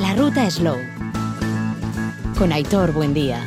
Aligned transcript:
La 0.00 0.14
ruta 0.14 0.50
Slow. 0.50 0.78
Con 2.36 2.52
Aitor 2.52 2.92
Buendía. 2.92 3.40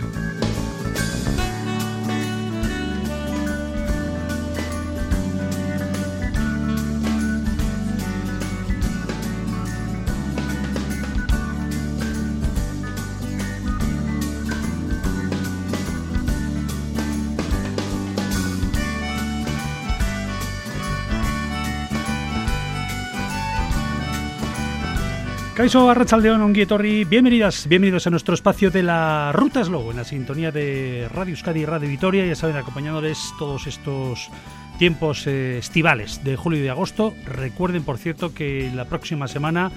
Caiso 25.55 25.89
Arrachaldeón, 25.89 26.41
Onguietorri, 26.41 27.05
bienvenidas, 27.05 27.65
bienvenidos 27.69 28.05
a 28.05 28.09
nuestro 28.09 28.33
espacio 28.33 28.71
de 28.71 28.83
la 28.83 29.31
Ruta 29.31 29.63
Slow, 29.63 29.89
en 29.89 29.95
la 29.95 30.03
sintonía 30.03 30.51
de 30.51 31.07
Radio 31.13 31.31
Euskadi 31.31 31.61
y 31.61 31.65
Radio 31.65 31.87
Vitoria, 31.87 32.25
ya 32.25 32.35
saben, 32.35 32.57
acompañándoles 32.57 33.33
todos 33.39 33.65
estos 33.65 34.29
tiempos 34.77 35.25
eh, 35.27 35.57
estivales 35.57 36.25
de 36.25 36.35
julio 36.35 36.59
y 36.59 36.63
de 36.63 36.71
agosto. 36.71 37.13
Recuerden, 37.25 37.83
por 37.83 37.97
cierto, 37.97 38.33
que 38.33 38.69
la 38.75 38.83
próxima 38.83 39.29
semana 39.29 39.71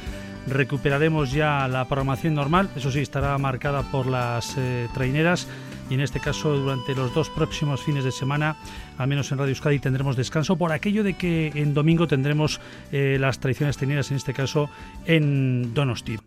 recuperaremos 0.48 1.30
ya 1.30 1.68
la 1.68 1.84
programación 1.84 2.34
normal, 2.34 2.70
eso 2.74 2.90
sí, 2.90 2.98
estará 2.98 3.38
marcada 3.38 3.82
por 3.84 4.08
las 4.08 4.56
eh, 4.58 4.88
traineras 4.94 5.46
y 5.90 5.94
en 5.94 6.00
este 6.00 6.20
caso 6.20 6.56
durante 6.56 6.94
los 6.94 7.14
dos 7.14 7.30
próximos 7.30 7.82
fines 7.82 8.04
de 8.04 8.12
semana, 8.12 8.56
al 8.96 9.08
menos 9.08 9.30
en 9.32 9.38
Radio 9.38 9.50
Euskadi, 9.50 9.78
tendremos 9.78 10.16
descanso 10.16 10.56
por 10.56 10.72
aquello 10.72 11.02
de 11.02 11.14
que 11.14 11.52
en 11.54 11.74
domingo 11.74 12.06
tendremos 12.06 12.60
eh, 12.92 13.16
las 13.20 13.38
tradiciones 13.38 13.76
tenidas, 13.76 14.10
en 14.10 14.16
este 14.16 14.34
caso 14.34 14.68
en 15.06 15.74
Donosti. 15.74 16.18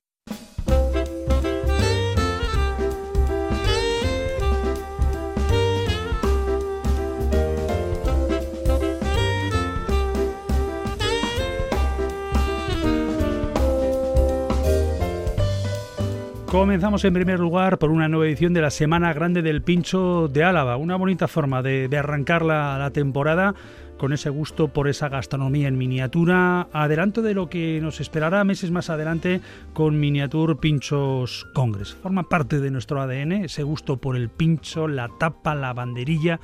Comenzamos 16.52 17.06
en 17.06 17.14
primer 17.14 17.40
lugar 17.40 17.78
por 17.78 17.92
una 17.92 18.10
nueva 18.10 18.28
edición 18.28 18.54
de 18.54 18.60
la 18.60 18.72
Semana 18.72 19.14
Grande 19.14 19.42
del 19.42 19.62
Pincho 19.62 20.28
de 20.28 20.44
Álava, 20.44 20.76
una 20.76 20.98
bonita 20.98 21.30
forma 21.30 21.62
de, 21.62 21.88
arrancar 21.98 22.42
la, 22.42 22.92
temporada 22.94 23.56
con 23.98 24.12
ese 24.12 24.30
gusto 24.30 24.68
por 24.68 24.90
esa 24.90 25.08
gastronomía 25.08 25.70
en 25.70 25.78
miniatura, 25.78 26.68
adelanto 26.74 27.22
de 27.22 27.36
lo 27.36 27.48
que 27.50 27.80
nos 27.82 28.02
esperará 28.02 28.44
meses 28.44 28.70
más 28.70 28.90
adelante 28.90 29.40
con 29.72 29.98
Miniatur 29.98 30.60
Pinchos 30.60 31.48
Congres. 31.54 31.94
Forma 31.94 32.28
parte 32.28 32.60
de 32.60 32.70
nuestro 32.70 33.02
ADN, 33.02 33.32
ese 33.32 33.64
gusto 33.64 33.96
por 33.96 34.18
el 34.18 34.28
pincho, 34.28 34.90
la 34.90 35.08
tapa, 35.08 35.56
la 35.56 35.72
banderilla, 35.72 36.42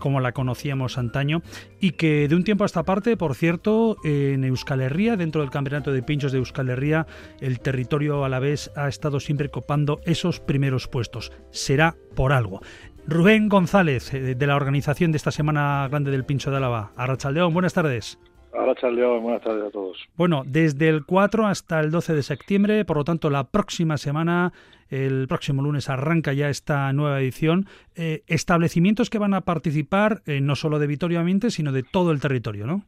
como 0.00 0.18
la 0.18 0.32
conocíamos 0.32 0.98
antaño, 0.98 1.42
y 1.78 1.92
que 1.92 2.26
de 2.26 2.34
un 2.34 2.42
tiempo 2.42 2.64
a 2.64 2.66
esta 2.66 2.82
parte, 2.82 3.16
por 3.16 3.36
cierto, 3.36 3.96
en 4.02 4.42
Euskal 4.42 4.80
Herria, 4.80 5.16
dentro 5.16 5.42
del 5.42 5.50
Campeonato 5.50 5.92
de 5.92 6.02
Pinchos 6.02 6.32
de 6.32 6.38
Euskal 6.38 6.70
Herria, 6.70 7.06
el 7.40 7.60
territorio 7.60 8.24
a 8.24 8.28
la 8.28 8.40
vez 8.40 8.72
ha 8.74 8.88
estado 8.88 9.20
siempre 9.20 9.50
copando 9.50 10.00
esos 10.04 10.40
primeros 10.40 10.88
puestos. 10.88 11.30
Será 11.52 11.94
por 12.16 12.32
algo. 12.32 12.60
Rubén 13.06 13.48
González, 13.48 14.12
eh, 14.12 14.34
de 14.34 14.46
la 14.46 14.56
organización 14.56 15.12
de 15.12 15.16
esta 15.16 15.30
Semana 15.30 15.86
Grande 15.88 16.10
del 16.10 16.24
Pincho 16.24 16.50
de 16.50 16.58
Álava. 16.58 16.92
Arrachaldeón, 16.96 17.52
buenas 17.52 17.74
tardes. 17.74 18.18
Buenas 18.52 19.42
tardes 19.42 19.64
a 19.64 19.70
todos. 19.70 19.96
Bueno, 20.16 20.42
desde 20.46 20.88
el 20.88 21.04
4 21.04 21.46
hasta 21.46 21.80
el 21.80 21.90
12 21.90 22.14
de 22.14 22.22
septiembre, 22.22 22.84
por 22.84 22.96
lo 22.96 23.04
tanto, 23.04 23.30
la 23.30 23.44
próxima 23.44 23.96
semana 23.96 24.52
el 24.88 25.28
próximo 25.28 25.62
lunes 25.62 25.88
arranca 25.88 26.32
ya 26.32 26.48
esta 26.48 26.92
nueva 26.92 27.20
edición. 27.20 27.66
Eh, 27.94 28.22
establecimientos 28.26 29.08
que 29.08 29.18
van 29.18 29.34
a 29.34 29.42
participar 29.42 30.22
eh, 30.26 30.40
no 30.40 30.56
solo 30.56 30.78
de 30.78 30.88
Vitoria 30.88 31.20
Ambiente, 31.20 31.50
sino 31.50 31.72
de 31.72 31.84
todo 31.84 32.10
el 32.10 32.20
territorio, 32.20 32.66
¿no? 32.66 32.82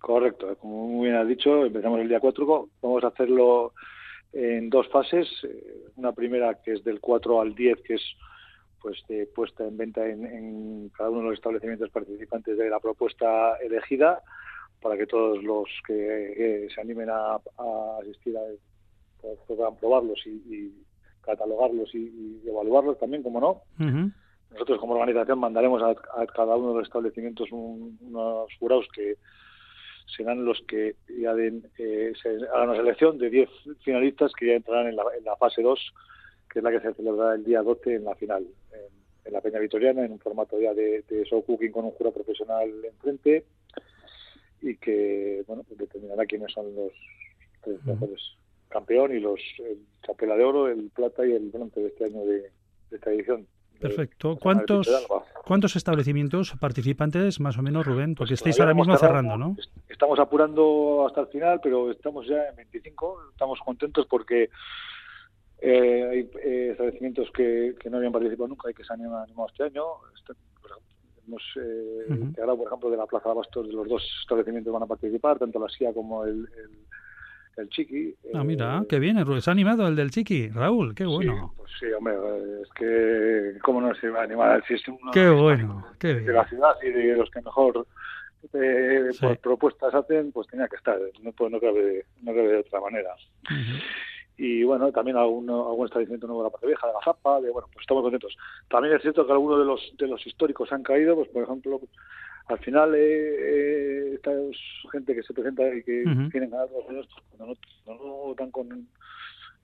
Correcto, 0.00 0.54
como 0.56 0.88
muy 0.88 1.08
bien 1.08 1.16
has 1.16 1.28
dicho, 1.28 1.64
empezamos 1.64 2.00
el 2.00 2.08
día 2.08 2.20
4, 2.20 2.68
vamos 2.82 3.04
a 3.04 3.08
hacerlo 3.08 3.72
en 4.32 4.68
dos 4.70 4.88
fases. 4.88 5.28
Eh, 5.44 5.88
una 5.96 6.12
primera 6.12 6.54
que 6.62 6.72
es 6.74 6.84
del 6.84 7.00
4 7.00 7.40
al 7.40 7.54
10, 7.54 7.82
que 7.82 7.94
es 7.94 8.02
pues 8.80 9.04
puesta 9.34 9.66
en 9.66 9.76
venta 9.76 10.06
en, 10.06 10.90
cada 10.96 11.10
uno 11.10 11.20
de 11.20 11.26
los 11.26 11.34
establecimientos 11.34 11.90
participantes 11.90 12.56
de 12.56 12.70
la 12.70 12.80
propuesta 12.80 13.56
elegida 13.58 14.22
para 14.80 14.96
que 14.96 15.06
todos 15.06 15.42
los 15.42 15.68
que 15.86 16.68
se 16.74 16.80
animen 16.80 17.10
a, 17.10 17.38
asistir 18.00 18.36
a, 18.36 18.40
pues, 19.20 19.38
puedan 19.46 19.76
probarlos 19.76 20.20
y, 20.26 20.72
catalogarlos 21.22 21.94
y, 21.94 22.40
evaluarlos 22.46 22.98
también, 22.98 23.22
como 23.22 23.40
no. 23.40 23.62
Nosotros 24.50 24.80
como 24.80 24.94
organización 24.94 25.38
mandaremos 25.38 25.82
a, 25.82 26.26
cada 26.26 26.56
uno 26.56 26.70
de 26.70 26.78
los 26.78 26.88
establecimientos 26.88 27.48
unos 27.52 28.48
jurados 28.58 28.86
que 28.94 29.16
serán 30.16 30.44
los 30.44 30.60
que 30.66 30.96
ya 31.20 31.34
den, 31.34 31.62
eh, 31.78 32.12
hagan 32.52 32.70
una 32.70 32.78
selección 32.78 33.16
de 33.18 33.30
10 33.30 33.48
finalistas 33.84 34.32
que 34.32 34.46
ya 34.46 34.54
entrarán 34.54 34.88
en 34.88 34.96
la, 34.96 35.36
fase 35.36 35.62
2, 35.62 35.92
que 36.50 36.58
es 36.58 36.64
la 36.64 36.72
que 36.72 36.80
se 36.80 36.94
celebrará 36.94 37.34
el 37.36 37.44
día 37.44 37.62
12 37.62 37.94
en 37.94 38.04
la 38.04 38.16
final, 38.16 38.44
en, 39.24 39.32
la 39.32 39.40
Peña 39.40 39.60
Vitoriana, 39.60 40.04
en 40.04 40.10
un 40.10 40.18
formato 40.18 40.58
ya 40.58 40.74
de, 40.74 41.04
de 41.08 41.24
show 41.24 41.44
cooking 41.44 41.70
con 41.70 41.84
un 41.84 41.92
jurado 41.92 42.14
profesional 42.14 42.68
enfrente 42.84 43.44
y 44.62 44.76
que 44.76 45.42
bueno 45.46 45.62
pues 45.64 45.78
determinará 45.78 46.26
quiénes 46.26 46.52
son 46.52 46.74
los 46.74 46.92
tres 47.62 47.84
mejores 47.84 48.36
campeón 48.70 49.14
y 49.14 49.20
los 49.20 49.40
el 49.58 49.78
chapela 50.06 50.36
de 50.36 50.44
oro, 50.44 50.68
el 50.68 50.90
plata 50.94 51.26
y 51.26 51.32
el 51.32 51.50
bronce 51.50 51.80
de 51.80 51.88
este 51.88 52.04
año 52.06 52.24
de, 52.24 52.50
esta 52.90 53.10
edición. 53.10 53.46
Perfecto. 53.78 54.36
¿Cuántos, 54.36 54.88
¿Cuántos 55.46 55.74
establecimientos 55.74 56.54
participantes, 56.60 57.40
más 57.40 57.56
o 57.56 57.62
menos, 57.62 57.86
Rubén? 57.86 58.14
Porque 58.14 58.32
pues 58.32 58.40
estáis 58.40 58.60
ahora 58.60 58.74
mismo 58.74 58.96
cerrando, 58.96 59.38
¿no? 59.38 59.56
Estamos 59.88 60.18
apurando 60.18 61.06
hasta 61.06 61.22
el 61.22 61.26
final, 61.28 61.60
pero 61.62 61.90
estamos 61.90 62.26
ya 62.26 62.48
en 62.50 62.56
25. 62.56 63.30
Estamos 63.32 63.58
contentos 63.60 64.06
porque 64.06 64.50
eh, 65.62 66.08
hay 66.10 66.30
eh, 66.42 66.68
establecimientos 66.72 67.30
que, 67.32 67.74
que, 67.80 67.88
no 67.88 67.96
habían 67.96 68.12
participado 68.12 68.48
nunca 68.48 68.70
y 68.70 68.74
que 68.74 68.84
se 68.84 68.92
han 68.92 69.00
animado 69.00 69.48
este 69.48 69.64
año. 69.64 69.84
Hemos 71.30 71.42
eh, 71.56 72.32
por 72.34 72.66
ejemplo, 72.66 72.90
de 72.90 72.96
la 72.96 73.06
Plaza 73.06 73.28
de 73.28 73.34
Bastos, 73.36 73.66
de 73.68 73.72
los 73.72 73.88
dos 73.88 74.02
establecimientos 74.22 74.72
van 74.72 74.82
a 74.82 74.86
participar, 74.86 75.38
tanto 75.38 75.60
la 75.60 75.68
SIA 75.68 75.92
como 75.92 76.24
el 76.24 76.48
el 77.56 77.68
Chiqui. 77.68 78.14
Ah, 78.34 78.42
mira, 78.44 78.78
eh, 78.78 78.86
qué 78.88 78.98
bien, 78.98 79.16
se 79.40 79.50
ha 79.50 79.52
animado 79.52 79.86
el 79.86 79.96
del 79.96 80.10
Chiqui, 80.10 80.48
Raúl, 80.48 80.94
qué 80.94 81.04
bueno. 81.04 81.32
Sí, 81.32 81.54
pues 81.56 81.70
sí, 81.78 81.86
hombre, 81.92 82.14
es 82.62 82.68
que, 82.70 83.58
¿cómo 83.60 83.80
no 83.80 83.94
se 83.94 84.08
va 84.08 84.20
a 84.20 84.24
animar? 84.24 84.64
Si 84.66 84.74
es 84.74 84.88
uno 84.88 85.10
qué 85.12 85.28
bueno, 85.28 85.86
qué 85.98 86.14
de 86.14 86.32
la 86.32 86.48
ciudad 86.48 86.74
y 86.82 86.90
de 86.90 87.16
los 87.16 87.30
que 87.30 87.40
mejor 87.42 87.86
eh, 88.54 89.10
pues, 89.20 89.38
propuestas 89.38 89.94
hacen, 89.94 90.32
pues 90.32 90.48
tenía 90.48 90.68
que 90.68 90.76
estar, 90.76 90.98
no, 91.22 91.32
pues, 91.32 91.52
no, 91.52 91.60
cabe, 91.60 92.06
no 92.22 92.32
cabe 92.32 92.48
de 92.48 92.58
otra 92.58 92.80
manera. 92.80 93.10
Y 94.42 94.64
bueno, 94.64 94.90
también 94.90 95.18
algún, 95.18 95.50
algún 95.50 95.84
establecimiento 95.84 96.26
nuevo 96.26 96.42
de 96.42 96.46
la 96.46 96.50
parte 96.50 96.66
vieja, 96.66 96.86
de 96.86 96.94
la 96.94 97.04
Zapa, 97.04 97.42
de, 97.42 97.50
bueno, 97.50 97.68
pues 97.74 97.82
estamos 97.82 98.02
contentos. 98.02 98.34
También 98.70 98.94
es 98.94 99.02
cierto 99.02 99.26
que 99.26 99.32
algunos 99.32 99.58
de 99.58 99.66
los, 99.66 99.92
de 99.98 100.06
los 100.08 100.26
históricos 100.26 100.72
han 100.72 100.82
caído, 100.82 101.14
pues 101.14 101.28
por 101.28 101.42
ejemplo, 101.42 101.78
al 102.46 102.58
final 102.60 102.94
eh, 102.94 103.00
eh, 103.02 104.12
esta 104.14 104.32
gente 104.92 105.14
que 105.14 105.22
se 105.24 105.34
presenta 105.34 105.62
y 105.74 105.82
que 105.82 106.04
tienen 106.32 106.48
ganas 106.48 106.70
de 106.70 107.04
cuando 107.36 107.54
no, 107.86 107.94
no, 107.94 108.34
dan 108.34 108.50
con 108.50 108.88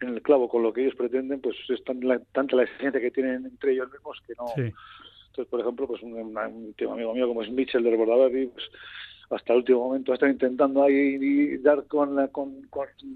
en 0.02 0.08
el 0.08 0.20
clavo 0.20 0.46
con 0.46 0.62
lo 0.62 0.74
que 0.74 0.82
ellos 0.82 0.94
pretenden, 0.94 1.40
pues 1.40 1.56
es 1.70 1.82
tan 1.82 1.98
la, 2.06 2.18
tanta 2.32 2.54
la 2.56 2.64
exigencia 2.64 3.00
que 3.00 3.10
tienen 3.10 3.46
entre 3.46 3.72
ellos 3.72 3.90
mismos 3.90 4.20
que 4.26 4.34
no. 4.36 4.44
Entonces, 4.56 5.46
por 5.48 5.60
ejemplo, 5.60 5.86
pues 5.86 6.02
un, 6.02 6.12
un, 6.12 6.36
amigo 6.36 7.14
mío 7.14 7.28
como 7.28 7.42
es 7.42 7.50
Mitchell 7.50 7.82
de 7.82 7.96
Bordaberry, 7.96 8.48
pues 8.48 8.66
hasta 9.30 9.52
el 9.52 9.60
último 9.60 9.84
momento 9.86 10.12
están 10.12 10.30
intentando 10.30 10.82
ahí 10.82 11.56
dar 11.58 11.84
con 11.86 12.14
la, 12.14 12.28
con, 12.28 12.68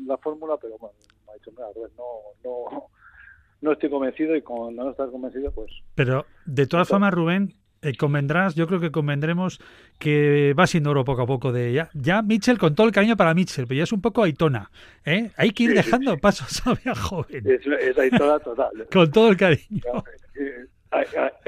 la 0.06 0.16
fórmula, 0.16 0.56
pero 0.56 0.78
bueno, 0.78 0.94
me 1.30 1.34
ha 1.34 1.38
dicho, 1.38 1.50
mira, 1.52 1.68
pues 1.74 1.92
no, 1.96 2.04
no, 2.44 2.86
no 3.60 3.72
estoy 3.72 3.90
convencido 3.90 4.36
y 4.36 4.42
cuando 4.42 4.84
no 4.84 4.90
estás 4.90 5.10
convencido, 5.10 5.52
pues... 5.52 5.70
Pero 5.94 6.26
de 6.46 6.66
todas 6.66 6.88
formas, 6.88 7.12
Rubén, 7.12 7.54
eh, 7.82 7.94
convendrás, 7.96 8.54
yo 8.54 8.66
creo 8.66 8.80
que 8.80 8.90
convendremos 8.90 9.60
que 9.98 10.54
va 10.58 10.66
siendo 10.66 10.90
oro 10.90 11.04
poco 11.04 11.22
a 11.22 11.26
poco 11.26 11.52
de 11.52 11.72
ya. 11.72 11.90
Ya 11.94 12.22
Mitchell, 12.22 12.58
con 12.58 12.74
todo 12.74 12.86
el 12.86 12.92
cariño 12.92 13.16
para 13.16 13.34
Mitchell, 13.34 13.66
pero 13.66 13.78
ya 13.78 13.84
es 13.84 13.92
un 13.92 14.02
poco 14.02 14.22
Aitona. 14.22 14.70
¿eh? 15.04 15.30
Hay 15.36 15.50
que 15.50 15.64
ir 15.64 15.74
dejando 15.74 16.18
pasos 16.18 16.62
a 16.86 16.94
joven. 16.94 17.44
Es, 17.46 17.98
Aitona 17.98 18.38
total. 18.38 18.86
con 18.92 19.10
todo 19.10 19.30
el 19.30 19.36
cariño. 19.36 19.82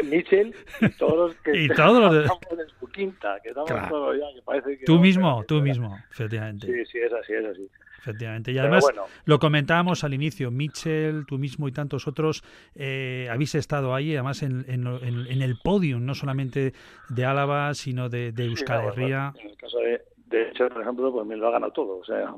Mitchell 0.05 0.55
y 0.81 0.89
todos 0.99 1.17
los 1.17 1.37
que 1.37 1.65
y 1.65 1.69
todos 1.69 2.01
los 2.01 2.13
de... 2.13 2.63
en 2.63 2.69
su 2.79 2.87
quinta, 2.89 3.39
que 3.43 3.49
estamos 3.51 3.89
todos 3.89 4.17
ya, 4.19 4.27
que 4.35 4.43
parece 4.43 4.79
que 4.79 4.85
Tú 4.85 4.99
mismo, 4.99 5.45
tú 5.47 5.61
mismo, 5.61 5.99
efectivamente. 6.11 6.67
Sí, 6.67 6.93
sí, 6.93 6.99
es 6.99 7.13
así, 7.13 7.33
es 7.33 7.45
así. 7.45 7.69
Efectivamente. 7.99 8.51
Y 8.51 8.59
además, 8.59 8.85
lo 9.27 9.39
comentábamos 9.39 10.03
al 10.03 10.13
inicio, 10.13 10.51
Mitchell, 10.51 11.25
tú 11.25 11.39
mismo 11.39 11.69
y 11.69 11.73
tantos 11.73 12.09
otros, 12.09 12.43
eh, 12.75 13.29
habéis 13.31 13.55
estado 13.55 13.95
ahí, 13.95 14.13
además 14.15 14.43
en, 14.43 14.65
en, 14.69 15.43
el 15.43 15.57
podium, 15.63 16.05
no 16.05 16.15
solamente 16.15 16.73
de 17.09 17.25
Álava, 17.25 17.75
sino 17.75 18.09
de, 18.09 18.33
de 18.33 18.47
Euskal 18.47 18.87
Herria. 18.87 19.33
en 19.39 19.51
el 19.51 19.57
caso 19.57 19.79
de, 19.79 20.03
de 20.33 20.49
hecho, 20.49 20.69
por 20.69 20.83
ejemplo, 20.83 21.13
pues 21.13 21.27
me 21.27 21.37
lo 21.37 21.47
ha 21.49 21.53
ganado 21.53 21.73
todo. 21.73 21.99
O 21.99 22.05
sea, 22.05 22.35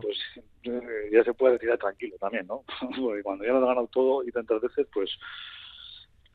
pues 0.00 0.18
eh, 0.64 1.10
ya 1.12 1.22
se 1.22 1.34
puede 1.34 1.58
tirar 1.58 1.78
tranquilo 1.78 2.16
también, 2.18 2.46
¿no? 2.46 2.64
Porque 3.00 3.22
cuando 3.22 3.44
ya 3.44 3.52
lo 3.52 3.58
ha 3.58 3.68
ganado 3.68 3.86
todo 3.92 4.24
y 4.24 4.32
tantas 4.32 4.60
veces, 4.60 4.86
pues. 4.92 5.10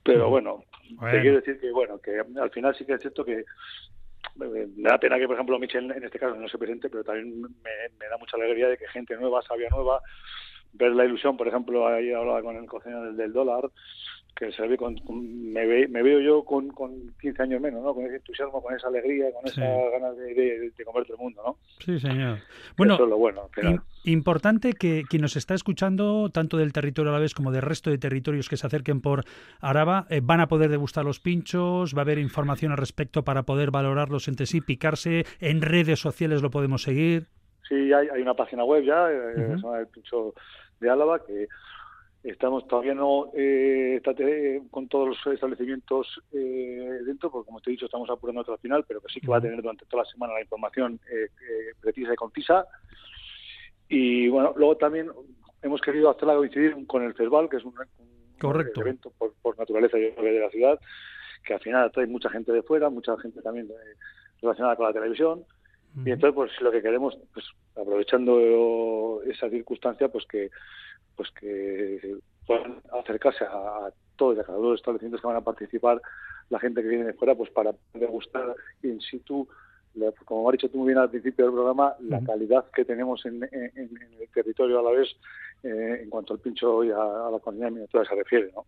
Pero 0.03 0.29
bueno, 0.29 0.63
te 1.11 1.21
quiero 1.21 1.37
decir 1.37 1.59
que, 1.59 1.71
bueno, 1.71 1.99
que 1.99 2.19
al 2.19 2.51
final 2.51 2.75
sí 2.75 2.85
que 2.85 2.93
es 2.93 3.01
cierto 3.01 3.23
que 3.25 3.43
me 4.35 4.89
da 4.89 4.97
pena 4.97 5.17
que, 5.17 5.27
por 5.27 5.35
ejemplo, 5.35 5.59
Michel 5.59 5.91
en 5.91 6.03
este 6.03 6.19
caso 6.19 6.35
no 6.35 6.47
se 6.47 6.57
presente, 6.57 6.89
pero 6.89 7.03
también 7.03 7.41
me, 7.41 8.07
da 8.09 8.17
mucha 8.17 8.37
alegría 8.37 8.69
de 8.69 8.77
que 8.77 8.87
gente 8.87 9.15
nueva, 9.17 9.41
sabia 9.41 9.69
nueva, 9.69 10.01
ver 10.73 10.91
la 10.93 11.05
ilusión, 11.05 11.35
por 11.37 11.47
ejemplo, 11.47 11.87
ahí 11.87 12.11
hablaba 12.13 12.41
con 12.41 12.55
el 12.55 12.65
cocinero 12.65 13.13
del 13.13 13.33
dólar, 13.33 13.69
que 14.35 14.51
se 14.53 14.65
ve 14.67 14.77
con, 14.77 14.95
me, 15.51 15.65
veo 15.65 16.19
yo 16.21 16.43
con, 16.43 16.69
con 16.69 17.13
15 17.21 17.43
años 17.43 17.61
menos, 17.61 17.83
¿no? 17.83 17.93
Con 17.93 18.05
ese 18.05 18.17
entusiasmo, 18.17 18.61
con 18.63 18.73
esa 18.73 18.87
alegría, 18.87 19.25
con 19.33 19.45
esa 19.45 19.61
ganas 19.91 20.15
de, 20.17 20.33
de, 20.33 20.71
de, 20.71 20.85
comer 20.85 21.03
todo 21.05 21.17
el 21.17 21.23
mundo, 21.23 21.41
¿no? 21.45 21.57
Sí, 21.79 21.99
señor. 21.99 22.39
Bueno, 22.77 22.93
Eso 22.93 23.03
es 23.03 23.09
lo 23.09 23.17
bueno. 23.17 23.49
importante 24.05 24.73
que 24.73 25.03
quien 25.09 25.23
nos 25.23 25.35
está 25.35 25.55
escuchando, 25.55 26.29
tanto 26.29 26.57
del 26.57 26.71
territorio 26.71 27.11
a 27.11 27.15
la 27.15 27.19
vez 27.19 27.33
como 27.33 27.51
del 27.51 27.63
resto 27.63 27.89
de 27.89 27.97
territorios 27.97 28.47
que 28.47 28.55
se 28.55 28.65
acerquen 28.65 29.01
por 29.01 29.25
Araba, 29.59 30.05
eh, 30.09 30.21
van 30.23 30.39
a 30.39 30.47
poder 30.47 30.69
degustar 30.69 31.03
los 31.03 31.19
pinchos, 31.19 31.93
va 31.93 31.99
a 31.99 32.03
haber 32.03 32.17
información 32.17 32.71
al 32.71 32.77
respecto 32.77 33.23
para 33.23 33.43
poder 33.43 33.71
valorarlos 33.71 34.29
entre 34.29 34.45
sí, 34.45 34.61
picarse, 34.61 35.25
en 35.41 35.61
redes 35.61 35.99
sociales 35.99 36.41
lo 36.41 36.49
podemos 36.49 36.83
seguir. 36.83 37.27
Sí, 37.67 37.91
hay, 37.91 38.07
hay 38.07 38.21
una 38.21 38.35
página 38.35 38.63
web 38.63 38.83
ya, 38.83 39.11
eh, 39.11 39.55
el 39.79 39.87
pincho 39.87 40.33
de 40.79 40.89
Álava, 40.89 41.23
que 41.25 41.47
Estamos 42.23 42.67
todavía 42.67 42.93
no 42.93 43.31
eh, 43.33 44.01
con 44.71 44.89
todos 44.89 45.07
los 45.07 45.33
establecimientos 45.33 46.21
eh, 46.33 46.99
dentro, 47.05 47.31
porque 47.31 47.45
como 47.45 47.61
te 47.61 47.69
he 47.69 47.71
dicho, 47.71 47.85
estamos 47.85 48.09
apurando 48.09 48.41
hasta 48.41 48.53
el 48.53 48.59
final, 48.59 48.83
pero 48.85 48.99
que 48.99 49.13
sí 49.13 49.21
que 49.21 49.27
va 49.27 49.37
a 49.37 49.41
tener 49.41 49.61
durante 49.61 49.85
toda 49.85 50.03
la 50.03 50.09
semana 50.09 50.33
la 50.33 50.41
información 50.41 50.99
eh, 51.09 51.29
precisa 51.79 52.13
y 52.13 52.17
concisa. 52.17 52.65
Y 53.87 54.27
bueno, 54.27 54.53
luego 54.57 54.75
también 54.75 55.09
hemos 55.61 55.79
querido 55.79 56.09
hacerla 56.09 56.35
coincidir 56.35 56.75
con 56.87 57.03
el 57.03 57.13
festival, 57.13 57.47
que 57.47 57.57
es 57.57 57.63
un, 57.63 57.73
evento 58.75 59.13
por, 59.17 59.57
naturaleza 59.57 59.97
de 59.97 60.39
la 60.41 60.49
ciudad, 60.49 60.79
que 61.45 61.53
al 61.53 61.61
final 61.61 61.89
trae 61.91 62.05
mucha 62.05 62.29
gente 62.29 62.51
de 62.51 62.63
fuera, 62.63 62.89
mucha 62.89 63.17
gente 63.19 63.41
también 63.41 63.69
relacionada 64.41 64.75
con 64.75 64.87
la 64.87 64.93
televisión. 64.93 65.45
Y 66.05 66.11
entonces, 66.11 66.35
pues 66.35 66.51
lo 66.61 66.71
que 66.71 66.81
queremos, 66.81 67.17
pues 67.33 67.45
aprovechando 67.75 69.21
esa 69.23 69.49
circunstancia, 69.49 70.09
pues 70.09 70.25
que 70.27 70.51
pues 71.19 71.31
que 71.31 72.15
puedan 72.47 72.81
acercarse 72.97 73.43
a, 73.43 73.89
todos 74.15 74.37
y 74.37 74.39
a 74.39 74.43
cada 74.45 74.57
uno 74.57 74.67
de 74.67 74.71
los 74.71 74.79
establecimientos 74.79 75.19
que 75.19 75.27
van 75.27 75.35
a 75.35 75.41
participar, 75.41 76.01
la 76.49 76.61
gente 76.61 76.81
que 76.81 76.87
viene 76.87 77.03
de 77.03 77.13
fuera, 77.13 77.35
pues 77.35 77.49
para 77.49 77.75
degustar 77.93 78.55
in 78.83 79.01
situ, 79.01 79.45
como 80.23 80.47
ha 80.47 80.53
dicho 80.53 80.69
tú 80.69 80.77
muy 80.77 80.87
bien 80.87 80.97
al 80.97 81.09
principio 81.09 81.43
del 81.43 81.53
programa, 81.55 81.93
la 81.99 82.21
calidad 82.21 82.71
que 82.73 82.85
tenemos 82.85 83.25
en, 83.25 83.43
el 83.43 84.29
territorio 84.33 84.79
a 84.79 84.83
la 84.83 84.91
vez 84.91 85.09
eh, 85.61 85.99
en 86.03 86.09
cuanto 86.09 86.35
al 86.35 86.39
pincho 86.39 86.85
y 86.85 86.91
a, 86.91 87.29
la 87.29 87.39
comunidad 87.43 87.71
miniatura 87.71 88.05
se 88.05 88.15
refiere, 88.15 88.49
¿no? 88.55 88.65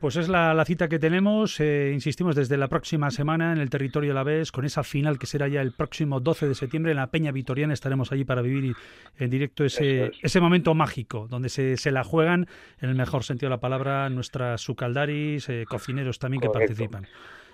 Pues 0.00 0.16
es 0.16 0.28
la, 0.28 0.62
cita 0.64 0.88
que 0.88 0.98
tenemos, 0.98 1.58
eh, 1.60 1.90
insistimos, 1.92 2.36
desde 2.36 2.56
la 2.56 2.68
próxima 2.68 3.10
semana 3.10 3.52
en 3.52 3.58
el 3.58 3.70
territorio 3.70 4.10
de 4.10 4.14
la 4.14 4.22
vez, 4.22 4.52
con 4.52 4.64
esa 4.64 4.82
final 4.82 5.18
que 5.18 5.26
será 5.26 5.48
ya 5.48 5.62
el 5.62 5.72
próximo 5.72 6.20
12 6.20 6.48
de 6.48 6.54
septiembre 6.54 6.92
en 6.92 6.96
la 6.96 7.06
Peña 7.06 7.32
Vitoriana. 7.32 7.72
Estaremos 7.72 8.12
allí 8.12 8.24
para 8.24 8.42
vivir 8.42 8.74
en 9.18 9.30
directo 9.30 9.64
ese, 9.64 10.12
ese 10.22 10.40
momento 10.40 10.74
mágico, 10.74 11.26
donde 11.28 11.48
se, 11.48 11.76
se, 11.76 11.90
la 11.90 12.04
juegan, 12.04 12.46
en 12.80 12.90
el 12.90 12.96
mejor 12.96 13.24
sentido 13.24 13.48
de 13.48 13.56
la 13.56 13.60
palabra, 13.60 14.10
nuestras 14.10 14.60
sucaldaris, 14.60 15.48
eh, 15.48 15.64
cocineros 15.68 16.18
también 16.18 16.40
que 16.42 16.50
participan. 16.50 17.06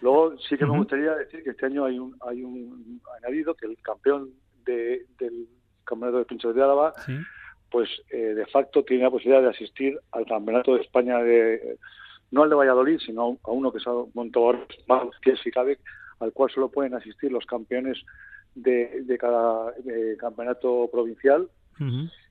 Luego 0.02 0.36
sí 0.38 0.56
que 0.56 0.64
me 0.64 0.76
gustaría 0.76 1.14
decir 1.14 1.42
que 1.42 1.50
este 1.50 1.66
año 1.66 1.84
hay 1.84 1.98
un, 1.98 2.16
hay 2.26 2.42
un 2.42 3.00
añadido 3.22 3.54
que 3.54 3.66
el 3.66 3.76
campeón 3.82 4.30
de, 4.64 5.06
del 5.18 5.46
Campeonato 5.84 6.18
de 6.18 6.24
Pinchos 6.24 6.54
de 6.54 6.62
Álava, 6.62 6.94
pues 7.70 7.88
eh, 8.10 8.34
de 8.34 8.46
facto 8.46 8.82
tiene 8.84 9.04
la 9.04 9.10
posibilidad 9.10 9.42
de 9.42 9.50
asistir 9.50 9.98
al 10.12 10.24
Campeonato 10.26 10.74
de 10.74 10.82
España 10.82 11.18
de 11.18 11.78
no 12.30 12.42
al 12.42 12.50
de 12.50 12.56
Valladolid, 12.56 12.98
sino 12.98 13.38
a 13.42 13.50
uno 13.50 13.72
que 13.72 13.80
se 13.80 13.90
ha 13.90 13.94
montado 14.14 14.52
más, 14.86 15.08
que 15.22 15.32
es 15.32 15.40
al 16.20 16.32
cual 16.32 16.50
solo 16.50 16.70
pueden 16.70 16.94
asistir 16.94 17.32
los 17.32 17.46
campeones 17.46 17.98
de, 18.54 19.02
de 19.04 19.18
cada 19.18 19.74
campeonato 20.18 20.88
provincial. 20.92 21.48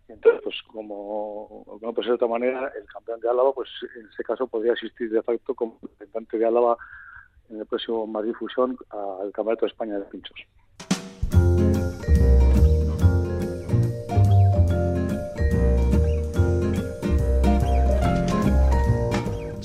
Entonces, 0.08 0.42
pues 0.44 0.56
como 0.68 1.80
no 1.82 1.94
puede 1.94 2.08
ser 2.08 2.12
de 2.12 2.16
otra 2.16 2.28
manera, 2.28 2.72
el 2.76 2.86
campeón 2.86 3.20
de 3.20 3.30
Álava, 3.30 3.54
pues 3.54 3.70
en 3.96 4.08
ese 4.08 4.24
caso 4.24 4.48
podría 4.48 4.74
asistir 4.74 5.10
de 5.12 5.22
facto 5.22 5.54
como 5.54 5.78
representante 5.82 6.38
de 6.38 6.46
Álava 6.46 6.78
en 7.50 7.60
el 7.60 7.66
próximo 7.66 8.08
Madrid 8.08 8.34
Fusión 8.34 8.78
al 8.90 9.32
Campeonato 9.32 9.66
de 9.66 9.72
España 9.72 10.00
de 10.00 10.06
Pinchos. 10.06 10.40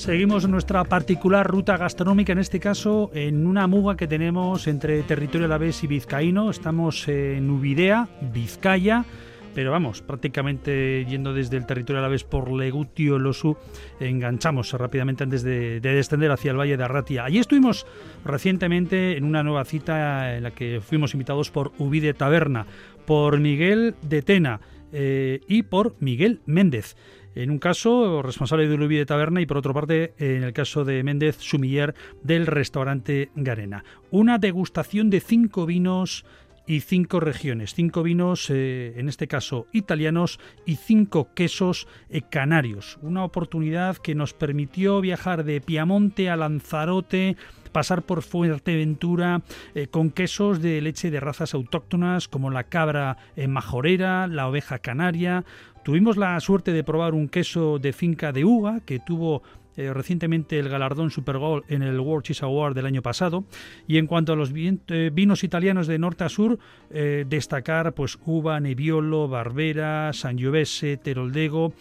Seguimos 0.04 0.46
nuestra 0.46 0.84
particular 0.84 1.46
ruta 1.46 1.78
gastronómica, 1.78 2.34
en 2.34 2.38
este 2.38 2.60
caso 2.60 3.10
en 3.14 3.46
una 3.46 3.66
muga 3.66 3.96
que 3.96 4.06
tenemos 4.06 4.66
entre 4.66 5.02
territorio 5.02 5.46
alavés 5.46 5.82
y 5.82 5.86
vizcaíno. 5.86 6.50
Estamos 6.50 7.08
en 7.08 7.48
Ubidea, 7.48 8.06
Vizcaya, 8.20 9.06
pero 9.54 9.70
vamos, 9.70 10.02
prácticamente 10.02 11.06
yendo 11.08 11.32
desde 11.32 11.56
el 11.56 11.64
territorio 11.64 12.00
alavés 12.00 12.22
por 12.22 12.52
Legutio, 12.52 13.18
Losu, 13.18 13.56
enganchamos 13.98 14.74
rápidamente 14.74 15.24
antes 15.24 15.42
de, 15.42 15.80
descender 15.80 16.30
hacia 16.32 16.50
el 16.50 16.58
Valle 16.58 16.76
de 16.76 16.84
Arratia. 16.84 17.24
Allí 17.24 17.38
estuvimos 17.38 17.86
recientemente 18.26 19.16
en 19.16 19.24
una 19.24 19.42
nueva 19.42 19.64
cita 19.64 20.36
en 20.36 20.42
la 20.42 20.50
que 20.50 20.82
fuimos 20.82 21.14
invitados 21.14 21.50
por 21.50 21.72
Ubide 21.78 22.12
Taberna, 22.12 22.66
por 23.06 23.40
Miguel 23.40 23.94
de 24.02 24.20
Tena 24.20 24.60
eh, 24.92 25.40
y 25.48 25.62
por 25.62 25.96
Miguel 25.98 26.42
Méndez. 26.44 26.94
En 27.34 27.50
un 27.50 27.58
caso, 27.58 28.22
responsable 28.22 28.68
de 28.68 28.74
Ulubi 28.74 28.96
de 28.96 29.06
Taberna 29.06 29.40
y 29.40 29.46
por 29.46 29.58
otra 29.58 29.72
parte, 29.72 30.14
en 30.18 30.44
el 30.44 30.52
caso 30.52 30.84
de 30.84 31.02
Méndez 31.02 31.36
Sumiller 31.38 31.94
del 32.22 32.46
restaurante 32.46 33.30
Garena. 33.34 33.84
Una 34.10 34.38
degustación 34.38 35.10
de 35.10 35.20
cinco 35.20 35.66
vinos 35.66 36.24
y 36.66 36.80
cinco 36.80 37.20
regiones, 37.20 37.74
cinco 37.74 38.02
vinos, 38.02 38.48
eh, 38.50 38.94
en 38.96 39.08
este 39.08 39.28
caso 39.28 39.66
italianos, 39.72 40.40
y 40.64 40.76
cinco 40.76 41.28
quesos 41.34 41.86
eh, 42.08 42.22
canarios. 42.22 42.98
Una 43.02 43.24
oportunidad 43.24 43.96
que 43.98 44.14
nos 44.14 44.32
permitió 44.32 45.00
viajar 45.00 45.44
de 45.44 45.60
Piamonte 45.60 46.30
a 46.30 46.36
Lanzarote, 46.36 47.36
pasar 47.72 48.02
por 48.02 48.22
Fuerteventura 48.22 49.42
eh, 49.74 49.88
con 49.88 50.10
quesos 50.10 50.62
de 50.62 50.80
leche 50.80 51.10
de 51.10 51.20
razas 51.20 51.54
autóctonas 51.54 52.28
como 52.28 52.50
la 52.50 52.64
cabra 52.64 53.18
majorera, 53.48 54.26
la 54.26 54.48
oveja 54.48 54.78
canaria, 54.78 55.44
Tuvimos 55.84 56.16
la 56.16 56.40
suerte 56.40 56.72
de 56.72 56.82
probar 56.82 57.12
un 57.12 57.28
queso 57.28 57.78
de 57.78 57.92
finca 57.92 58.32
de 58.32 58.44
uva 58.44 58.80
que 58.80 59.00
tuvo 59.00 59.42
eh, 59.76 59.92
recientemente 59.92 60.58
el 60.58 60.68
galardón 60.68 61.10
Super 61.10 61.38
Bowl 61.38 61.64
en 61.68 61.82
el 61.82 61.98
World 61.98 62.24
Cheese 62.24 62.44
Award 62.44 62.74
del 62.74 62.86
año 62.86 63.02
pasado. 63.02 63.44
Y 63.88 63.98
en 63.98 64.06
cuanto 64.06 64.32
a 64.32 64.36
los 64.36 64.52
eh, 64.54 65.10
vinos 65.12 65.42
italianos 65.42 65.86
de 65.86 65.98
norte 65.98 66.24
a 66.24 66.28
sur, 66.28 66.58
eh, 66.90 67.26
destacar 67.28 67.92
pues 67.92 68.18
uva, 68.24 68.60
Nebbiolo, 68.60 69.28
Barbera, 69.28 70.12
Sangiovese, 70.12 70.96
Teroldego, 70.96 71.72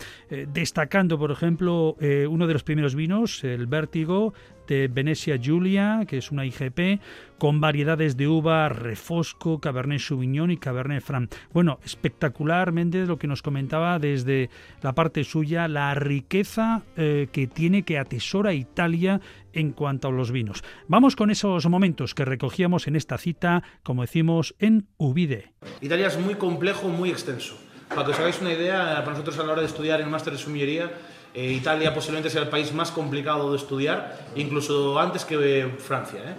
destacando 0.52 1.20
por 1.20 1.32
ejemplo 1.32 1.96
uno 2.30 2.48
de 2.48 2.54
los 2.54 2.64
primeros 2.64 2.96
vinos, 2.96 3.44
el 3.44 3.68
Vértigo 3.68 4.34
de 4.68 4.88
Venecia 4.88 5.38
Giulia, 5.38 6.06
que 6.08 6.18
es 6.18 6.32
una 6.32 6.46
IGP, 6.46 7.02
con 7.38 7.60
variedades 7.60 8.16
de 8.16 8.28
uva, 8.28 8.70
refosco, 8.70 9.60
Cabernet 9.60 10.00
Sauvignon 10.00 10.52
y 10.52 10.58
Cabernet 10.58 11.04
Franc. 11.04 11.34
Bueno, 11.52 11.80
espectacularmente 11.84 13.06
lo 13.06 13.18
que 13.18 13.28
nos 13.28 13.42
comentaba 13.42 14.00
desde 14.00 14.50
la 14.82 14.94
parte 14.94 15.24
suya, 15.24 15.68
la 15.68 15.94
riqueza 15.94 16.84
eh, 16.96 17.28
que 17.32 17.48
tiene, 17.48 17.84
que 17.84 17.98
atesora 17.98 18.54
Italia 18.54 19.20
en 19.52 19.72
cuanto 19.72 20.08
a 20.08 20.12
los 20.12 20.32
vinos. 20.32 20.64
Vamos 20.88 21.16
con 21.16 21.32
esos 21.32 21.68
momentos 21.68 22.16
que 22.16 22.26
recogíamos 22.26 22.88
en 22.88 22.96
esta 22.96 23.18
cita, 23.18 23.64
como 23.84 24.04
decimos, 24.04 24.56
en 24.60 24.88
Ubide. 24.98 25.54
Italia 25.82 26.08
es 26.08 26.20
muy 26.20 26.36
complejo, 26.36 26.88
muy 26.88 27.10
extenso. 27.10 27.58
Para 27.90 28.06
que 28.06 28.12
os 28.12 28.20
hagáis 28.20 28.42
una 28.42 28.54
idea, 28.54 28.96
para 29.02 29.12
nosotros 29.12 29.38
a 29.38 29.44
la 29.44 29.52
hora 29.52 29.62
de 29.62 29.68
estudiar 29.68 30.02
en 30.02 30.10
máster 30.10 30.34
de 30.34 30.40
sumillería, 30.40 30.92
eh, 31.34 31.52
Italia 31.52 31.94
posiblemente 31.94 32.30
sea 32.30 32.44
el 32.44 32.50
país 32.50 32.74
más 32.74 32.92
complicado 32.92 33.52
de 33.52 33.58
estudiar, 33.58 34.28
incluso 34.36 35.00
antes 35.00 35.26
que 35.26 35.72
Francia. 35.80 36.20
¿eh? 36.20 36.36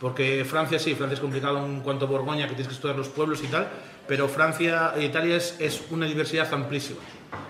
Porque 0.00 0.44
Francia 0.44 0.78
sí, 0.78 0.94
Francia 0.94 1.14
es 1.14 1.20
complicado 1.20 1.64
en 1.64 1.80
cuanto 1.80 2.04
a 2.04 2.08
Borgoña, 2.08 2.46
que 2.46 2.54
tienes 2.54 2.68
que 2.68 2.74
estudiar 2.74 2.96
los 2.96 3.08
pueblos 3.08 3.42
y 3.42 3.46
tal, 3.46 3.68
pero 4.06 4.28
Francia, 4.28 4.92
Italia 5.00 5.36
es, 5.36 5.56
es 5.60 5.82
una 5.90 6.06
diversidad 6.06 6.52
amplísima. 6.52 7.00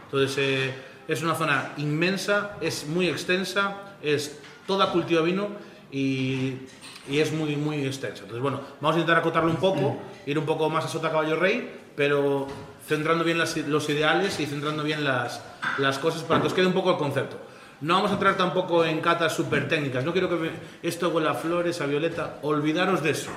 Entonces, 0.05 0.39
eh, 0.39 0.75
es 1.09 1.23
una 1.23 1.35
zona 1.35 1.73
inmensa, 1.79 2.57
es 2.61 2.87
muy 2.87 3.09
extensa, 3.09 3.97
es 4.01 4.39
toda 4.67 4.93
cultiva 4.93 5.23
vino 5.23 5.49
y, 5.91 6.59
y, 7.09 7.19
es 7.19 7.33
muy, 7.33 7.57
muy 7.57 7.85
extensa. 7.85 8.23
Entonces, 8.23 8.41
bueno, 8.41 8.61
vamos 8.81 8.97
a 8.97 9.01
intentar 9.01 9.19
acotarlo 9.19 9.51
un 9.51 9.57
poco, 9.57 9.99
ir 10.25 10.39
un 10.39 10.47
poco 10.47 10.71
más 10.71 10.85
a 10.85 10.89
sota 10.89 11.11
caballo 11.11 11.35
rey, 11.35 11.75
pero 11.97 12.47
centrando 12.87 13.25
bien 13.25 13.39
los 13.39 13.89
ideales 13.89 14.39
y 14.39 14.47
centrando 14.47 14.85
bien 14.85 15.03
las, 15.03 15.43
las 15.79 15.99
cosas 15.99 16.23
para 16.23 16.41
que 16.41 16.47
os 16.49 16.55
quede 16.55 16.67
un 16.67 16.73
poco 16.73 16.91
el 16.91 16.97
concepto. 16.97 17.37
No 17.81 17.95
vamos 17.95 18.11
a 18.11 18.15
entrar 18.15 18.37
tampoco 18.37 18.85
en 18.85 19.01
catas 19.01 19.35
súper 19.35 19.69
técnicas. 19.69 20.05
No 20.05 20.13
quiero 20.13 20.29
que 20.29 20.51
esto 20.83 21.11
huela 21.11 21.33
a 21.33 21.35
flores, 21.35 21.81
a 21.81 21.87
violeta. 21.87 22.39
Olvidaros 22.43 23.03
de 23.03 23.11
eso. 23.11 23.31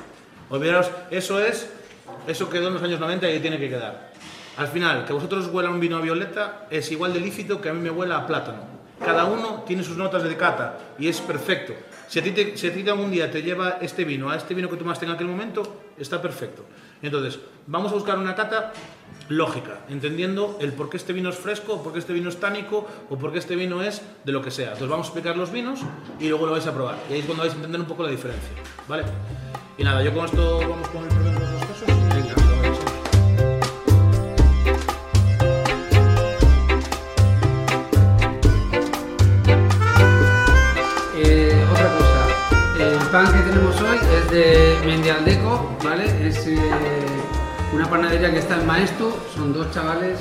Olvidaros, 0.50 0.90
eso 1.12 1.40
es 1.40 1.70
Eso 2.28 2.50
quedó 2.50 2.68
en 2.68 2.76
los 2.76 2.84
años 2.84 3.00
90 3.00 3.28
y 3.28 3.34
ahí 3.34 3.40
tiene 3.40 3.60
que 3.60 3.70
quedar. 3.70 4.12
Al 4.58 4.68
final, 4.68 5.06
que 5.06 5.14
vosotros 5.14 5.48
huela 5.52 5.70
un 5.70 5.80
vino 5.80 5.98
a 5.98 6.02
violeta 6.02 6.68
es 6.70 6.92
igual 6.92 7.14
de 7.14 7.20
lícito 7.20 7.60
que 7.60 7.70
a 7.70 7.74
mí 7.74 7.82
me 7.82 7.92
huela 7.92 8.18
a 8.18 8.28
plátano. 8.28 8.64
Cada 9.04 9.26
uno 9.26 9.64
tiene 9.68 9.84
sus 9.84 9.98
notas 9.98 10.24
de 10.24 10.36
cata 10.36 10.78
y 10.98 11.08
es 11.08 11.22
perfecto. 11.22 11.74
Si 12.08 12.20
a 12.20 12.24
ti, 12.24 12.32
te, 12.32 12.58
si 12.58 12.68
a 12.68 12.74
ti 12.74 12.88
algún 12.88 13.12
día 13.12 13.30
te 13.30 13.44
lleva 13.44 13.78
este 13.82 14.04
vino 14.06 14.30
a 14.30 14.36
este 14.36 14.54
vino 14.54 14.70
que 14.70 14.78
tomaste 14.78 15.06
en 15.06 15.12
aquel 15.12 15.28
momento, 15.28 15.82
está 15.98 16.22
perfecto. 16.22 16.64
Entonces, 17.02 17.40
vamos 17.68 17.92
a 17.92 17.96
buscar 17.96 18.18
una 18.18 18.34
cata 18.34 18.72
lógica, 19.30 19.80
entendiendo 19.90 20.58
el 20.62 20.74
por 20.74 20.90
qué 20.90 20.98
este 20.98 21.14
vino 21.14 21.30
es 21.30 21.38
fresco, 21.38 21.84
por 21.84 21.94
qué 21.94 22.00
este 22.00 22.14
vino 22.14 22.30
es 22.30 22.40
tánico, 22.40 22.88
o 23.10 23.18
por 23.18 23.32
qué 23.32 23.40
este 23.40 23.56
vino 23.56 23.82
es 23.84 24.02
de 24.24 24.32
lo 24.32 24.42
que 24.42 24.52
sea. 24.52 24.68
Entonces 24.68 24.90
vamos 24.90 25.08
a 25.08 25.10
explicar 25.10 25.38
los 25.38 25.52
vinos 25.52 25.80
y 26.20 26.30
luego 26.30 26.46
lo 26.46 26.54
vais 26.54 26.66
a 26.68 26.74
probar. 26.74 26.98
Y 27.10 27.14
ahí 27.14 27.20
es 27.20 27.26
cuando 27.26 27.44
vais 27.44 27.54
a 27.54 27.56
entender 27.58 27.82
un 27.82 27.88
poco 27.88 28.04
la 28.04 28.10
diferencia. 28.10 28.50
¿Vale? 28.88 29.04
Y 29.78 29.84
nada, 29.84 30.02
yo 30.04 30.14
con 30.14 30.26
esto 30.26 30.60
vamos 30.60 30.88
con 30.90 31.04
el 31.04 31.10
primero 31.10 31.40
de 31.40 31.52
los 31.52 31.62
casos. 31.66 31.88
Venga, 31.88 32.34
lo 32.36 32.62
vais 32.62 32.80
a- 32.80 33.98
Eh, 41.20 41.66
otra 41.72 41.90
cosa, 41.98 42.84
el 42.84 42.98
pan 43.10 43.26
que 43.34 43.50
tenemos 43.50 43.82
hoy 43.82 43.98
es 44.18 44.32
de 44.32 44.78
Mendialdeco, 44.86 45.78
¿vale? 45.84 46.28
Es 46.28 46.46
eh, 46.48 46.58
una 47.78 47.88
panadería 47.92 48.32
que 48.32 48.40
está 48.40 48.60
en 48.60 48.66
Maestu, 48.66 49.14
son 49.36 49.54
dos 49.54 49.70
chavales 49.70 50.18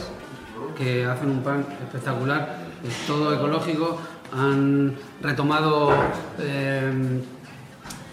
que 0.76 1.06
hacen 1.06 1.30
un 1.30 1.42
pan 1.42 1.64
espectacular, 1.80 2.58
es 2.86 3.06
todo 3.06 3.34
ecológico, 3.34 3.98
han 4.30 4.94
retomado 5.22 5.90
eh, 6.38 7.22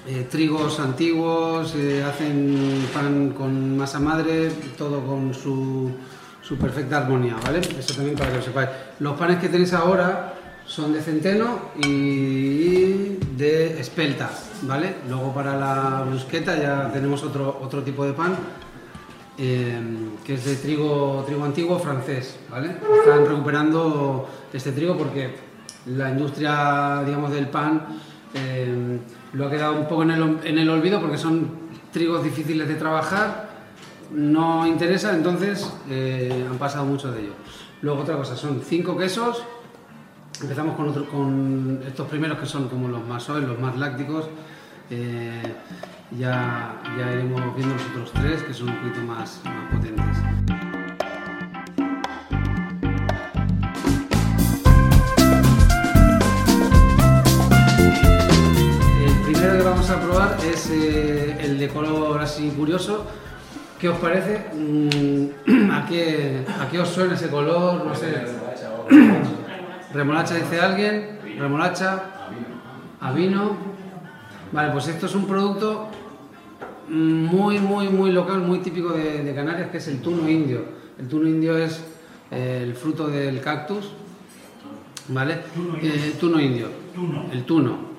eh, 0.07 0.27
trigos 0.31 0.79
antiguos, 0.79 1.75
eh, 1.75 2.05
hacen 2.05 2.87
pan 2.93 3.31
con 3.31 3.75
masa 3.75 3.99
madre, 3.99 4.49
todo 4.77 5.05
con 5.05 5.33
su, 5.33 5.91
perfecta 6.57 6.99
armonía, 6.99 7.35
¿vale? 7.43 7.59
Eso 7.77 7.95
también 7.95 8.17
para 8.17 8.31
que 8.31 8.37
lo 8.37 8.43
sepáis. 8.43 8.69
Los 8.99 9.19
panes 9.19 9.39
que 9.39 9.49
tenéis 9.49 9.73
ahora 9.73 10.35
son 10.65 10.93
de 10.93 11.01
centeno 11.01 11.73
y 11.83 13.17
de 13.35 13.77
espelta, 13.77 14.29
¿vale? 14.61 14.95
Luego 15.09 15.33
para 15.33 15.57
la 15.57 16.05
brusqueta 16.07 16.57
ya 16.57 16.89
tenemos 16.93 17.21
otro, 17.23 17.59
otro 17.61 17.83
tipo 17.83 18.05
de 18.05 18.13
pan 18.13 18.37
eh, 19.37 19.79
que 20.23 20.35
es 20.35 20.45
de 20.45 20.55
trigo, 20.57 21.23
trigo 21.25 21.43
antiguo 21.43 21.79
francés, 21.79 22.37
¿vale? 22.49 22.75
Están 22.99 23.25
recuperando 23.25 24.27
este 24.51 24.71
trigo 24.71 24.97
porque 24.97 25.35
la 25.87 26.09
industria, 26.11 27.01
digamos, 27.05 27.31
del 27.31 27.47
pan 27.47 27.85
eh, 28.33 28.99
lo 29.33 29.47
ha 29.47 29.49
quedado 29.51 29.73
un 29.79 29.87
poco 29.87 30.03
en 30.03 30.11
el, 30.11 30.69
olvido 30.69 30.99
porque 31.01 31.17
son 31.17 31.49
trigos 31.91 32.23
difíciles 32.23 32.67
de 32.67 32.75
trabajar, 32.75 33.49
no 34.11 34.65
interesa, 34.67 35.15
entonces 35.15 35.71
eh, 35.89 36.45
han 36.49 36.57
pasado 36.57 36.85
muchos 36.85 37.13
de 37.13 37.21
ellos. 37.21 37.35
Luego 37.81 38.01
otra 38.01 38.15
cosa, 38.15 38.35
son 38.35 38.61
cinco 38.65 38.95
quesos, 38.97 39.43
Empezamos 40.41 40.75
con, 40.75 40.89
otro- 40.89 41.07
con 41.07 41.79
estos 41.87 42.07
primeros 42.09 42.39
que 42.39 42.45
son 42.47 42.67
como 42.67 42.87
los 42.89 43.07
más 43.07 43.21
suaves, 43.23 43.47
los 43.47 43.59
más 43.59 43.77
lácticos. 43.77 44.25
Eh, 44.89 45.41
ya, 46.17 46.81
ya 46.97 47.11
iremos 47.11 47.55
viendo 47.55 47.75
los 47.75 47.85
otros 47.87 48.11
tres 48.13 48.43
que 48.43 48.53
son 48.53 48.69
un 48.69 48.75
poquito 48.77 49.01
más, 49.01 49.41
más 49.45 49.73
potentes. 49.73 50.17
El 59.05 59.13
primero 59.25 59.57
que 59.57 59.63
vamos 59.63 59.89
a 59.89 59.99
probar 59.99 60.37
es 60.45 60.69
eh, 60.69 61.37
el 61.41 61.57
de 61.59 61.67
color 61.69 62.21
así 62.21 62.49
curioso. 62.51 63.07
¿Qué 63.79 63.89
os 63.89 63.97
parece? 63.97 64.45
Mm, 64.53 65.71
¿A 65.71 65.85
qué, 65.85 66.45
¿A 66.59 66.69
qué 66.69 66.79
os 66.79 66.89
suena 66.89 67.15
ese 67.15 67.29
color? 67.29 67.85
No 67.85 67.95
sé. 67.95 68.13
Remolacha 69.93 70.35
dice 70.35 70.59
alguien, 70.59 71.19
remolacha, 71.37 72.03
a 72.99 73.11
vino. 73.11 73.73
Vale, 74.51 74.71
pues 74.71 74.87
esto 74.87 75.07
es 75.07 75.15
un 75.15 75.27
producto 75.27 75.89
muy, 76.93 77.59
muy, 77.59 77.89
muy 77.89 78.11
local, 78.11 78.39
muy 78.39 78.59
típico 78.59 78.89
de, 78.93 79.23
de 79.23 79.35
Canarias, 79.35 79.69
que 79.71 79.77
es 79.77 79.87
el 79.87 80.01
tuno 80.01 80.29
indio. 80.29 80.63
El 80.99 81.07
tuno 81.07 81.27
indio 81.27 81.57
es 81.57 81.83
eh, 82.31 82.61
el 82.63 82.75
fruto 82.75 83.07
del 83.07 83.41
cactus, 83.41 83.91
¿vale? 85.09 85.39
Eh, 85.81 86.13
tuno 86.19 86.39
indio. 86.39 86.67
El 87.31 87.43
tuno. 87.45 87.93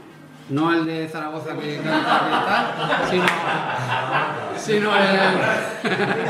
No 0.50 0.72
el 0.74 0.84
de 0.84 1.08
Zaragoza 1.08 1.56
que 1.56 1.76
canta 1.78 3.06
sino, 3.10 3.24
sino 4.56 4.90
el... 4.96 5.04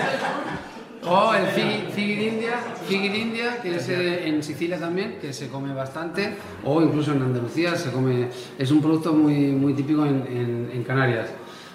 O 1.07 1.35
el 1.35 1.47
figui, 1.49 2.29
India, 2.29 2.55
India, 2.89 3.61
que 3.63 3.77
es 3.77 3.89
eh, 3.91 4.27
en 4.27 4.43
Sicilia 4.43 4.79
también, 4.81 5.19
que 5.21 5.35
se 5.35 5.49
come 5.49 5.75
bastante, 5.75 6.35
o 6.65 6.81
incluso 6.81 7.13
en 7.13 7.21
Andalucía 7.21 7.77
se 7.77 7.91
come, 7.93 8.29
es 8.59 8.71
un 8.71 8.81
producto 8.81 9.13
muy, 9.13 9.49
muy 9.53 9.75
típico 9.75 10.07
en, 10.07 10.25
en- 10.27 10.71
en 10.73 10.83
Canarias. 10.83 11.29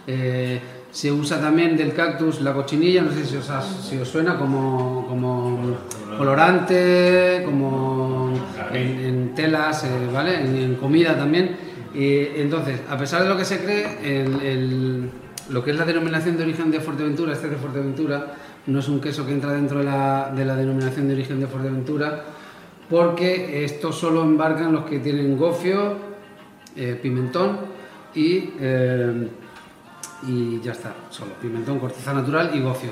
Eh, 0.08 0.60
se 0.92 1.12
usa 1.12 1.40
también 1.40 1.78
del 1.78 1.94
cactus 1.94 2.42
la 2.42 2.54
cochinilla, 2.54 3.02
no 3.02 3.12
sé 3.12 3.26
si 3.26 3.38
os, 3.38 3.48
si 3.88 3.98
os 3.98 4.08
suena 4.08 4.38
como, 4.38 5.06
como 5.08 5.78
colorante, 6.18 7.44
como 7.46 8.34
en, 8.74 9.34
telas, 9.36 9.84
eh, 9.84 9.90
¿vale? 10.12 10.42
En, 10.42 10.76
comida 10.76 11.16
también. 11.16 11.56
Y 11.94 12.40
entonces, 12.40 12.82
a 12.90 12.98
pesar 12.98 13.24
de 13.24 13.30
lo 13.30 13.38
que 13.38 13.46
se 13.46 13.60
cree, 13.60 15.10
lo 15.50 15.64
que 15.64 15.72
es 15.72 15.78
la 15.78 15.86
denominación 15.86 16.38
de 16.38 16.44
origen 16.44 16.72
de 16.72 16.80
Fuerteventura, 16.80 17.34
este 17.34 17.48
es 17.48 17.52
de 17.54 17.58
Fuerteventura, 17.58 18.34
no 18.68 18.80
es 18.80 18.88
un 18.88 19.02
queso 19.02 19.26
que 19.26 19.34
entra 19.34 19.54
dentro 19.54 19.80
de 19.80 19.86
la, 19.86 20.32
de 20.36 20.46
la 20.46 20.56
denominación 20.56 21.08
de 21.08 21.14
origen 21.14 21.40
de 21.40 21.48
Fuerteventura, 21.48 22.24
porque 22.90 23.64
esto 23.64 23.92
solo 23.92 24.24
embarcan 24.24 24.74
los 24.74 24.86
que 24.86 25.00
tienen 25.00 25.38
gofio, 25.38 26.10
eh, 26.76 27.00
pimentón 27.02 27.58
y, 28.14 28.52
eh, 28.60 29.28
y 30.28 30.60
ya 30.62 30.74
está, 30.74 30.94
solo 31.10 31.34
pimentón, 31.42 31.80
corteza 31.80 32.14
natural 32.14 32.52
y 32.54 32.62
gofio. 32.62 32.92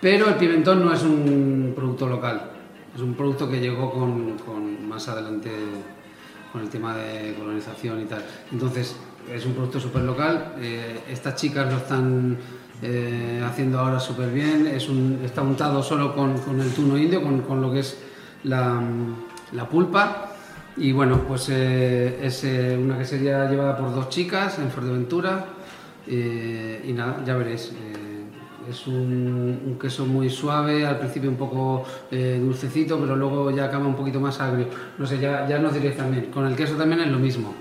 Pero 0.00 0.28
el 0.28 0.34
pimentón 0.34 0.84
no 0.84 0.92
es 0.92 1.02
un 1.02 1.72
producto 1.74 2.06
local, 2.06 2.50
es 2.94 3.00
un 3.00 3.14
producto 3.14 3.48
que 3.48 3.60
llegó 3.60 3.90
con, 3.90 4.88
más 4.88 5.08
adelante 5.08 5.50
con 6.52 6.62
el 6.62 6.68
tema 6.68 6.96
de 6.96 7.34
colonización 7.34 8.02
y 8.02 8.04
tal. 8.04 8.24
Entonces, 8.52 8.96
es 9.32 9.44
un 9.44 9.52
producto 9.52 9.80
súper 9.80 10.02
local. 10.02 10.54
eh, 10.60 11.00
estas 11.10 11.34
chicas 11.34 11.70
lo 11.70 11.78
están 11.78 12.38
eh, 12.82 13.42
haciendo 13.44 13.80
ahora 13.80 13.98
súper 13.98 14.30
bien. 14.30 14.66
Es 14.66 14.88
está 15.24 15.42
untado 15.42 15.82
solo 15.82 16.14
con, 16.14 16.36
el 16.60 16.72
tuno 16.72 16.96
indio, 16.96 17.22
con, 17.22 17.40
con 17.40 17.60
lo 17.60 17.72
que 17.72 17.80
es 17.80 17.98
la, 18.44 18.80
pulpa. 19.70 20.32
Y 20.76 20.92
bueno, 20.92 21.22
pues 21.26 21.48
eh, 21.48 22.20
es 22.22 22.44
una 22.78 22.98
quesería 22.98 23.48
llevada 23.50 23.76
por 23.76 23.94
dos 23.94 24.10
chicas 24.10 24.58
en 24.58 24.70
Fuerteventura. 24.70 25.55
Eh, 26.08 26.84
y 26.86 26.92
nada, 26.92 27.22
ya 27.24 27.34
veréis. 27.36 27.72
eh, 27.72 28.02
es 28.68 28.86
un, 28.88 29.60
un 29.64 29.78
queso 29.78 30.06
muy 30.06 30.28
suave, 30.28 30.84
al 30.84 30.98
principio 30.98 31.30
un 31.30 31.36
poco 31.36 31.84
eh, 32.10 32.40
dulcecito, 32.42 32.98
pero 32.98 33.14
luego 33.14 33.50
ya 33.52 33.66
acaba 33.66 33.86
un 33.86 33.94
poquito 33.94 34.18
más 34.18 34.40
agrio. 34.40 34.66
No 34.98 35.06
sé, 35.06 35.20
ya, 35.20 35.46
ya 35.48 35.58
nos 35.58 35.72
diréis 35.72 35.96
también. 35.96 36.32
Con 36.32 36.46
el 36.46 36.56
queso 36.56 36.74
también 36.74 37.00
es 37.02 37.08
lo 37.08 37.18
mismo. 37.18 37.54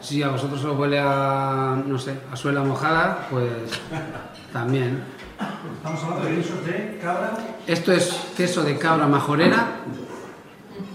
Si 0.00 0.22
a 0.22 0.28
vosotros 0.28 0.62
os 0.64 0.78
huele 0.78 0.98
a, 0.98 1.82
no 1.86 1.98
sé, 1.98 2.14
a 2.30 2.36
suela 2.36 2.62
mojada, 2.62 3.26
pues 3.30 3.50
también. 4.52 5.02
Estamos 5.76 6.04
hablando 6.04 6.24
de 6.28 6.36
quesos 6.36 6.66
de 6.66 6.98
cabra. 7.02 7.38
Esto 7.66 7.92
es 7.92 8.10
queso 8.36 8.62
de 8.62 8.76
cabra 8.76 9.06
majorera, 9.06 9.66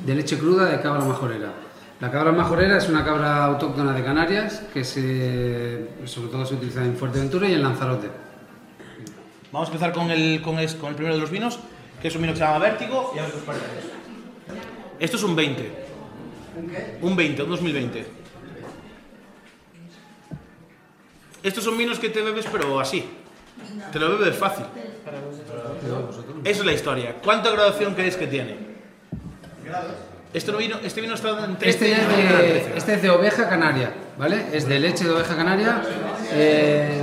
de 0.06 0.16
leche 0.16 0.38
cruda 0.38 0.66
de 0.66 0.80
cabra 0.82 1.04
majorera. 1.04 1.65
La 2.02 2.12
cabra 2.12 2.34
majorera 2.34 2.78
es 2.78 2.90
una 2.90 3.06
cabra 3.06 3.46
autóctona 3.46 3.94
de 3.94 4.04
Canarias 4.04 4.64
que 4.74 4.84
se, 4.84 5.88
sobre 6.06 6.30
todo 6.30 6.46
se 6.46 6.56
utiliza 6.56 6.84
en 6.84 6.98
Fuerteventura 6.98 7.48
y 7.48 7.54
en 7.54 7.64
Lanzarote. 7.64 8.10
Vamos 9.52 9.70
a 9.70 9.72
empezar 9.72 9.94
con 9.94 10.12
el, 10.12 10.42
con, 10.42 10.60
el 10.60 10.68
primero 10.68 11.16
de 11.16 11.22
los 11.22 11.32
vinos, 11.32 11.58
que 12.02 12.10
es 12.10 12.16
un 12.16 12.24
vino 12.24 12.34
que 12.34 12.40
se 12.40 12.46
llama 12.46 12.60
Vértigo. 12.60 13.14
Y 13.16 13.20
a 13.20 13.22
ver 13.22 13.32
qué 13.32 13.38
os 13.38 13.44
parece. 13.44 13.66
Esto 15.00 15.16
es 15.16 15.24
un 15.24 15.36
20. 15.38 15.86
¿Un 17.02 17.16
20, 17.16 17.44
un 17.44 17.50
2020. 17.50 18.06
Estos 21.44 21.64
son 21.64 21.78
vinos 21.78 21.98
que 21.98 22.10
te 22.10 22.22
bebes, 22.22 22.46
pero 22.52 22.78
así. 22.80 23.06
Te 23.94 24.00
lo 24.00 24.18
bebes 24.18 24.36
fácil. 24.36 24.66
Esa 26.44 26.60
es 26.60 26.66
la 26.66 26.74
historia. 26.74 27.16
¿Cuánta 27.24 27.52
graduación 27.52 27.94
creéis 27.94 28.18
que 28.18 28.28
tiene? 28.28 28.58
Este 30.36 30.52
vino, 30.52 30.76
este 30.84 31.00
vino 31.02 31.14
está 31.14 31.46
en 31.46 31.56
13, 31.56 31.70
Este 31.70 31.92
es, 31.94 32.08
de, 32.10 32.78
este 32.78 32.94
es 32.96 33.02
de 33.02 33.10
oveja 33.10 33.48
canaria, 33.48 33.94
¿vale? 34.18 34.46
Es 34.52 34.68
de 34.68 34.80
leche 34.80 35.06
de 35.06 35.12
oveja 35.12 35.34
canaria, 35.36 35.82
eh, 36.34 37.02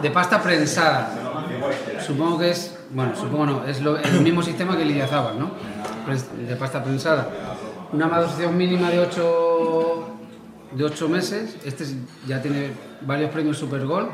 de 0.00 0.10
pasta 0.10 0.40
prensada. 0.40 1.12
Supongo 2.06 2.38
que 2.38 2.50
es, 2.50 2.78
bueno, 2.90 3.16
supongo 3.16 3.46
no, 3.46 3.64
es 3.66 3.80
lo- 3.80 3.96
el 3.98 4.20
mismo 4.20 4.42
sistema 4.42 4.76
que 4.76 4.82
el 4.84 4.90
Idiazábal, 4.92 5.40
¿no? 5.40 5.50
De 6.48 6.54
pasta 6.54 6.82
prensada. 6.84 7.28
Una 7.92 8.06
maduración 8.06 8.56
mínima 8.56 8.90
de 8.90 9.00
8, 9.00 10.08
de 10.72 10.84
8 10.84 11.08
meses. 11.08 11.56
Este 11.64 11.82
es- 11.82 11.94
ya 12.28 12.40
tiene 12.40 12.70
varios 13.00 13.30
premios 13.32 13.58
Super 13.58 13.84
Gold. 13.86 14.08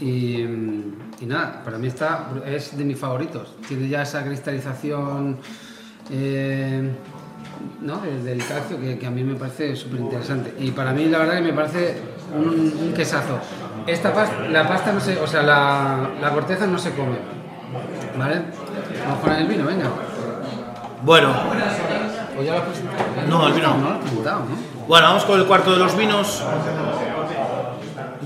Y, 0.00 0.40
y 0.42 1.26
nada, 1.26 1.62
para 1.64 1.78
mí 1.78 1.88
está, 1.88 2.28
es 2.46 2.76
de 2.78 2.84
mis 2.84 2.98
favoritos. 2.98 3.56
Tiene 3.66 3.88
ya 3.88 4.02
esa 4.02 4.24
cristalización 4.24 5.38
eh, 6.10 6.90
¿no? 7.80 7.98
del, 7.98 8.24
del 8.24 8.44
calcio 8.46 8.80
que, 8.80 8.98
que 8.98 9.06
a 9.06 9.10
mí 9.10 9.22
me 9.24 9.34
parece 9.34 9.74
súper 9.76 10.00
interesante. 10.00 10.54
Y 10.58 10.70
para 10.70 10.92
mí 10.92 11.06
la 11.06 11.18
verdad 11.18 11.34
que 11.34 11.42
me 11.42 11.52
parece 11.52 11.98
un, 12.34 12.48
un 12.82 12.92
quesazo. 12.94 13.38
Esta 13.86 14.12
pasta, 14.14 14.40
la 14.48 14.66
pasta 14.66 14.92
no 14.92 15.00
se, 15.00 15.18
o 15.20 15.26
sea, 15.26 15.42
la, 15.42 16.10
la 16.20 16.30
corteza 16.30 16.66
no 16.66 16.78
se 16.78 16.90
come. 16.92 17.16
¿Vale? 18.18 18.42
Vamos 19.06 19.20
con 19.20 19.32
el 19.32 19.46
vino, 19.46 19.64
venga. 19.66 19.86
Bueno, 21.02 21.30
¿O 22.38 22.42
ya 22.42 22.52
lo 22.52 22.58
has 22.58 22.64
presentado? 22.64 23.28
No, 23.28 23.46
el 23.46 23.52
vino 23.52 23.68
no. 23.68 23.76
No 23.76 23.88
lo 23.90 23.94
has 23.94 24.00
presentado, 24.00 24.40
¿no? 24.40 24.56
Bueno, 24.88 25.06
vamos 25.06 25.24
con 25.24 25.38
el 25.40 25.46
cuarto 25.46 25.72
de 25.72 25.78
los 25.78 25.96
vinos. 25.96 26.42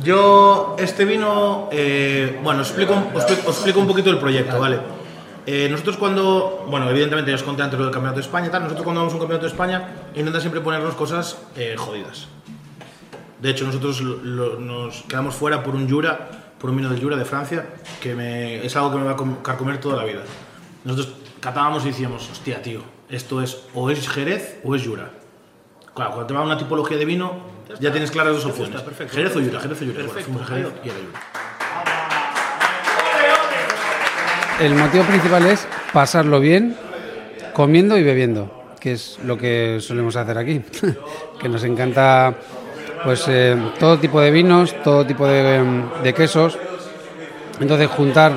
Yo, 0.02 0.76
este 0.78 1.04
vino, 1.04 1.68
eh, 1.72 2.38
bueno, 2.42 2.62
os 2.62 2.68
explico, 2.68 2.94
os, 3.14 3.24
expli- 3.24 3.40
os 3.46 3.56
explico 3.56 3.80
un 3.80 3.86
poquito 3.88 4.10
el 4.10 4.18
proyecto, 4.18 4.58
¿vale? 4.60 4.78
Eh, 5.50 5.66
nosotros 5.70 5.96
cuando, 5.96 6.66
bueno, 6.68 6.90
evidentemente 6.90 7.30
ya 7.30 7.36
os 7.36 7.42
conté 7.42 7.62
antes 7.62 7.78
lo 7.78 7.86
del 7.86 7.94
Campeonato 7.94 8.20
de 8.20 8.26
España 8.26 8.50
tal, 8.50 8.64
nosotros 8.64 8.84
cuando 8.84 9.00
vamos 9.00 9.14
a 9.14 9.16
un 9.16 9.20
Campeonato 9.22 9.46
de 9.46 9.50
España 9.52 9.88
intentan 10.14 10.42
siempre 10.42 10.60
ponernos 10.60 10.94
cosas 10.94 11.38
eh, 11.56 11.74
jodidas. 11.78 12.28
De 13.40 13.48
hecho, 13.48 13.64
nosotros 13.64 14.02
lo- 14.02 14.60
nos 14.60 15.04
quedamos 15.04 15.34
fuera 15.34 15.62
por 15.62 15.74
un 15.74 15.88
Jura, 15.88 16.52
por 16.58 16.68
un 16.68 16.76
vino 16.76 16.90
del 16.90 17.00
Jura 17.02 17.16
de 17.16 17.24
Francia, 17.24 17.64
que 17.98 18.14
me- 18.14 18.62
es 18.66 18.76
algo 18.76 18.90
que 18.92 18.98
me 18.98 19.04
va 19.04 19.12
a 19.12 19.16
com- 19.16 19.36
carcomer 19.40 19.80
toda 19.80 19.96
la 19.96 20.04
vida. 20.04 20.20
Nosotros 20.84 21.14
catábamos 21.40 21.82
y 21.84 21.88
decíamos, 21.88 22.28
hostia, 22.30 22.60
tío, 22.60 22.82
esto 23.08 23.40
es 23.40 23.62
o 23.74 23.88
es 23.88 24.06
Jerez 24.06 24.60
o 24.64 24.74
es 24.74 24.86
Jura. 24.86 25.12
Claro, 25.94 26.10
cuando 26.10 26.26
te 26.26 26.34
va 26.34 26.42
una 26.42 26.58
tipología 26.58 26.98
de 26.98 27.06
vino, 27.06 27.32
ya 27.80 27.90
tienes 27.90 28.10
claras 28.10 28.34
dos 28.34 28.44
opciones. 28.44 28.82
Jerez 29.10 29.34
o 29.34 29.40
Jura, 29.40 29.60
Jerez 29.60 29.80
o 29.80 29.84
Jura. 29.86 30.04
Bueno, 30.04 30.20
fuimos 30.24 30.42
a 30.42 30.44
Jerez 30.46 30.72
y 30.84 30.88
era 30.90 30.98
Jura. 30.98 31.20
El 34.60 34.74
motivo 34.74 35.04
principal 35.04 35.46
es 35.46 35.68
pasarlo 35.92 36.40
bien 36.40 36.74
comiendo 37.52 37.96
y 37.96 38.02
bebiendo, 38.02 38.50
que 38.80 38.92
es 38.92 39.18
lo 39.24 39.38
que 39.38 39.78
solemos 39.80 40.16
hacer 40.16 40.36
aquí. 40.36 40.60
que 41.40 41.48
nos 41.48 41.62
encanta 41.62 42.34
pues 43.04 43.24
eh, 43.28 43.56
todo 43.78 43.98
tipo 43.98 44.20
de 44.20 44.32
vinos, 44.32 44.74
todo 44.82 45.06
tipo 45.06 45.28
de, 45.28 45.56
em, 45.56 45.84
de 46.02 46.12
quesos. 46.12 46.58
Entonces 47.60 47.88
juntar 47.88 48.32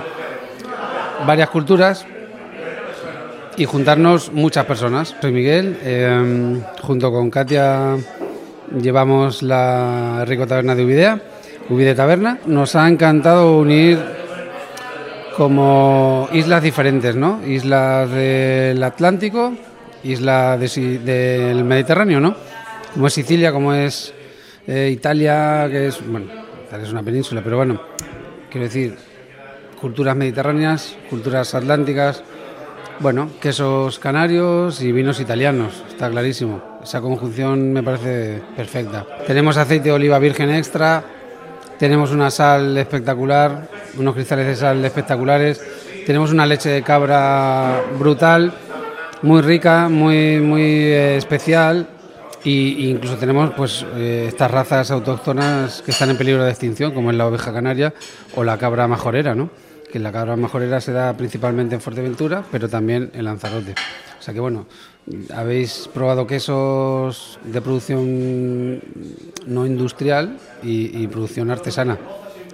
varias 1.25 1.49
culturas 1.49 2.05
y 3.57 3.65
juntarnos 3.65 4.31
muchas 4.31 4.65
personas. 4.65 5.15
Soy 5.21 5.31
Miguel, 5.31 5.79
em, 5.83 6.61
junto 6.81 7.11
con 7.11 7.31
Katia 7.31 7.97
llevamos 8.79 9.41
la 9.41 10.23
Rico 10.25 10.45
Taberna 10.45 10.75
de 10.75 10.85
Uvidea, 10.85 11.19
Uvide 11.69 11.95
Taberna. 11.95 12.37
Nos 12.45 12.75
ha 12.75 12.87
encantado 12.87 13.57
unir 13.57 14.20
como 15.35 16.27
islas 16.33 16.63
diferentes, 16.63 17.15
¿no? 17.15 17.45
Islas 17.45 18.09
del 18.09 18.83
Atlántico, 18.83 19.53
islas 20.03 20.59
de 20.59 20.99
del 20.99 21.63
Mediterráneo, 21.63 22.19
¿no? 22.19 22.35
Como 22.93 23.07
es 23.07 23.13
Sicilia, 23.13 23.51
como 23.51 23.73
es 23.73 24.13
eh, 24.67 24.89
Italia, 24.91 25.67
que 25.69 25.87
es, 25.87 26.05
bueno, 26.05 26.27
Italia 26.67 26.85
es 26.85 26.91
una 26.91 27.03
península, 27.03 27.41
pero 27.43 27.57
bueno, 27.57 27.81
quiero 28.49 28.65
decir, 28.65 28.97
culturas 29.79 30.15
mediterráneas, 30.15 30.95
culturas 31.09 31.55
atlánticas, 31.55 32.23
bueno, 32.99 33.31
quesos 33.41 33.97
canarios 33.97 34.81
y 34.81 34.91
vinos 34.91 35.19
italianos, 35.19 35.83
está 35.89 36.09
clarísimo. 36.09 36.79
Esa 36.83 37.01
conjunción 37.01 37.73
me 37.73 37.81
parece 37.81 38.41
perfecta. 38.55 39.05
Tenemos 39.25 39.57
aceite 39.57 39.85
de 39.85 39.91
oliva 39.93 40.19
virgen 40.19 40.51
extra, 40.51 41.03
tenemos 41.81 42.11
una 42.11 42.29
sal 42.29 42.77
espectacular, 42.77 43.67
unos 43.97 44.13
cristales 44.13 44.45
de 44.45 44.55
sal 44.55 44.85
espectaculares, 44.85 45.59
tenemos 46.05 46.31
una 46.31 46.45
leche 46.45 46.69
de 46.69 46.83
cabra 46.83 47.81
brutal, 47.97 48.53
muy 49.23 49.41
rica, 49.41 49.89
muy, 49.89 50.39
muy 50.41 50.61
eh, 50.61 51.17
especial. 51.17 51.87
Y, 52.43 52.85
y 52.85 52.89
incluso 52.91 53.17
tenemos 53.17 53.53
pues 53.57 53.83
eh, 53.95 54.25
estas 54.27 54.51
razas 54.51 54.91
autóctonas 54.91 55.81
que 55.81 55.89
están 55.89 56.11
en 56.11 56.17
peligro 56.17 56.43
de 56.43 56.51
extinción, 56.51 56.93
como 56.93 57.09
es 57.09 57.17
la 57.17 57.25
oveja 57.25 57.51
canaria 57.51 57.95
o 58.35 58.43
la 58.43 58.59
cabra 58.59 58.87
majorera, 58.87 59.33
¿no? 59.33 59.49
Que 59.91 59.99
la 59.99 60.11
cabra 60.11 60.35
majorera 60.35 60.81
se 60.81 60.91
da 60.91 61.13
principalmente 61.13 61.75
en 61.75 61.81
Fuerteventura, 61.81 62.43
pero 62.51 62.69
también 62.69 63.11
en 63.13 63.25
Lanzarote. 63.25 63.75
O 64.19 64.23
sea 64.23 64.33
que 64.33 64.39
bueno, 64.39 64.65
habéis 65.35 65.89
probado 65.93 66.25
quesos 66.27 67.39
de 67.43 67.61
producción 67.61 68.79
no 69.45 69.65
industrial 69.65 70.37
y, 70.63 71.03
y 71.03 71.07
producción 71.07 71.51
artesana, 71.51 71.97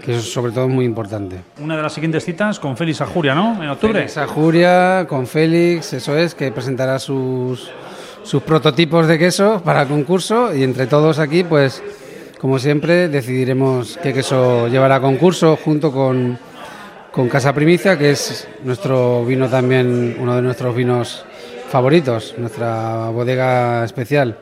que 0.04 0.16
eso 0.16 0.22
sobre 0.22 0.52
todo 0.52 0.66
es 0.66 0.74
muy 0.74 0.86
importante. 0.86 1.42
Una 1.60 1.76
de 1.76 1.84
las 1.84 1.94
siguientes 1.94 2.24
citas 2.24 2.60
con 2.60 2.78
Félix 2.78 3.02
Ajuria, 3.02 3.36
¿no? 3.36 3.62
En 3.62 3.70
octubre. 3.70 3.94
Félix 3.94 4.18
Ajuria, 4.18 5.06
con 5.08 5.28
Félix, 5.28 5.94
eso 5.94 6.18
es, 6.18 6.34
que 6.36 6.52
presentará 6.52 7.00
sus, 7.00 7.70
sus 8.24 8.42
prototipos 8.44 9.08
de 9.08 9.20
queso 9.20 9.62
para 9.64 9.84
el 9.84 9.88
concurso 9.88 10.56
y 10.56 10.64
entre 10.64 10.88
todos 10.88 11.20
aquí, 11.20 11.44
pues, 11.44 11.84
como 12.40 12.60
siempre, 12.60 13.10
decidiremos 13.10 13.98
qué 14.02 14.14
queso 14.14 14.68
llevará 14.68 14.96
a 14.96 15.02
concurso 15.02 15.58
junto 15.58 15.92
con, 15.92 16.38
con 17.18 17.30
Casa 17.30 17.52
Primicia, 17.52 17.98
que 17.98 18.12
es 18.12 18.48
nuestro 18.64 19.26
vino 19.26 19.50
también, 19.50 20.18
uno 20.20 20.36
de 20.36 20.42
nuestros 20.44 20.76
vinos 20.76 21.26
favoritos, 21.68 22.36
nuestra 22.38 23.10
bodega 23.10 23.84
especial. 23.84 24.38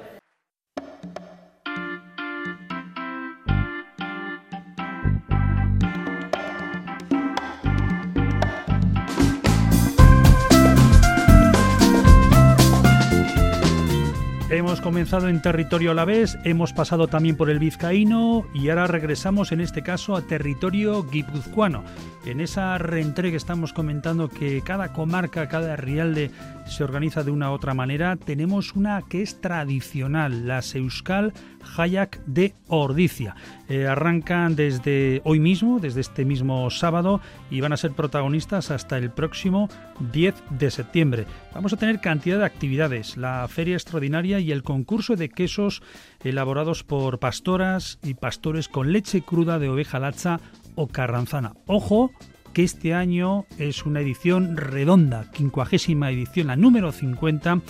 En 15.14 15.42
territorio 15.42 15.92
alavés, 15.92 16.38
hemos 16.44 16.74
pasado 16.74 17.08
también 17.08 17.38
por 17.38 17.52
el 17.52 17.60
vizcaíno 17.60 18.44
y 18.56 18.70
ahora 18.70 18.88
regresamos 18.88 19.52
en 19.52 19.62
este 19.62 19.84
caso 19.84 20.16
a 20.16 20.24
territorio 20.24 21.04
guipuzcoano. 21.04 21.84
En 22.26 22.42
esa 22.42 22.78
reentré 22.80 23.30
que 23.30 23.38
estamos 23.38 23.72
comentando 23.72 24.30
que 24.30 24.62
cada 24.62 24.94
comarca, 24.94 25.48
cada 25.48 25.76
rialde 25.76 26.32
se 26.66 26.84
organiza 26.84 27.24
de 27.24 27.30
una 27.30 27.52
u 27.52 27.54
otra 27.54 27.76
manera, 27.76 28.16
tenemos 28.16 28.74
una 28.74 29.04
que 29.04 29.22
es 29.22 29.40
tradicional, 29.42 30.48
la 30.48 30.64
Seuskal 30.64 31.34
Hayak 31.76 32.24
de 32.26 32.54
Ordicia. 32.68 33.36
Eh, 33.68 33.88
arrancan 33.88 34.56
desde 34.56 35.22
hoy 35.24 35.40
mismo, 35.40 35.80
desde 35.80 36.02
este 36.02 36.26
mismo 36.26 36.70
sábado, 36.70 37.22
y 37.50 37.62
van 37.62 37.74
a 37.74 37.78
ser 37.78 37.92
protagonistas 37.92 38.72
hasta 38.72 38.98
el 38.98 39.10
próximo 39.12 39.70
10 40.14 40.36
de 40.52 40.72
septiembre. 40.72 41.26
Vamos 41.54 41.74
a 41.74 41.78
tener 41.78 42.00
cantidad 42.02 42.40
de 42.40 42.46
actividades, 42.46 43.18
la 43.18 43.48
feria 43.48 43.76
extraordinaria 43.76 44.40
y 44.40 44.52
el 44.52 44.64
concurso 44.64 45.16
de 45.16 45.30
quesos 45.30 45.82
elaborados 46.24 46.84
por 46.84 47.20
pastoras 47.20 48.00
y 48.04 48.14
pastores 48.14 48.68
con 48.68 48.92
leche 48.92 49.22
cruda 49.22 49.60
de 49.60 49.70
oveja 49.70 50.00
lacha 50.00 50.40
o 50.76 50.88
carranzana. 50.88 51.54
Ojo, 51.66 52.12
que 52.56 52.64
este 52.64 52.94
año 52.94 53.46
es 53.58 53.86
una 53.86 54.00
edición 54.00 54.56
redonda, 54.56 55.30
quincuagésima 55.32 56.10
edición, 56.10 56.48
la 56.48 56.56
número 56.56 56.94
50, 56.94 57.62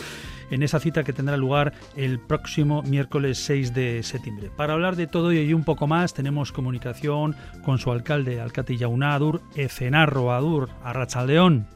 en 0.51 0.63
esa 0.63 0.79
cita 0.79 1.03
que 1.03 1.13
tendrá 1.13 1.37
lugar 1.37 1.73
el 1.95 2.19
próximo 2.19 2.83
miércoles 2.83 3.37
6 3.39 3.73
de 3.73 4.03
septiembre. 4.03 4.49
Para 4.55 4.73
hablar 4.73 4.95
de 4.95 5.07
todo 5.07 5.31
ello 5.31 5.41
y 5.41 5.53
un 5.53 5.63
poco 5.63 5.87
más, 5.87 6.13
tenemos 6.13 6.51
comunicación 6.51 7.35
con 7.63 7.77
su 7.77 7.91
alcalde, 7.91 8.39
Alcate 8.39 8.77
Yaunadur, 8.77 9.41
Ecenarro 9.55 10.31
Adur, 10.31 10.69
Arrachaldeón. 10.83 11.67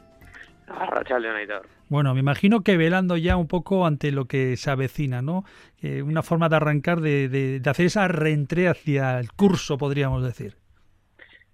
Arrachaldeón, 0.68 1.36
Aitor. 1.36 1.66
Bueno, 1.88 2.14
me 2.14 2.20
imagino 2.20 2.60
que 2.60 2.76
velando 2.76 3.16
ya 3.16 3.36
un 3.36 3.48
poco 3.48 3.84
ante 3.84 4.12
lo 4.12 4.26
que 4.26 4.56
se 4.56 4.70
avecina, 4.70 5.22
¿no? 5.22 5.44
Eh, 5.82 6.02
una 6.02 6.22
forma 6.22 6.48
de 6.48 6.56
arrancar, 6.56 7.00
de, 7.00 7.28
de, 7.28 7.58
de 7.58 7.70
hacer 7.70 7.86
esa 7.86 8.06
reentré 8.06 8.68
hacia 8.68 9.18
el 9.18 9.32
curso, 9.32 9.76
podríamos 9.76 10.22
decir. 10.22 10.54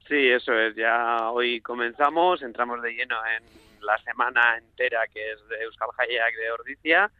Sí, 0.08 0.28
eso 0.28 0.52
es. 0.52 0.76
Ya 0.76 1.30
hoy 1.30 1.60
comenzamos, 1.62 2.42
entramos 2.42 2.82
de 2.82 2.92
lleno 2.92 3.16
en 3.36 3.65
la 3.86 3.98
semana 3.98 4.58
entera 4.58 5.06
que 5.12 5.32
es 5.32 5.48
de 5.48 5.62
Euskal 5.62 5.88
Hayak 5.96 6.34
de 6.36 6.50
Ordicia 6.50 7.10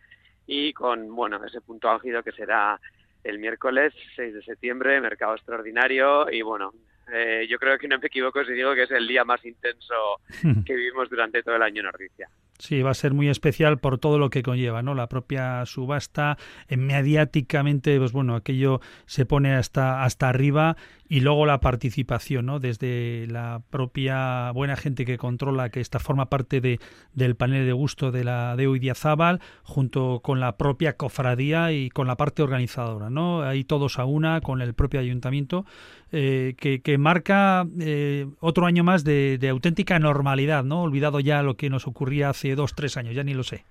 y 0.46 0.72
con, 0.72 1.14
bueno, 1.14 1.42
ese 1.44 1.60
punto 1.60 1.88
álgido 1.88 2.22
que 2.22 2.32
será 2.32 2.80
el 3.24 3.38
miércoles 3.38 3.92
6 4.16 4.34
de 4.34 4.42
septiembre, 4.42 5.00
mercado 5.00 5.34
extraordinario 5.34 6.30
y, 6.30 6.42
bueno, 6.42 6.72
eh, 7.12 7.46
yo 7.48 7.58
creo 7.58 7.78
que 7.78 7.88
no 7.88 7.98
me 7.98 8.06
equivoco 8.06 8.44
si 8.44 8.52
digo 8.52 8.74
que 8.74 8.84
es 8.84 8.90
el 8.90 9.06
día 9.06 9.24
más 9.24 9.44
intenso 9.44 9.94
que 10.64 10.74
vivimos 10.74 11.08
durante 11.08 11.42
todo 11.42 11.56
el 11.56 11.62
año 11.62 11.80
en 11.80 11.86
Ordicia. 11.86 12.28
Sí, 12.58 12.82
va 12.82 12.90
a 12.90 12.94
ser 12.94 13.12
muy 13.12 13.28
especial 13.28 13.78
por 13.78 13.98
todo 13.98 14.18
lo 14.18 14.30
que 14.30 14.42
conlleva, 14.42 14.82
¿no? 14.82 14.94
La 14.94 15.08
propia 15.08 15.66
subasta, 15.66 16.38
mediáticamente, 16.70 17.98
pues 17.98 18.12
bueno, 18.12 18.34
aquello 18.34 18.80
se 19.04 19.26
pone 19.26 19.54
hasta, 19.54 20.04
hasta 20.04 20.30
arriba 20.30 20.76
y 21.08 21.20
luego 21.20 21.46
la 21.46 21.60
participación, 21.60 22.46
¿no? 22.46 22.58
Desde 22.58 23.26
la 23.28 23.62
propia 23.70 24.50
buena 24.52 24.76
gente 24.76 25.04
que 25.04 25.18
controla, 25.18 25.70
que 25.70 25.80
esta 25.80 25.98
forma 25.98 26.28
parte 26.28 26.60
de, 26.60 26.80
del 27.12 27.36
panel 27.36 27.66
de 27.66 27.72
gusto 27.72 28.10
de 28.10 28.24
la 28.24 28.56
de 28.56 28.64
Idiazábal, 28.64 29.40
junto 29.62 30.20
con 30.22 30.40
la 30.40 30.56
propia 30.56 30.96
cofradía 30.96 31.72
y 31.72 31.90
con 31.90 32.06
la 32.06 32.16
parte 32.16 32.42
organizadora, 32.42 33.10
¿no? 33.10 33.42
Ahí 33.42 33.64
todos 33.64 33.98
a 33.98 34.04
una, 34.04 34.40
con 34.40 34.60
el 34.62 34.74
propio 34.74 35.00
ayuntamiento, 35.00 35.64
eh, 36.12 36.54
que, 36.58 36.82
que, 36.82 36.98
marca 36.98 37.66
eh, 37.80 38.26
otro 38.40 38.66
año 38.66 38.82
más 38.82 39.04
de, 39.04 39.38
de 39.38 39.48
auténtica 39.48 39.98
normalidad, 39.98 40.64
¿no? 40.64 40.82
Olvidado 40.82 41.20
ya 41.20 41.42
lo 41.42 41.56
que 41.56 41.70
nos 41.70 41.86
ocurría 41.86 42.30
hace 42.30 42.54
dos, 42.54 42.74
tres 42.74 42.96
años, 42.96 43.14
ya 43.14 43.22
ni 43.22 43.34
lo 43.34 43.42
sé. 43.42 43.64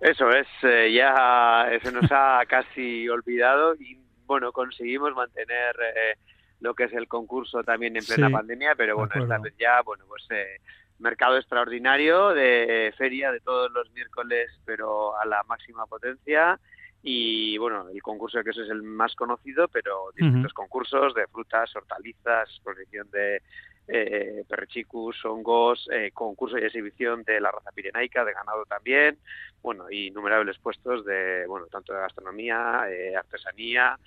Eso 0.00 0.28
es, 0.30 0.46
eh, 0.62 0.92
ya 0.92 1.66
se 1.82 1.92
nos 1.92 2.10
ha 2.10 2.42
casi 2.48 3.08
olvidado 3.08 3.74
y 3.76 4.03
bueno, 4.26 4.52
conseguimos 4.52 5.14
mantener 5.14 5.76
eh, 5.80 6.18
lo 6.60 6.74
que 6.74 6.84
es 6.84 6.92
el 6.92 7.08
concurso 7.08 7.62
también 7.62 7.96
en 7.96 8.04
plena 8.04 8.30
pandemia, 8.30 8.74
pero 8.74 8.96
bueno, 8.96 9.12
esta 9.14 9.38
vez 9.38 9.54
ya, 9.58 9.82
bueno, 9.82 10.04
pues 10.08 10.26
eh, 10.30 10.60
mercado 10.98 11.36
extraordinario 11.36 12.30
de 12.30 12.92
feria 12.96 13.32
de 13.32 13.40
todos 13.40 13.70
los 13.72 13.90
miércoles, 13.92 14.50
pero 14.64 15.18
a 15.18 15.26
la 15.26 15.42
máxima 15.44 15.86
potencia. 15.86 16.58
Y 17.02 17.58
bueno, 17.58 17.88
el 17.90 18.02
concurso 18.02 18.38
de 18.38 18.44
queso 18.44 18.62
es 18.62 18.70
el 18.70 18.82
más 18.82 19.14
conocido, 19.14 19.68
pero 19.68 20.10
distintos 20.16 20.54
concursos 20.54 21.14
de 21.14 21.26
frutas, 21.26 21.74
hortalizas, 21.76 22.48
exposición 22.48 23.10
de 23.10 23.42
eh, 23.88 24.44
perchicus, 24.48 25.24
hongos, 25.24 25.88
eh, 25.92 26.10
concurso 26.12 26.58
y 26.58 26.64
exhibición 26.64 27.22
de 27.22 27.40
la 27.40 27.50
raza 27.50 27.70
pirenaica, 27.72 28.24
de 28.24 28.32
ganado 28.32 28.64
también, 28.64 29.18
bueno, 29.62 29.90
y 29.90 30.08
innumerables 30.08 30.58
puestos 30.58 31.04
de, 31.04 31.46
bueno, 31.46 31.66
tanto 31.66 31.92
de 31.92 32.00
gastronomía, 32.00 32.84
eh, 32.90 33.14
artesanía 33.16 33.98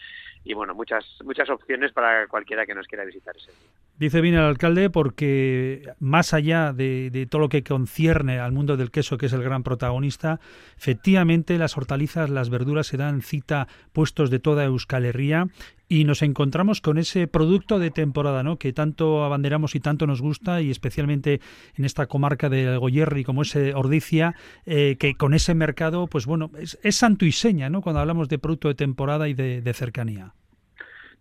y 0.44 0.54
bueno, 0.54 0.74
muchas 0.74 1.06
muchas 1.26 1.50
opciones 1.50 1.92
para 1.92 2.28
cualquiera 2.28 2.66
que 2.66 2.74
nos 2.74 2.88
quiera 2.88 3.04
visitar 3.04 3.36
ese 3.36 3.52
día. 3.52 3.70
Dice 3.98 4.22
bien 4.22 4.36
el 4.36 4.42
alcalde 4.42 4.90
porque 4.90 5.82
más 6.00 6.34
allá 6.34 6.72
de, 6.72 7.10
de, 7.10 7.26
todo 7.26 7.42
lo 7.42 7.50
que 7.50 7.64
concierne 7.64 8.40
al 8.40 8.52
mundo 8.52 8.78
del 8.78 8.92
queso, 8.92 9.18
que 9.18 9.26
es 9.26 9.34
el 9.34 9.44
gran 9.44 9.64
protagonista, 9.64 10.40
efectivamente 10.78 11.58
las 11.58 11.76
hortalizas, 11.76 12.30
las 12.30 12.50
verduras 12.50 12.88
se 12.88 12.98
dan 12.98 13.22
cita 13.22 13.68
puestos 13.94 14.30
de 14.30 14.40
toda 14.40 14.64
Euskal 14.66 15.06
Herria 15.06 15.48
y 15.90 16.04
nos 16.04 16.22
encontramos 16.22 16.82
con 16.82 16.98
ese 16.98 17.28
producto 17.28 17.80
de 17.80 17.92
temporada, 17.92 18.44
¿no? 18.44 18.58
Que 18.58 18.74
tanto 18.74 19.24
abanderamos 19.24 19.76
y 19.76 19.80
tanto 19.80 20.08
nos 20.08 20.22
gusta 20.22 20.62
y 20.62 20.72
especialmente 20.72 21.40
en 21.76 21.86
esta 21.86 22.08
comarca 22.08 22.50
de 22.50 22.78
Goyerri 22.78 23.24
como 23.24 23.42
es 23.42 23.56
Ordicia, 23.56 24.36
eh, 24.66 24.98
que 25.00 25.16
con 25.16 25.34
ese 25.34 25.56
mercado, 25.56 26.08
pues 26.08 26.26
bueno, 26.26 26.52
es, 26.60 26.78
es, 26.84 26.96
santo 26.96 27.26
y 27.26 27.32
seña, 27.32 27.70
¿no? 27.70 27.82
Cuando 27.82 28.02
hablamos 28.02 28.30
de 28.30 28.40
producto 28.40 28.68
de 28.68 28.76
temporada 28.76 29.28
y 29.28 29.34
de 29.34 29.74
cercanía. 29.74 30.34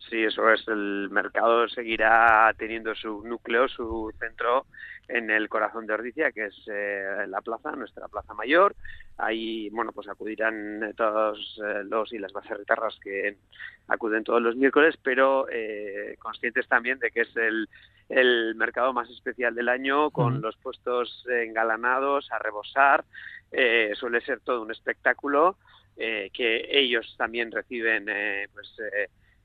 Sí, 0.09 0.23
eso 0.23 0.49
es. 0.51 0.67
El 0.69 1.09
mercado 1.11 1.69
seguirá 1.69 2.53
teniendo 2.57 2.95
su 2.95 3.23
núcleo, 3.27 3.69
su 3.69 4.13
centro 4.19 4.67
en 5.09 5.31
el 5.31 5.49
corazón 5.49 5.87
de 5.87 5.95
Ordicia, 5.95 6.33
que 6.33 6.47
es 6.47 6.55
eh, 6.67 7.27
la 7.29 7.41
plaza, 7.41 7.73
nuestra 7.73 8.09
plaza 8.09 8.35
mayor. 8.35 8.75
Ahí, 9.19 9.71
bueno, 9.71 9.93
pues 9.93 10.09
acudirán 10.09 10.93
todos 10.97 11.61
eh, 11.65 11.83
los 11.85 12.13
y 12.13 12.19
las 12.19 12.33
baserritarras 12.33 12.99
que 13.01 13.37
acuden 13.89 14.25
todos 14.25 14.43
los 14.43 14.57
miércoles, 14.57 14.97
pero 15.03 15.47
eh, 15.51 16.17
conscientes 16.19 16.67
también 16.69 16.99
de 16.99 17.11
que 17.11 17.23
es 17.23 17.37
el, 17.37 17.69
el 18.09 18.55
mercado 18.57 18.93
más 18.93 19.09
especial 19.11 19.55
del 19.55 19.69
año, 19.69 20.11
con 20.11 20.41
los 20.41 20.57
puestos 20.57 21.25
engalanados 21.29 22.31
a 22.33 22.39
rebosar. 22.39 23.05
Eh, 23.53 23.93
suele 23.95 24.21
ser 24.21 24.41
todo 24.41 24.63
un 24.63 24.71
espectáculo 24.71 25.57
eh, 25.97 26.31
que 26.33 26.67
ellos 26.71 27.15
también 27.17 27.51
reciben, 27.51 28.07
eh, 28.09 28.49
pues 28.53 28.69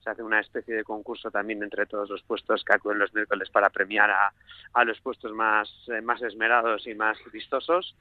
se 0.04 0.10
hace 0.10 0.24
una 0.24 0.40
especie 0.40 0.76
de 0.76 0.84
concurso 0.84 1.30
también 1.32 1.62
entre 1.64 1.86
todos 1.86 2.10
los 2.10 2.24
puestos 2.24 2.64
que 2.64 2.74
acuden 2.74 3.00
los 3.00 3.14
miércoles 3.14 3.50
para 3.50 3.70
premiar 3.70 4.10
a, 4.10 4.34
a 4.74 4.84
los 4.84 5.00
puestos 5.02 5.32
más, 5.34 5.70
eh, 5.88 6.02
más 6.02 6.22
esmerados 6.22 6.88
y 6.88 6.96
más 6.96 7.18
vistosos. 7.32 7.96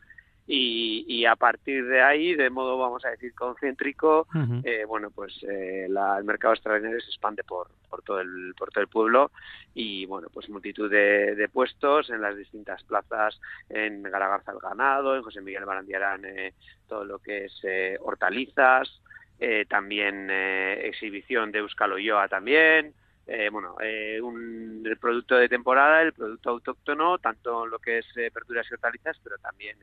Y, 0.47 1.05
y, 1.07 1.27
a 1.27 1.37
partir 1.37 1.87
de 1.87 2.03
ahí, 2.03 2.35
de 2.35 2.51
modo, 2.51 2.77
vamos 2.77 3.05
a 3.05 3.11
decir, 3.11 3.33
concéntrico, 3.35 4.27
uh 4.35 4.39
-huh. 4.39 4.63
eh, 4.65 4.85
bueno, 4.85 5.13
pues 5.13 5.33
eh, 5.49 5.87
la, 5.89 6.19
el 6.19 6.25
mercado 6.25 6.55
extraordinario 6.55 7.01
se 7.01 7.11
expande 7.11 7.45
por, 7.45 7.69
por, 7.89 8.03
todo 8.03 8.19
el, 8.21 8.53
por 8.59 8.71
todo 8.73 8.83
el 8.83 8.89
pueblo 8.89 9.31
y, 9.75 10.07
bueno, 10.07 10.27
pues 10.33 10.49
multitud 10.49 10.91
de, 10.91 11.37
de 11.37 11.49
puestos 11.49 12.11
en 12.11 12.21
las 12.21 12.37
distintas 12.37 12.83
plazas, 12.83 13.41
en 13.69 14.03
Garagarza 14.03 14.51
el 14.51 14.59
Ganado, 14.59 15.15
en 15.15 15.23
José 15.23 15.41
Miguel 15.41 15.67
Barandiarán, 15.67 16.25
eh, 16.25 16.55
todo 16.89 17.05
lo 17.05 17.21
que 17.21 17.45
es 17.45 17.63
hortalizas, 18.01 19.01
eh, 19.41 19.65
también 19.69 20.29
eh, 20.31 20.87
exhibición 20.87 21.51
de 21.51 21.61
Euskal 21.61 21.93
Olloa 21.93 22.29
también, 22.29 22.93
eh, 23.27 23.49
bueno, 23.51 23.77
eh, 23.81 24.21
un, 24.21 24.83
el 24.85 24.97
producto 24.97 25.37
de 25.37 25.49
temporada, 25.49 26.03
el 26.03 26.13
producto 26.13 26.51
autóctono, 26.51 27.19
tanto 27.19 27.65
en 27.65 27.71
lo 27.71 27.79
que 27.79 27.99
es 27.99 28.07
eh, 28.17 28.31
verduras 28.35 28.67
y 28.71 28.75
hortalizas, 28.75 29.19
pero 29.23 29.37
también 29.39 29.77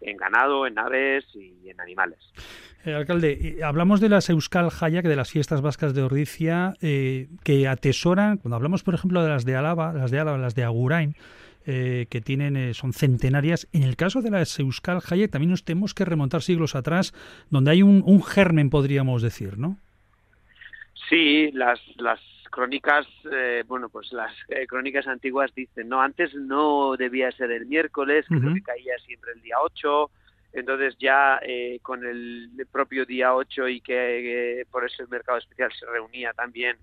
en, 0.00 0.16
ganado, 0.16 0.66
en 0.66 0.78
aves 0.78 1.24
y 1.34 1.68
en 1.68 1.80
animales. 1.80 2.18
Eh, 2.84 2.94
alcalde, 2.94 3.58
hablamos 3.62 4.00
de 4.00 4.08
las 4.08 4.28
Euskal 4.28 4.70
Hayak, 4.80 5.04
de 5.04 5.16
las 5.16 5.30
fiestas 5.30 5.62
vascas 5.62 5.94
de 5.94 6.02
Ordicia, 6.02 6.74
eh, 6.80 7.28
que 7.42 7.68
atesoran, 7.68 8.38
cuando 8.38 8.56
hablamos, 8.56 8.82
por 8.82 8.94
ejemplo, 8.94 9.22
de 9.22 9.28
las 9.28 9.44
de 9.44 9.56
Álava, 9.56 9.92
las 9.92 10.10
de 10.10 10.20
Álava, 10.20 10.38
las 10.38 10.54
de 10.54 10.64
Agurain, 10.64 11.16
eh, 11.66 12.06
que 12.10 12.20
tienen 12.20 12.56
eh, 12.56 12.74
son 12.74 12.92
centenarias. 12.92 13.68
En 13.72 13.82
el 13.82 13.96
caso 13.96 14.22
de 14.22 14.30
la 14.30 14.40
Euskal 14.40 15.00
Hayek 15.08 15.30
también 15.30 15.50
nos 15.50 15.64
tenemos 15.64 15.94
que 15.94 16.04
remontar 16.04 16.42
siglos 16.42 16.74
atrás, 16.74 17.12
donde 17.50 17.70
hay 17.70 17.82
un, 17.82 18.02
un 18.04 18.22
germen, 18.22 18.70
podríamos 18.70 19.22
decir, 19.22 19.58
¿no? 19.58 19.78
Sí, 21.08 21.50
las, 21.52 21.80
las 21.96 22.20
crónicas, 22.50 23.06
eh, 23.32 23.64
bueno, 23.66 23.88
pues 23.88 24.12
las 24.12 24.32
eh, 24.48 24.66
crónicas 24.66 25.06
antiguas 25.06 25.52
dicen, 25.54 25.88
no, 25.88 26.00
antes 26.00 26.34
no 26.34 26.96
debía 26.96 27.30
ser 27.32 27.50
el 27.50 27.66
miércoles, 27.66 28.24
uh 28.30 28.34
-huh. 28.34 28.40
creo 28.40 28.54
que 28.54 28.62
caía 28.62 28.94
siempre 29.04 29.32
el 29.34 29.42
día 29.42 29.56
8, 29.60 30.10
entonces 30.54 30.96
ya 30.98 31.40
eh, 31.42 31.80
con 31.82 32.04
el 32.06 32.48
propio 32.70 33.04
día 33.04 33.34
8 33.34 33.68
y 33.68 33.80
que 33.80 34.60
eh, 34.60 34.66
por 34.70 34.84
eso 34.84 35.02
el 35.02 35.08
mercado 35.08 35.38
especial 35.38 35.70
se 35.78 35.84
reunía 35.84 36.32
también 36.32 36.76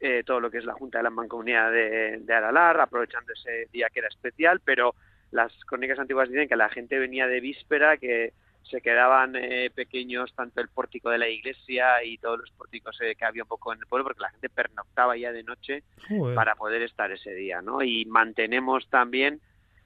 eh, 0.00 0.22
todo 0.24 0.40
lo 0.40 0.50
que 0.50 0.58
es 0.58 0.64
la 0.64 0.74
Junta 0.74 0.98
de 0.98 1.04
la 1.04 1.10
Mancomunidad 1.10 1.72
de, 1.72 2.18
de 2.20 2.34
Aralar, 2.34 2.80
aprovechando 2.80 3.32
ese 3.32 3.68
día 3.72 3.88
que 3.92 4.00
era 4.00 4.08
especial, 4.08 4.60
pero 4.64 4.94
las 5.30 5.52
crónicas 5.64 5.98
antiguas 5.98 6.28
dicen 6.28 6.48
que 6.48 6.56
la 6.56 6.68
gente 6.68 6.98
venía 6.98 7.26
de 7.26 7.40
víspera, 7.40 7.96
que 7.96 8.32
se 8.70 8.80
quedaban 8.80 9.36
eh, 9.36 9.70
pequeños 9.74 10.34
tanto 10.34 10.60
el 10.60 10.68
pórtico 10.68 11.10
de 11.10 11.18
la 11.18 11.28
iglesia 11.28 12.02
y 12.02 12.18
todos 12.18 12.40
los 12.40 12.50
pórticos 12.50 12.98
eh, 13.00 13.14
que 13.14 13.24
había 13.24 13.44
un 13.44 13.48
poco 13.48 13.72
en 13.72 13.78
el 13.78 13.86
pueblo, 13.86 14.04
porque 14.04 14.22
la 14.22 14.30
gente 14.30 14.48
pernoctaba 14.48 15.16
ya 15.16 15.32
de 15.32 15.44
noche 15.44 15.82
Joder. 16.08 16.34
para 16.34 16.54
poder 16.56 16.82
estar 16.82 17.10
ese 17.12 17.32
día, 17.34 17.62
¿no? 17.62 17.82
Y 17.82 18.04
mantenemos 18.06 18.88
también 18.90 19.40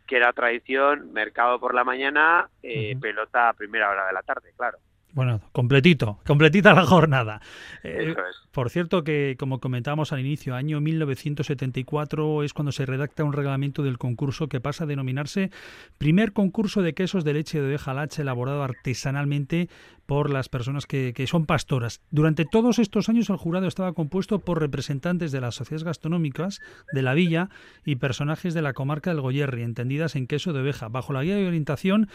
que 0.07 0.17
era 0.17 0.33
tradición, 0.33 1.13
mercado 1.13 1.61
por 1.61 1.75
la 1.75 1.85
mañana, 1.85 2.49
eh, 2.63 2.95
uh 2.95 2.99
-huh. 2.99 3.01
pelota 3.01 3.49
a 3.49 3.53
primera 3.53 3.91
hora 3.91 4.07
de 4.07 4.13
la 4.13 4.23
tarde, 4.23 4.51
claro. 4.57 4.79
Bueno, 5.13 5.41
completito, 5.53 6.19
completita 6.25 6.73
la 6.73 6.87
jornada. 6.87 7.41
Eh. 7.83 8.15
Por 8.53 8.71
cierto 8.71 9.03
que, 9.03 9.37
como 9.39 9.59
comentábamos 9.59 10.13
al 10.13 10.21
inicio, 10.21 10.55
año 10.55 10.81
1974 10.81 12.45
es 12.45 12.53
cuando 12.53 12.71
se 12.71 12.87
redacta 12.87 13.25
un 13.25 13.33
reglamento 13.33 13.83
del 13.83 13.99
concurso 13.99 14.49
que 14.49 14.61
pasa 14.61 14.85
a 14.85 14.87
denominarse 14.87 15.51
primer 15.99 16.33
concurso 16.33 16.83
de 16.83 16.95
quesos 16.95 17.25
de 17.25 17.35
leche 17.35 17.61
de 17.61 17.69
oveja 17.69 17.95
lacha 17.95 18.23
elaborado 18.23 18.63
artesanalmente 18.63 19.69
por 20.11 20.29
las 20.29 20.49
personas 20.49 20.87
que, 20.87 21.25
son 21.29 21.47
pastoras. 21.47 22.01
Durante 22.11 22.45
todos 22.45 22.81
estos 22.81 23.09
años 23.09 23.31
el 23.31 23.37
jurado 23.37 23.69
estaba 23.69 23.93
compuesto 23.93 24.41
por 24.41 24.59
representantes 24.59 25.31
de 25.31 25.41
las 25.41 25.55
sociedades 25.55 25.85
gastronómicas 25.85 26.59
de 26.93 27.03
la 27.03 27.15
villa 27.15 27.49
y 27.85 27.95
personajes 27.95 28.53
de 28.53 28.61
la 28.61 28.73
comarca 28.73 29.11
del 29.11 29.21
Goyerri, 29.21 29.63
entendidas 29.63 30.17
en 30.17 30.27
queso 30.27 30.53
de 30.53 30.63
oveja, 30.63 30.89
bajo 30.89 31.13
la 31.13 31.23
guía 31.23 31.41
y 31.41 31.47
orientación 31.47 32.09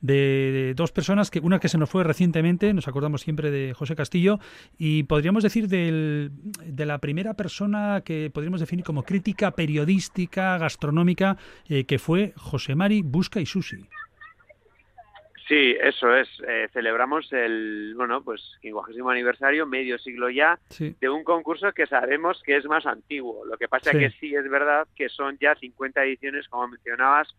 de, 0.00 0.74
dos 0.76 0.92
personas, 0.92 1.32
que 1.32 1.40
una 1.40 1.58
que 1.58 1.68
se 1.68 1.76
nos 1.76 1.90
fue 1.90 2.04
recientemente, 2.04 2.72
nos 2.72 2.86
acordamos 2.86 3.22
siempre 3.22 3.50
de 3.50 3.74
José 3.74 3.96
Castillo, 3.96 4.38
y 4.78 5.02
podríamos 5.02 5.42
decir 5.42 5.66
de 5.66 6.30
la 6.86 6.98
primera 6.98 7.34
persona 7.34 8.02
que 8.04 8.30
podríamos 8.32 8.60
definir 8.60 8.84
como 8.84 9.02
crítica 9.02 9.56
periodística, 9.56 10.56
gastronómica, 10.56 11.36
eh, 11.68 11.84
que 11.84 11.98
fue 11.98 12.32
José 12.36 12.76
Mari 12.76 13.02
Busca 13.02 13.40
y 13.40 13.46
Susi. 13.46 13.88
Sí, 15.50 15.76
eso 15.82 16.14
es. 16.14 16.28
Eh, 16.46 16.68
celebramos 16.72 17.32
el, 17.32 17.92
bueno, 17.96 18.22
pues, 18.22 18.40
quincuagésimo 18.62 19.10
aniversario, 19.10 19.66
medio 19.66 19.98
siglo 19.98 20.30
ya, 20.30 20.60
sí. 20.68 20.94
de 21.00 21.08
un 21.08 21.24
concurso 21.24 21.72
que 21.72 21.88
sabemos 21.88 22.40
que 22.44 22.56
es 22.56 22.66
más 22.66 22.86
antiguo. 22.86 23.44
Lo 23.44 23.58
que 23.58 23.66
pasa 23.66 23.90
sí. 23.90 23.98
que 23.98 24.10
sí 24.10 24.32
es 24.32 24.48
verdad 24.48 24.86
que 24.94 25.08
son 25.08 25.36
ya 25.40 25.56
50 25.56 26.04
ediciones, 26.04 26.46
como 26.46 26.68
mencionabas, 26.68 27.34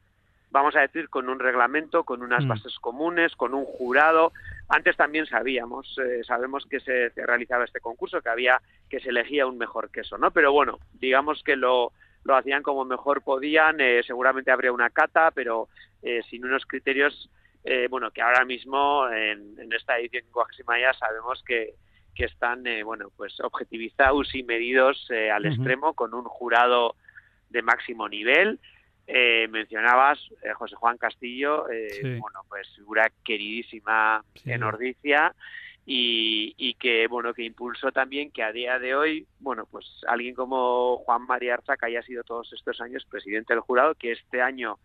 vamos 0.49 0.75
a 0.75 0.81
decir, 0.81 1.07
con 1.07 1.29
un 1.29 1.39
reglamento, 1.39 2.03
con 2.03 2.21
unas 2.21 2.43
mm. 2.43 2.49
bases 2.49 2.77
comunes, 2.79 3.33
con 3.37 3.53
un 3.53 3.63
jurado. 3.63 4.33
Antes 4.67 4.97
también 4.97 5.25
sabíamos, 5.25 5.97
eh, 5.97 6.21
sabemos 6.25 6.65
que 6.65 6.81
se, 6.81 7.11
se, 7.11 7.25
realizaba 7.25 7.63
este 7.63 7.79
concurso, 7.79 8.21
que 8.21 8.27
había, 8.27 8.59
que 8.89 8.99
se 8.99 9.11
elegía 9.11 9.47
un 9.47 9.57
mejor 9.57 9.89
queso, 9.89 10.17
¿no? 10.17 10.31
Pero 10.31 10.51
bueno, 10.51 10.79
digamos 10.99 11.43
que 11.45 11.55
lo, 11.55 11.93
lo 12.23 12.35
hacían 12.35 12.61
como 12.61 12.85
mejor 12.85 13.21
podían, 13.21 13.79
eh, 13.79 14.01
seguramente 14.05 14.51
habría 14.51 14.71
una 14.71 14.89
cata, 14.89 15.31
pero 15.31 15.69
eh, 16.01 16.21
sin 16.29 16.45
unos 16.45 16.65
criterios, 16.65 17.29
eh, 17.63 17.87
bueno, 17.89 18.11
que 18.11 18.21
ahora 18.21 18.45
mismo 18.45 19.07
en, 19.09 19.71
esta 19.71 19.97
edición 19.99 20.23
50 20.55 20.79
ya 20.79 20.93
sabemos 20.93 21.43
que, 21.45 21.75
que 22.15 22.25
están, 22.25 22.63
bueno, 22.83 23.09
pues 23.15 23.39
objetivizados 23.39 24.33
y 24.35 24.43
medidos 24.43 25.07
al 25.33 25.45
extremo 25.45 25.93
con 25.93 26.13
un 26.13 26.25
jurado 26.25 26.95
de 27.49 27.61
máximo 27.61 28.09
nivel. 28.09 28.59
mencionabas 29.49 30.19
José 30.55 30.75
Juan 30.75 30.97
Castillo, 30.97 31.65
bueno, 32.03 32.41
pues 32.49 32.67
figura 32.75 33.11
queridísima 33.23 34.23
en 34.45 34.63
Ordicia 34.63 35.33
y, 35.85 36.75
que 36.75 37.07
bueno 37.07 37.33
que 37.33 37.43
impulsó 37.43 37.91
también 37.91 38.31
que 38.31 38.43
a 38.43 38.51
día 38.51 38.79
de 38.79 38.95
hoy 38.95 39.27
bueno 39.39 39.65
pues 39.69 39.85
alguien 40.07 40.35
como 40.35 40.97
Juan 40.97 41.23
María 41.23 41.55
Arzac 41.55 41.83
haya 41.83 42.01
sido 42.03 42.23
todos 42.23 42.51
estos 42.53 42.79
años 42.81 43.05
presidente 43.09 43.53
del 43.53 43.61
jurado 43.61 43.95
que 43.95 44.11
este 44.11 44.41
año 44.41 44.79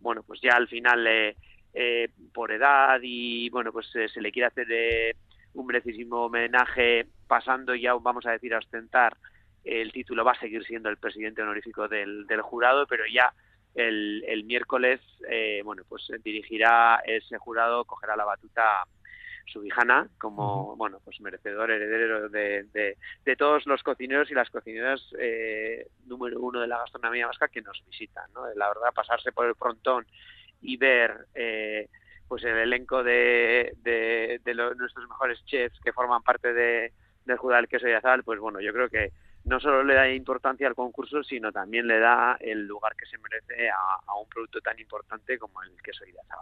bueno 0.00 0.22
pues 0.22 0.40
ya 0.42 0.54
al 0.54 0.68
final 0.68 1.06
eh, 1.74 2.08
por 2.32 2.52
edad 2.52 3.00
y 3.02 3.50
bueno 3.50 3.72
pues 3.72 3.94
eh, 3.96 4.08
se 4.08 4.20
le 4.20 4.32
quiere 4.32 4.46
hacer 4.46 4.66
eh, 4.70 5.16
un 5.54 5.66
merecidísimo 5.66 6.26
homenaje 6.26 7.06
pasando 7.26 7.74
ya 7.74 7.94
vamos 7.94 8.26
a 8.26 8.32
decir 8.32 8.54
a 8.54 8.58
ostentar 8.58 9.16
el 9.64 9.92
título 9.92 10.24
va 10.24 10.32
a 10.32 10.40
seguir 10.40 10.64
siendo 10.64 10.88
el 10.88 10.98
presidente 10.98 11.42
honorífico 11.42 11.88
del, 11.88 12.26
del 12.26 12.42
jurado 12.42 12.86
pero 12.86 13.04
ya 13.12 13.32
el, 13.74 14.24
el 14.26 14.44
miércoles 14.44 15.00
bueno 15.64 15.82
pues 15.88 16.06
dirigirá 16.22 17.02
ese 17.04 17.38
jurado 17.38 17.84
cogerá 17.84 18.14
la 18.14 18.24
batuta 18.24 18.84
subijana 19.46 20.08
como 20.18 20.76
bueno 20.76 21.00
pues 21.04 21.20
merecedor 21.20 21.70
heredero 21.70 22.28
de, 22.28 22.64
de, 23.24 23.36
todos 23.36 23.66
los 23.66 23.82
cocineros 23.82 24.30
y 24.30 24.34
las 24.34 24.50
cocineras 24.50 25.00
eh, 25.18 25.88
número 26.06 26.40
uno 26.40 26.60
de 26.60 26.66
la 26.66 26.78
gastronomía 26.78 27.26
vasca 27.26 27.48
que 27.48 27.62
nos 27.62 27.82
visitan 27.86 28.24
¿no? 28.34 28.46
la 28.54 28.68
verdad 28.68 28.92
pasarse 28.94 29.32
por 29.32 29.46
el 29.46 29.54
frontón 29.54 30.06
y 30.64 30.76
ver 30.76 31.26
eh, 31.34 31.88
pues 32.26 32.42
el 32.44 32.56
elenco 32.56 33.04
de, 33.04 33.74
nuestros 34.76 35.08
mejores 35.08 35.44
chefs 35.44 35.78
que 35.80 35.92
forman 35.92 36.22
parte 36.22 36.52
de, 36.52 36.92
del 37.24 37.36
Judá 37.36 37.56
del 37.56 37.68
Queso 37.68 37.88
y 37.88 37.92
Azal, 37.92 38.24
pues 38.24 38.40
bueno, 38.40 38.60
yo 38.60 38.72
creo 38.72 38.88
que 38.88 39.12
no 39.44 39.60
solo 39.60 39.84
le 39.84 39.94
da 39.94 40.10
importancia 40.10 40.66
al 40.66 40.74
concurso, 40.74 41.22
sino 41.22 41.52
también 41.52 41.86
le 41.86 41.98
da 41.98 42.36
el 42.40 42.66
lugar 42.66 42.96
que 42.96 43.06
se 43.06 43.18
merece 43.18 43.68
a, 43.70 44.14
un 44.16 44.28
producto 44.28 44.60
tan 44.60 44.78
importante 44.80 45.38
como 45.38 45.62
el 45.62 45.70
queso 45.82 46.04
y 46.06 46.14
Azal. 46.16 46.40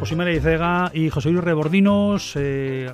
José 0.00 0.16
María 0.16 0.34
Icega 0.34 0.90
y 0.94 1.10
José 1.10 1.30
Luis 1.30 1.44
Rebordinos, 1.44 2.34
eh, 2.36 2.90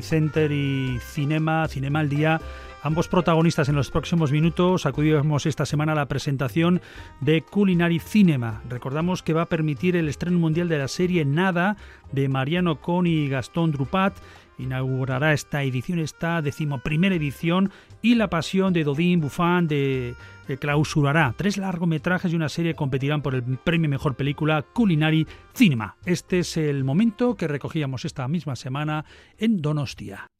Center 0.00 0.50
y 0.52 0.98
Cinema, 1.00 1.66
Cinema 1.68 2.00
al 2.00 2.08
Día, 2.08 2.40
ambos 2.86 3.08
protagonistas 3.08 3.68
en 3.68 3.74
los 3.74 3.90
próximos 3.90 4.30
minutos. 4.30 4.86
Acudimos 4.86 5.44
esta 5.44 5.66
semana 5.66 5.92
a 5.92 5.96
la 5.96 6.06
presentación 6.06 6.80
de 7.20 7.42
Culinary 7.42 7.98
Cinema. 7.98 8.62
Recordamos 8.68 9.22
que 9.22 9.32
va 9.32 9.42
a 9.42 9.48
permitir 9.48 9.96
el 9.96 10.08
estreno 10.08 10.38
mundial 10.38 10.68
de 10.68 10.78
la 10.78 10.88
serie 10.88 11.24
Nada 11.24 11.76
de 12.12 12.28
Mariano 12.28 12.80
Con 12.80 13.06
y 13.06 13.28
Gastón 13.28 13.72
Drupat 13.72 14.16
inaugurará 14.58 15.32
esta 15.32 15.62
edición, 15.62 15.98
esta 15.98 16.40
decimoprimera 16.40 17.14
edición, 17.14 17.70
y 18.00 18.14
La 18.14 18.30
Pasión 18.30 18.72
de 18.72 18.84
Dodín 18.84 19.20
Buffan 19.20 19.66
de, 19.66 20.14
clausurará. 20.60 21.34
Tres 21.36 21.58
largometrajes 21.58 22.32
y 22.32 22.36
una 22.36 22.48
serie 22.48 22.74
competirán 22.74 23.20
por 23.20 23.34
el 23.34 23.42
premio 23.42 23.90
Mejor 23.90 24.14
Película 24.14 24.62
Culinary 24.62 25.26
Cinema. 25.54 25.96
Este 26.06 26.38
es 26.38 26.56
el 26.56 26.84
momento 26.84 27.34
que 27.34 27.48
recogíamos 27.48 28.04
esta 28.04 28.26
misma 28.28 28.56
semana 28.56 29.04
en 29.38 29.60
Donostia. 29.60 30.30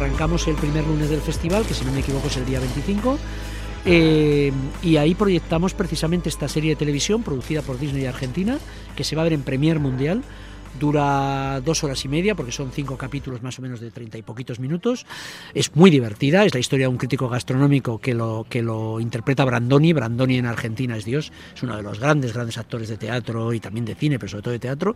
Arrancamos 0.00 0.48
el 0.48 0.54
primer 0.54 0.86
lunes 0.86 1.10
del 1.10 1.20
festival, 1.20 1.66
que 1.66 1.74
si 1.74 1.84
no 1.84 1.92
me 1.92 2.00
equivoco 2.00 2.28
es 2.28 2.36
el 2.38 2.46
día 2.46 2.58
25. 2.58 3.18
Eh, 3.84 4.50
y 4.82 4.96
ahí 4.96 5.14
proyectamos 5.14 5.74
precisamente 5.74 6.30
esta 6.30 6.48
serie 6.48 6.70
de 6.70 6.76
televisión 6.76 7.22
producida 7.22 7.60
por 7.60 7.78
Disney 7.78 8.06
Argentina, 8.06 8.58
que 8.96 9.04
se 9.04 9.14
va 9.14 9.20
a 9.20 9.24
ver 9.24 9.34
en 9.34 9.42
Premier 9.42 9.78
Mundial, 9.78 10.22
dura 10.78 11.60
dos 11.60 11.82
horas 11.82 12.04
y 12.04 12.08
media 12.08 12.34
porque 12.34 12.52
son 12.52 12.70
cinco 12.70 12.96
capítulos 12.96 13.42
más 13.42 13.58
o 13.58 13.62
menos 13.62 13.80
de 13.80 13.90
treinta 13.90 14.18
y 14.18 14.22
poquitos 14.22 14.60
minutos. 14.60 15.06
Es 15.54 15.74
muy 15.74 15.90
divertida, 15.90 16.44
es 16.44 16.54
la 16.54 16.60
historia 16.60 16.84
de 16.84 16.88
un 16.88 16.96
crítico 16.96 17.28
gastronómico 17.28 17.98
que 17.98 18.14
lo, 18.14 18.46
que 18.48 18.62
lo 18.62 19.00
interpreta 19.00 19.44
Brandoni. 19.44 19.92
Brandoni 19.92 20.38
en 20.38 20.46
Argentina 20.46 20.96
es 20.96 21.04
Dios, 21.04 21.32
es 21.54 21.62
uno 21.62 21.76
de 21.76 21.82
los 21.82 21.98
grandes, 21.98 22.32
grandes 22.32 22.58
actores 22.58 22.88
de 22.88 22.96
teatro 22.96 23.52
y 23.52 23.60
también 23.60 23.84
de 23.84 23.94
cine, 23.94 24.18
pero 24.18 24.30
sobre 24.30 24.42
todo 24.42 24.52
de 24.52 24.60
teatro. 24.60 24.94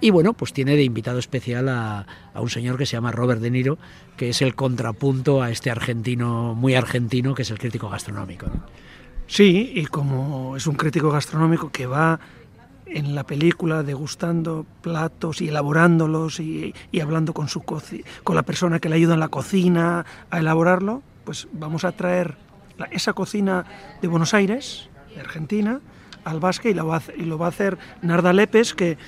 Y 0.00 0.10
bueno, 0.10 0.32
pues 0.32 0.52
tiene 0.52 0.76
de 0.76 0.84
invitado 0.84 1.18
especial 1.18 1.68
a, 1.68 2.06
a 2.34 2.40
un 2.40 2.50
señor 2.50 2.78
que 2.78 2.86
se 2.86 2.92
llama 2.92 3.12
Robert 3.12 3.40
De 3.40 3.50
Niro, 3.50 3.78
que 4.16 4.30
es 4.30 4.42
el 4.42 4.54
contrapunto 4.54 5.42
a 5.42 5.50
este 5.50 5.70
argentino, 5.70 6.54
muy 6.54 6.74
argentino, 6.74 7.34
que 7.34 7.42
es 7.42 7.50
el 7.50 7.58
crítico 7.58 7.88
gastronómico. 7.88 8.46
Sí, 9.26 9.72
y 9.74 9.86
como 9.86 10.56
es 10.56 10.66
un 10.66 10.74
crítico 10.74 11.10
gastronómico 11.10 11.70
que 11.70 11.86
va 11.86 12.20
en 12.86 13.14
la 13.14 13.24
película 13.24 13.82
degustando 13.82 14.66
platos 14.80 15.40
y 15.40 15.48
elaborándolos 15.48 16.40
y, 16.40 16.74
hablando 17.00 17.32
con, 17.32 17.48
su 17.48 17.62
con 17.62 18.36
la 18.36 18.42
persona 18.42 18.80
que 18.80 18.88
le 18.88 18.96
ayuda 18.96 19.14
en 19.14 19.20
la 19.20 19.28
cocina 19.28 20.04
a 20.30 20.38
elaborarlo, 20.38 21.02
pues 21.24 21.48
vamos 21.52 21.84
a 21.84 21.92
traer 21.92 22.36
esa 22.90 23.12
cocina 23.12 23.64
de 24.00 24.08
Buenos 24.08 24.34
Aires, 24.34 24.88
de 25.14 25.20
Argentina, 25.20 25.80
al 26.24 26.40
Basque 26.40 26.70
y 26.70 26.74
va 26.74 27.02
y 27.16 27.22
lo 27.22 27.38
va 27.38 27.46
a 27.46 27.48
hacer 27.48 27.78
Narda 28.00 28.32
Lepes, 28.32 28.74
que 28.74 28.98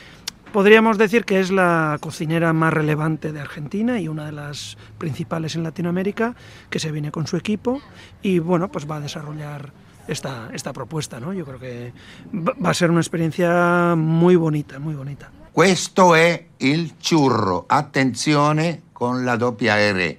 podríamos 0.53 0.99
decir 0.99 1.25
que 1.25 1.41
es 1.41 1.51
la 1.51 1.99
cocinera 2.01 2.53
más 2.53 2.73
relevante 2.73 3.33
de 3.33 3.41
Argentina 3.41 4.01
y 4.01 4.09
una 4.09 4.27
de 4.27 4.33
las 4.33 4.77
principales 4.99 5.57
en 5.57 5.63
Latinoamérica, 5.63 6.35
que 6.71 6.79
se 6.79 6.93
viene 6.93 7.11
con 7.11 7.27
su 7.27 7.37
equipo 7.37 7.81
y 8.23 8.39
bueno, 8.39 8.71
pues 8.71 8.89
va 8.89 8.97
a 8.97 9.01
desarrollar 9.01 9.73
esta, 10.09 10.51
esta 10.53 10.73
propuesta, 10.73 11.21
¿no? 11.21 11.33
Yo 11.33 11.45
creo 11.45 11.59
que 11.59 11.93
va 12.33 12.71
a 12.71 12.75
ser 12.75 12.90
una 12.90 13.01
experiencia 13.01 13.95
muy 13.97 14.37
bonita, 14.37 14.79
muy 14.79 14.95
bonita. 14.95 15.31
Questo 15.53 16.14
è 16.14 16.49
il 16.59 16.95
churro. 16.99 17.64
Attenzione 17.69 18.83
con 18.93 19.25
la 19.25 19.37
doppia 19.37 19.77
R. 19.77 20.19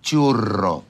Churro. 0.00 0.84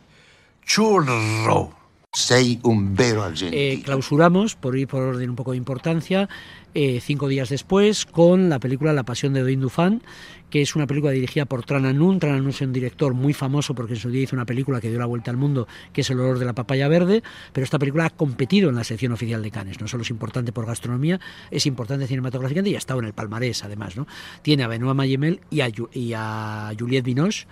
Churro. 0.65 1.82
Sei 2.15 2.61
un 2.63 2.95
vero. 2.95 3.25
Eh, 3.41 3.81
clausuramos, 3.83 4.55
por 4.55 4.77
ir 4.77 4.87
por 4.87 5.03
orden 5.03 5.31
un 5.31 5.37
poco 5.37 5.53
de 5.53 5.57
importancia, 5.57 6.29
eh, 6.75 7.01
cinco 7.01 7.27
días 7.27 7.49
después 7.49 8.05
con 8.05 8.51
la 8.51 8.59
película 8.59 8.93
La 8.93 9.03
Pasión 9.03 9.33
de 9.33 9.41
Doin 9.41 9.59
Dufan, 9.59 10.03
que 10.51 10.61
es 10.61 10.77
una 10.77 10.87
película 10.87 11.13
dirigida 11.13 11.47
por 11.47 11.65
Tran 11.65 11.87
Anun. 11.87 12.19
Tran 12.19 12.35
Anun 12.35 12.51
es 12.51 12.61
un 12.61 12.75
director 12.75 13.15
muy 13.15 13.33
famoso 13.33 13.75
porque 13.75 13.95
en 13.95 13.99
su 13.99 14.11
día 14.11 14.25
hizo 14.25 14.37
una 14.37 14.45
película 14.45 14.79
que 14.79 14.91
dio 14.91 14.99
la 14.99 15.07
vuelta 15.07 15.31
al 15.31 15.39
mundo, 15.39 15.67
que 15.95 16.03
es 16.03 16.11
El 16.11 16.21
olor 16.21 16.39
de 16.39 16.45
la 16.45 16.53
papaya 16.53 16.87
verde, 16.87 17.23
pero 17.55 17.65
esta 17.65 17.79
película 17.79 18.05
ha 18.05 18.11
competido 18.11 18.69
en 18.69 18.77
la 18.77 18.85
sección 18.85 19.13
oficial 19.13 19.43
de 19.43 19.51
Cannes. 19.51 19.81
No 19.81 19.89
solo 19.89 20.03
es 20.03 20.11
importante 20.11 20.53
por 20.53 20.67
gastronomía, 20.67 21.19
es 21.51 21.65
importante 21.65 22.07
cinematográficamente 22.07 22.69
y 22.69 22.75
ha 22.75 22.79
estado 22.79 23.01
en 23.01 23.07
el 23.07 23.15
palmarés 23.15 23.65
además. 23.65 23.97
¿no? 23.97 24.07
Tiene 24.43 24.65
a 24.65 24.69
Benoît 24.69 24.95
Mayemel 24.95 25.41
y 25.51 25.63
a, 25.63 25.71
y 25.95 26.13
a 26.15 26.73
Juliette 26.79 27.07
Binoche. 27.07 27.47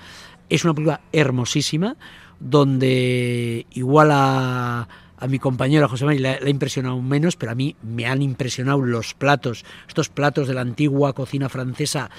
Es 0.51 0.65
una 0.65 0.75
película 0.75 1.01
hermosísima, 1.13 1.97
donde 2.41 3.67
igual 3.71 4.11
a 4.13 4.89
a 5.21 5.27
mi 5.27 5.39
compañero 5.39 5.87
José 5.87 6.07
María 6.07 6.39
le, 6.41 6.47
ha 6.47 6.49
impresionado 6.49 7.01
menos, 7.03 7.37
pero 7.37 7.53
a 7.53 7.55
mí 7.55 7.77
me 7.83 8.07
han 8.07 8.23
impresionado 8.23 8.81
los 8.81 9.13
platos, 9.13 9.67
estos 9.87 10.09
platos 10.09 10.49
de 10.49 10.55
la 10.55 10.63
antigua 10.63 11.13
cocina 11.13 11.51
francesa 11.51 12.11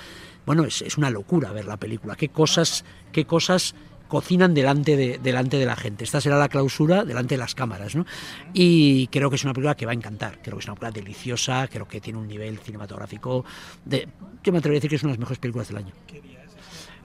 bueno, 0.46 0.64
es, 0.64 0.82
es, 0.82 0.98
una 0.98 1.10
locura 1.10 1.52
ver 1.52 1.66
la 1.66 1.78
película. 1.78 2.16
Qué 2.16 2.30
cosas, 2.30 2.84
qué 3.12 3.26
cosas 3.26 3.76
cocinan 4.08 4.54
delante 4.54 4.98
de, 4.98 5.20
delante 5.20 5.58
de 5.58 5.66
la 5.66 5.76
gente. 5.76 6.04
Esta 6.04 6.20
será 6.20 6.38
la 6.38 6.50
clausura 6.50 7.06
delante 7.06 7.36
de 7.36 7.40
las 7.40 7.54
cámaras, 7.54 7.96
¿no? 7.96 8.06
Y 8.54 9.08
creo 9.08 9.30
que 9.30 9.36
es 9.36 9.44
una 9.44 9.54
película 9.54 9.76
que 9.76 9.86
va 9.86 9.92
a 9.92 9.96
encantar. 9.96 10.40
Creo 10.42 10.58
que 10.58 10.62
es 10.62 10.66
una 10.66 10.76
película 10.76 10.92
deliciosa, 10.92 11.68
creo 11.68 11.88
que 11.88 12.02
tiene 12.02 12.20
un 12.20 12.28
nivel 12.28 12.58
cinematográfico 12.58 13.46
de... 13.86 14.08
Yo 14.44 14.52
me 14.52 14.58
atrevería 14.58 14.80
a 14.80 14.82
decir 14.82 14.90
que 14.90 14.96
es 14.96 15.04
una 15.04 15.12
de 15.12 15.18
las 15.18 15.20
mejores 15.20 15.40
películas 15.40 15.68
del 15.68 15.78
año. 15.78 15.94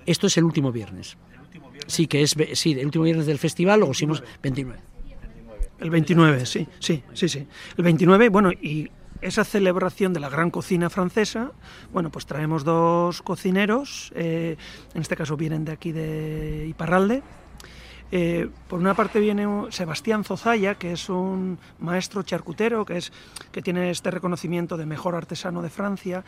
Esto 0.06 0.26
es 0.26 0.36
el 0.38 0.44
último 0.44 0.72
viernes. 0.72 1.16
Sí, 1.86 2.06
que 2.06 2.22
es 2.22 2.34
sí, 2.54 2.72
el 2.72 2.86
último 2.86 3.04
viernes 3.04 3.26
del 3.26 3.38
festival, 3.38 3.80
luego 3.80 3.92
hicimos 3.92 4.22
29. 4.42 4.80
El 5.78 5.90
29, 5.90 6.46
sí, 6.46 6.66
sí, 6.78 7.02
sí, 7.12 7.28
sí. 7.28 7.46
El 7.76 7.84
29, 7.84 8.30
bueno, 8.30 8.50
y 8.50 8.90
esa 9.20 9.44
celebración 9.44 10.12
de 10.12 10.20
la 10.20 10.28
gran 10.28 10.50
cocina 10.50 10.90
francesa, 10.90 11.52
bueno, 11.92 12.10
pues 12.10 12.26
traemos 12.26 12.64
dos 12.64 13.22
cocineros, 13.22 14.12
eh, 14.14 14.56
en 14.94 15.02
este 15.02 15.16
caso 15.16 15.36
vienen 15.36 15.64
de 15.64 15.72
aquí 15.72 15.92
de 15.92 16.66
Iparralde. 16.68 17.22
Eh, 18.12 18.48
por 18.68 18.78
una 18.78 18.94
parte 18.94 19.18
viene 19.18 19.46
Sebastián 19.70 20.22
Zozaya, 20.22 20.76
que 20.76 20.92
es 20.92 21.08
un 21.08 21.58
maestro 21.80 22.22
charcutero, 22.22 22.84
que, 22.84 22.98
es, 22.98 23.12
que 23.50 23.62
tiene 23.62 23.90
este 23.90 24.10
reconocimiento 24.10 24.76
de 24.76 24.86
mejor 24.86 25.14
artesano 25.14 25.60
de 25.60 25.70
Francia. 25.70 26.24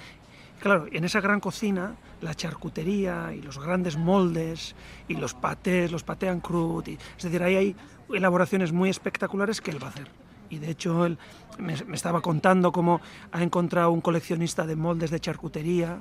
Claro, 0.61 0.87
en 0.90 1.05
esa 1.05 1.21
gran 1.21 1.38
cocina, 1.38 1.94
la 2.21 2.35
charcutería 2.35 3.33
y 3.33 3.42
los 3.42 3.59
grandes 3.59 3.97
moldes 3.97 4.75
y 5.07 5.14
los 5.14 5.35
patés, 5.35 5.92
los 5.92 6.03
patés 6.03 6.31
en 6.31 6.40
crud, 6.40 6.88
es 6.88 7.23
decir, 7.23 7.42
ahí 7.42 7.57
hay 7.57 7.77
elaboraciones 8.12 8.73
muy 8.73 8.90
espectaculares 8.90 9.61
que 9.61 9.71
él 9.71 9.83
va 9.83 9.87
a 9.87 9.90
hacer. 9.90 10.09
Y 10.51 10.59
de 10.59 10.71
hecho 10.71 11.07
él 11.07 11.18
me, 11.59 11.75
estaba 11.94 12.21
contando 12.23 12.73
cómo 12.73 13.01
ha 13.33 13.42
encontrado 13.42 13.90
un 13.90 14.01
coleccionista 14.01 14.66
de 14.66 14.77
moldes 14.77 15.11
de 15.11 15.21
charcutería 15.21 16.01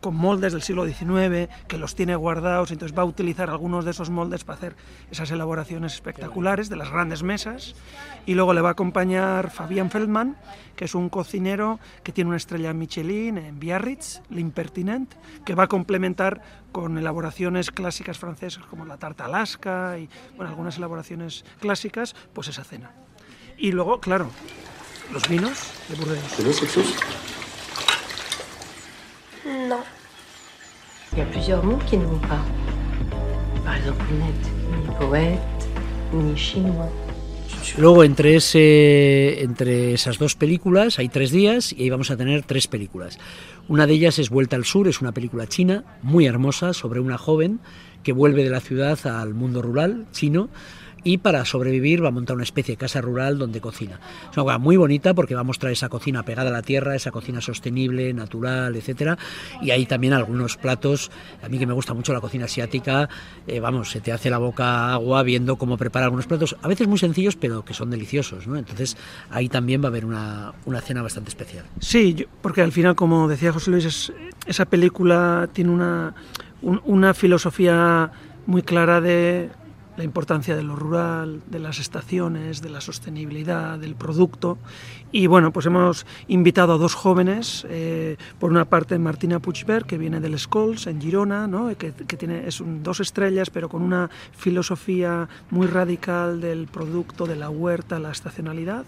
con 0.00 0.16
moldes 0.16 0.52
del 0.52 0.62
siglo 0.62 0.86
XIX, 0.86 1.48
que 1.68 1.78
los 1.78 1.94
tiene 1.94 2.14
guardados, 2.16 2.70
entonces 2.70 2.96
va 2.96 3.02
a 3.02 3.06
utilizar 3.06 3.50
algunos 3.50 3.84
de 3.84 3.90
esos 3.90 4.10
moldes 4.10 4.44
para 4.44 4.56
hacer 4.56 4.76
esas 5.10 5.30
elaboraciones 5.30 5.94
espectaculares 5.94 6.68
de 6.68 6.76
las 6.76 6.90
grandes 6.90 7.22
mesas. 7.22 7.74
Y 8.26 8.34
luego 8.34 8.54
le 8.54 8.60
va 8.60 8.70
a 8.70 8.72
acompañar 8.72 9.50
Fabián 9.50 9.90
Feldman, 9.90 10.36
que 10.74 10.84
es 10.84 10.94
un 10.94 11.08
cocinero 11.08 11.80
que 12.02 12.12
tiene 12.12 12.28
una 12.28 12.36
estrella 12.36 12.72
Michelin 12.72 13.38
en 13.38 13.58
Biarritz, 13.58 14.20
l'Impertinent, 14.30 15.14
que 15.44 15.54
va 15.54 15.64
a 15.64 15.68
complementar 15.68 16.42
con 16.72 16.98
elaboraciones 16.98 17.70
clásicas 17.70 18.18
francesas 18.18 18.64
como 18.66 18.84
la 18.84 18.98
tarta 18.98 19.24
Alaska 19.24 19.98
y 19.98 20.08
bueno, 20.36 20.50
algunas 20.50 20.76
elaboraciones 20.76 21.44
clásicas, 21.60 22.14
pues 22.32 22.48
esa 22.48 22.64
cena. 22.64 22.92
Y 23.56 23.72
luego, 23.72 24.00
claro, 24.00 24.30
los 25.12 25.28
vinos 25.28 25.72
de 25.88 25.96
Burdeos. 25.96 27.25
Non. 29.68 29.82
Il 31.12 31.18
y 31.18 31.20
a 31.22 31.24
plusieurs 31.24 31.64
mots 31.64 31.78
qui 31.88 31.96
ne 31.96 32.04
vont 32.04 32.20
pas. 32.20 32.44
Par 33.64 33.76
exemple, 33.76 34.04
net, 34.12 34.40
ni 34.70 34.94
poète, 34.94 35.40
ni 36.12 36.36
chinois. 36.36 36.90
Luego 37.78 38.04
entre, 38.04 38.36
ese, 38.36 39.42
entre 39.42 39.94
esas 39.94 40.18
dos 40.18 40.36
películas 40.36 41.00
hay 41.00 41.08
tres 41.08 41.32
días 41.32 41.72
y 41.72 41.82
ahí 41.82 41.90
vamos 41.90 42.12
a 42.12 42.16
tener 42.16 42.42
tres 42.42 42.68
películas. 42.68 43.18
Una 43.66 43.88
de 43.88 43.94
ellas 43.94 44.20
es 44.20 44.30
Vuelta 44.30 44.54
al 44.54 44.64
Sur, 44.64 44.86
es 44.86 45.00
una 45.00 45.10
película 45.10 45.48
china 45.48 45.82
muy 46.02 46.26
hermosa 46.26 46.72
sobre 46.72 47.00
una 47.00 47.18
joven 47.18 47.58
que 48.04 48.12
vuelve 48.12 48.44
de 48.44 48.50
la 48.50 48.60
ciudad 48.60 49.04
al 49.06 49.34
mundo 49.34 49.62
rural 49.62 50.06
chino 50.12 50.48
y 51.06 51.18
para 51.18 51.44
sobrevivir 51.44 52.02
va 52.02 52.08
a 52.08 52.10
montar 52.10 52.34
una 52.34 52.42
especie 52.42 52.72
de 52.72 52.78
casa 52.78 53.00
rural 53.00 53.38
donde 53.38 53.60
cocina. 53.60 54.00
Es 54.28 54.36
una 54.36 54.42
cosa 54.42 54.58
muy 54.58 54.76
bonita 54.76 55.14
porque 55.14 55.36
va 55.36 55.42
a 55.42 55.44
mostrar 55.44 55.70
esa 55.70 55.88
cocina 55.88 56.24
pegada 56.24 56.50
a 56.50 56.52
la 56.52 56.62
tierra, 56.62 56.96
esa 56.96 57.12
cocina 57.12 57.40
sostenible, 57.40 58.12
natural, 58.12 58.74
etcétera, 58.74 59.16
y 59.62 59.70
hay 59.70 59.86
también 59.86 60.14
algunos 60.14 60.56
platos, 60.56 61.12
a 61.44 61.48
mí 61.48 61.60
que 61.60 61.66
me 61.66 61.74
gusta 61.74 61.94
mucho 61.94 62.12
la 62.12 62.20
cocina 62.20 62.46
asiática, 62.46 63.08
eh, 63.46 63.60
vamos, 63.60 63.90
se 63.92 64.00
te 64.00 64.10
hace 64.10 64.30
la 64.30 64.38
boca 64.38 64.92
agua 64.92 65.22
viendo 65.22 65.54
cómo 65.54 65.76
prepara 65.76 66.06
algunos 66.06 66.26
platos, 66.26 66.56
a 66.60 66.66
veces 66.66 66.88
muy 66.88 66.98
sencillos, 66.98 67.36
pero 67.36 67.64
que 67.64 67.72
son 67.72 67.88
deliciosos, 67.88 68.48
¿no? 68.48 68.56
Entonces 68.56 68.96
ahí 69.30 69.48
también 69.48 69.82
va 69.82 69.84
a 69.84 69.90
haber 69.90 70.04
una, 70.04 70.54
una 70.64 70.80
cena 70.80 71.02
bastante 71.02 71.28
especial. 71.28 71.66
Sí, 71.78 72.26
porque 72.42 72.62
al 72.62 72.72
final, 72.72 72.96
como 72.96 73.28
decía 73.28 73.52
José 73.52 73.70
Luis, 73.70 74.12
esa 74.44 74.64
película 74.64 75.48
tiene 75.52 75.70
una, 75.70 76.14
una 76.62 77.14
filosofía 77.14 78.10
muy 78.46 78.62
clara 78.62 79.00
de 79.00 79.50
la 79.96 80.04
importancia 80.04 80.54
de 80.54 80.62
lo 80.62 80.76
rural, 80.76 81.42
de 81.46 81.58
las 81.58 81.78
estaciones, 81.78 82.60
de 82.62 82.70
la 82.70 82.80
sostenibilidad, 82.80 83.78
del 83.78 83.94
producto. 83.94 84.58
Y 85.12 85.26
bueno, 85.26 85.52
pues 85.52 85.66
hemos 85.66 86.06
invitado 86.28 86.74
a 86.74 86.78
dos 86.78 86.94
jóvenes, 86.94 87.66
eh, 87.70 88.16
por 88.38 88.50
una 88.50 88.66
parte 88.66 88.98
Martina 88.98 89.40
Puigberg, 89.40 89.86
que 89.86 89.98
viene 89.98 90.20
del 90.20 90.38
Scholes 90.38 90.86
en 90.86 91.00
Girona, 91.00 91.46
¿no? 91.46 91.76
que, 91.76 91.92
que, 91.92 92.16
tiene 92.16 92.46
es 92.46 92.60
un, 92.60 92.82
dos 92.82 93.00
estrellas, 93.00 93.50
pero 93.50 93.68
con 93.68 93.82
una 93.82 94.10
filosofía 94.32 95.28
muy 95.50 95.66
radical 95.66 96.40
del 96.40 96.66
producto, 96.66 97.26
de 97.26 97.36
la 97.36 97.50
huerta, 97.50 97.98
la 97.98 98.10
estacionalidad. 98.10 98.84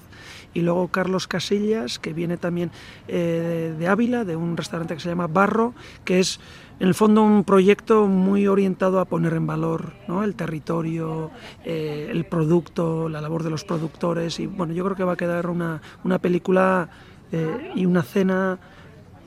Y 0.54 0.62
luego 0.62 0.88
Carlos 0.88 1.28
Casillas, 1.28 1.98
que 1.98 2.12
viene 2.12 2.36
también 2.36 2.70
eh, 3.06 3.74
de 3.78 3.88
Ávila, 3.88 4.24
de 4.24 4.36
un 4.36 4.56
restaurante 4.56 4.94
que 4.94 5.00
se 5.00 5.08
llama 5.08 5.26
Barro, 5.26 5.74
que 6.04 6.20
es 6.20 6.40
en 6.80 6.86
el 6.86 6.94
fondo 6.94 7.22
un 7.22 7.44
proyecto 7.44 8.06
muy 8.06 8.46
orientado 8.46 9.00
a 9.00 9.04
poner 9.04 9.34
en 9.34 9.46
valor 9.46 9.92
el 10.22 10.34
territorio, 10.34 11.30
eh, 11.64 12.08
el 12.10 12.24
producto, 12.24 13.08
la 13.08 13.20
labor 13.20 13.42
de 13.42 13.50
los 13.50 13.64
productores 13.64 14.38
y 14.38 14.46
bueno, 14.46 14.72
yo 14.72 14.84
creo 14.84 14.96
que 14.96 15.04
va 15.04 15.14
a 15.14 15.16
quedar 15.16 15.48
una, 15.48 15.80
una 16.04 16.18
película 16.18 16.88
eh, 17.32 17.72
y 17.74 17.84
una 17.84 18.02
cena 18.02 18.58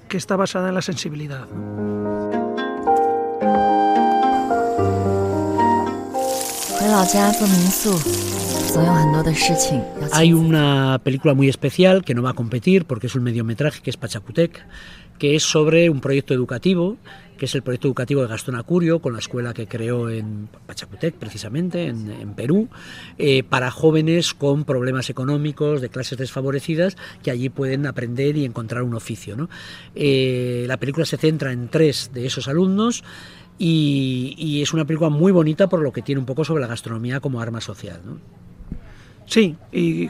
que 0.07 0.17
está 0.17 0.35
basada 0.35 0.69
en 0.69 0.75
la 0.75 0.81
sensibilidad. 0.81 1.47
Hay 10.13 10.33
una 10.33 10.99
película 11.03 11.33
muy 11.33 11.49
especial 11.49 12.03
que 12.03 12.15
no 12.15 12.23
va 12.23 12.31
a 12.31 12.33
competir 12.33 12.85
porque 12.85 13.07
es 13.07 13.15
un 13.15 13.23
mediometraje 13.23 13.81
que 13.81 13.89
es 13.89 13.97
Pachacutec, 13.97 14.65
que 15.21 15.35
es 15.35 15.43
sobre 15.43 15.87
un 15.91 16.01
proyecto 16.01 16.33
educativo 16.33 16.97
que 17.37 17.45
es 17.45 17.53
el 17.53 17.61
proyecto 17.61 17.87
educativo 17.87 18.21
de 18.21 18.27
Gastón 18.27 18.55
Acurio, 18.55 19.01
con 19.01 19.13
la 19.13 19.19
escuela 19.19 19.53
que 19.53 19.67
creó 19.67 20.09
en 20.09 20.47
Pachacutec, 20.67 21.15
precisamente, 21.15 21.87
en, 21.87 22.33
Perú, 22.35 22.69
eh, 23.17 23.41
para 23.41 23.71
jóvenes 23.71 24.35
con 24.35 24.63
problemas 24.63 25.09
económicos, 25.09 25.81
de 25.81 25.89
clases 25.89 26.19
desfavorecidas, 26.19 26.97
que 27.23 27.31
allí 27.31 27.49
pueden 27.49 27.87
aprender 27.87 28.37
y 28.37 28.45
encontrar 28.45 28.83
un 28.83 28.93
oficio. 28.93 29.49
Eh, 29.95 30.65
la 30.67 30.77
película 30.77 31.03
se 31.03 31.17
centra 31.17 31.51
en 31.51 31.67
tres 31.69 32.11
de 32.13 32.27
esos 32.27 32.47
alumnos. 32.47 33.03
Y, 33.57 34.61
es 34.61 34.73
una 34.73 34.85
película 34.85 35.09
muy 35.09 35.31
bonita 35.31 35.67
por 35.67 35.81
lo 35.81 35.91
que 35.91 36.03
tiene 36.03 36.19
un 36.19 36.27
poco 36.27 36.45
sobre 36.45 36.61
la 36.61 36.67
gastronomía 36.67 37.19
como 37.19 37.41
arma 37.41 37.61
social. 37.61 38.01
¿no? 38.05 38.19
Sí, 39.25 39.55
y 39.71 40.09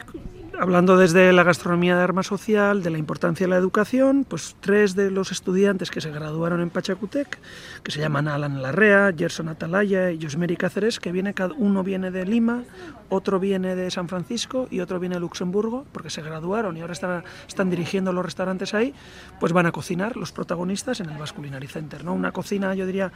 hablando 0.62 0.96
desde 0.96 1.34
la 1.34 1.42
gastronomía 1.42 1.98
de 1.98 2.04
arma 2.04 2.22
social, 2.22 2.84
de 2.84 2.92
la 2.92 3.00
importancia 3.00 3.48
de 3.48 3.50
la 3.50 3.58
educación, 3.58 4.28
pues 4.30 4.56
tres 4.60 4.94
de 4.94 5.10
los 5.10 5.32
estudiantes 5.32 5.90
que 5.90 6.02
se 6.02 6.12
graduaron 6.12 6.62
en 6.62 6.70
Pachacutec, 6.70 7.40
que 7.82 7.92
se 7.92 8.00
llaman 8.00 8.28
Alan 8.28 8.62
Larrea, 8.62 9.12
Gerson 9.12 9.50
Atalaya 9.50 10.12
y 10.12 10.22
Josmeri 10.22 10.56
Cáceres, 10.58 11.00
que 11.00 11.12
viene, 11.12 11.34
uno 11.58 11.84
viene 11.84 12.12
de 12.12 12.28
Lima, 12.28 12.64
otro 13.10 13.40
viene 13.40 13.76
de 13.76 13.90
San 13.90 14.08
Francisco 14.08 14.68
y 14.70 14.82
otro 14.82 15.00
viene 15.00 15.16
de 15.16 15.22
Luxemburgo, 15.22 15.84
porque 15.92 16.12
se 16.12 16.22
graduaron 16.22 16.78
y 16.78 16.82
ahora 16.82 16.94
están, 16.94 17.24
están 17.48 17.72
dirigiendo 17.72 18.14
los 18.14 18.24
restaurantes 18.24 18.76
ahí, 18.76 18.94
pues 19.40 19.54
van 19.54 19.66
a 19.66 19.72
cocinar 19.72 20.16
los 20.16 20.32
protagonistas 20.32 21.00
en 21.00 21.10
el 21.10 21.18
Basque 21.18 21.38
Culinary 21.38 21.70
Center. 21.70 22.06
¿no? 22.06 22.14
Una 22.14 22.32
cocina, 22.32 22.76
yo 22.76 22.86
diría, 22.86 23.12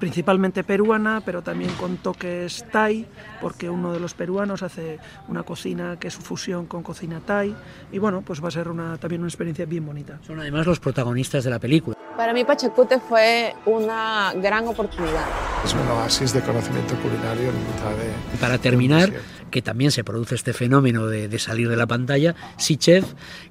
principalmente 0.00 0.64
peruana, 0.64 1.22
pero 1.24 1.42
también 1.42 1.70
con 1.74 1.98
toques 1.98 2.64
thai, 2.72 3.06
porque 3.40 3.70
uno 3.70 3.92
de 3.92 4.00
los 4.00 4.14
peruanos 4.14 4.64
hace 4.64 4.98
una 5.28 5.44
cocina 5.44 5.96
que 6.00 6.08
es 6.08 6.16
fusión 6.16 6.66
con 6.66 6.87
cocina 6.88 7.20
thai 7.20 7.54
y 7.92 7.98
bueno, 7.98 8.22
pues 8.22 8.42
va 8.42 8.48
a 8.48 8.50
ser 8.50 8.66
una, 8.68 8.96
también 8.96 9.20
una 9.20 9.28
experiencia 9.28 9.66
bien 9.66 9.84
bonita. 9.84 10.18
Son 10.26 10.40
además 10.40 10.66
los 10.66 10.80
protagonistas 10.80 11.44
de 11.44 11.50
la 11.50 11.58
película. 11.58 11.94
Para 12.16 12.32
mí 12.32 12.44
Pachacute 12.44 12.98
fue 12.98 13.54
una 13.66 14.32
gran 14.36 14.66
oportunidad. 14.66 15.26
Es 15.62 15.74
un 15.74 15.86
oasis 15.86 16.32
de 16.32 16.40
conocimiento 16.40 16.94
culinario 16.96 17.50
en 17.50 17.58
mitad 17.58 17.90
de... 17.90 18.08
Y 18.34 18.36
para 18.38 18.56
terminar, 18.56 19.12
que 19.50 19.62
también 19.62 19.90
se 19.90 20.04
produce 20.04 20.34
este 20.34 20.52
fenómeno 20.52 21.06
de, 21.06 21.38
salir 21.38 21.68
de 21.68 21.76
la 21.76 21.86
pantalla, 21.86 22.34
Sichev, 22.56 23.04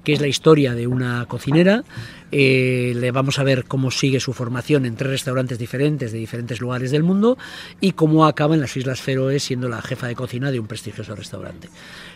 que 0.04 0.12
es 0.12 0.20
la 0.20 0.26
historia 0.28 0.74
de 0.74 0.86
una 0.86 1.26
cocinera. 1.26 1.84
Eh, 2.30 2.92
le 2.94 3.10
vamos 3.10 3.38
a 3.38 3.42
ver 3.42 3.64
cómo 3.64 3.90
sigue 3.90 4.20
su 4.20 4.34
formación 4.34 4.84
en 4.84 4.96
tres 4.96 5.10
restaurantes 5.10 5.58
diferentes 5.58 6.12
de 6.12 6.18
diferentes 6.18 6.60
lugares 6.60 6.90
del 6.90 7.02
mundo 7.02 7.38
y 7.80 7.92
cómo 7.92 8.26
acaba 8.26 8.54
en 8.54 8.60
las 8.60 8.76
Islas 8.76 9.00
Feroe 9.00 9.40
siendo 9.40 9.68
la 9.68 9.80
jefa 9.80 10.08
de 10.08 10.14
cocina 10.14 10.50
de 10.50 10.60
un 10.60 10.66
prestigioso 10.66 11.14
restaurante. 11.14 11.68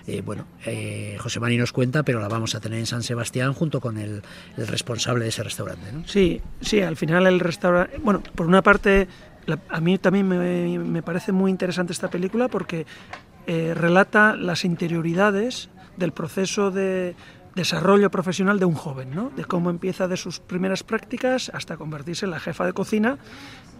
Eh, 0.06 0.22
bueno, 0.24 0.46
eh, 0.66 1.16
José 1.20 1.40
Mari 1.40 1.56
nos 1.56 1.72
cuenta, 1.72 2.02
pero 2.02 2.20
la 2.20 2.28
vamos 2.28 2.54
a 2.54 2.60
tener 2.60 2.78
en 2.78 2.86
San 2.86 3.02
Sebastián 3.02 3.52
junto 3.52 3.80
con 3.80 3.98
el, 3.98 4.22
responsable 4.56 5.24
de 5.24 5.30
ese 5.30 5.42
restaurante. 5.42 5.82
Sí, 6.06 6.40
sí, 6.60 6.80
al 6.80 6.96
final 6.96 7.26
el 7.26 7.40
restaurante, 7.40 7.98
bueno, 7.98 8.22
por 8.34 8.46
una 8.46 8.62
parte, 8.62 9.08
a 9.68 9.80
mí 9.80 9.98
también 9.98 10.28
me, 10.28 11.02
parece 11.02 11.32
muy 11.32 11.50
interesante 11.50 11.92
esta 11.92 12.10
película 12.10 12.48
porque 12.48 12.86
eh, 13.46 13.74
relata 13.74 14.36
las 14.36 14.64
interioridades 14.64 15.68
del 15.96 16.12
proceso 16.12 16.70
de 16.70 17.14
desarrollo 17.54 18.10
profesional 18.10 18.58
de 18.58 18.64
un 18.64 18.74
joven, 18.74 19.14
¿no? 19.14 19.30
de 19.36 19.44
cómo 19.44 19.70
empieza 19.70 20.08
de 20.08 20.16
sus 20.16 20.40
primeras 20.40 20.82
prácticas 20.82 21.50
hasta 21.52 21.76
convertirse 21.76 22.24
en 22.24 22.30
la 22.30 22.40
jefa 22.40 22.64
de 22.64 22.72
cocina 22.72 23.18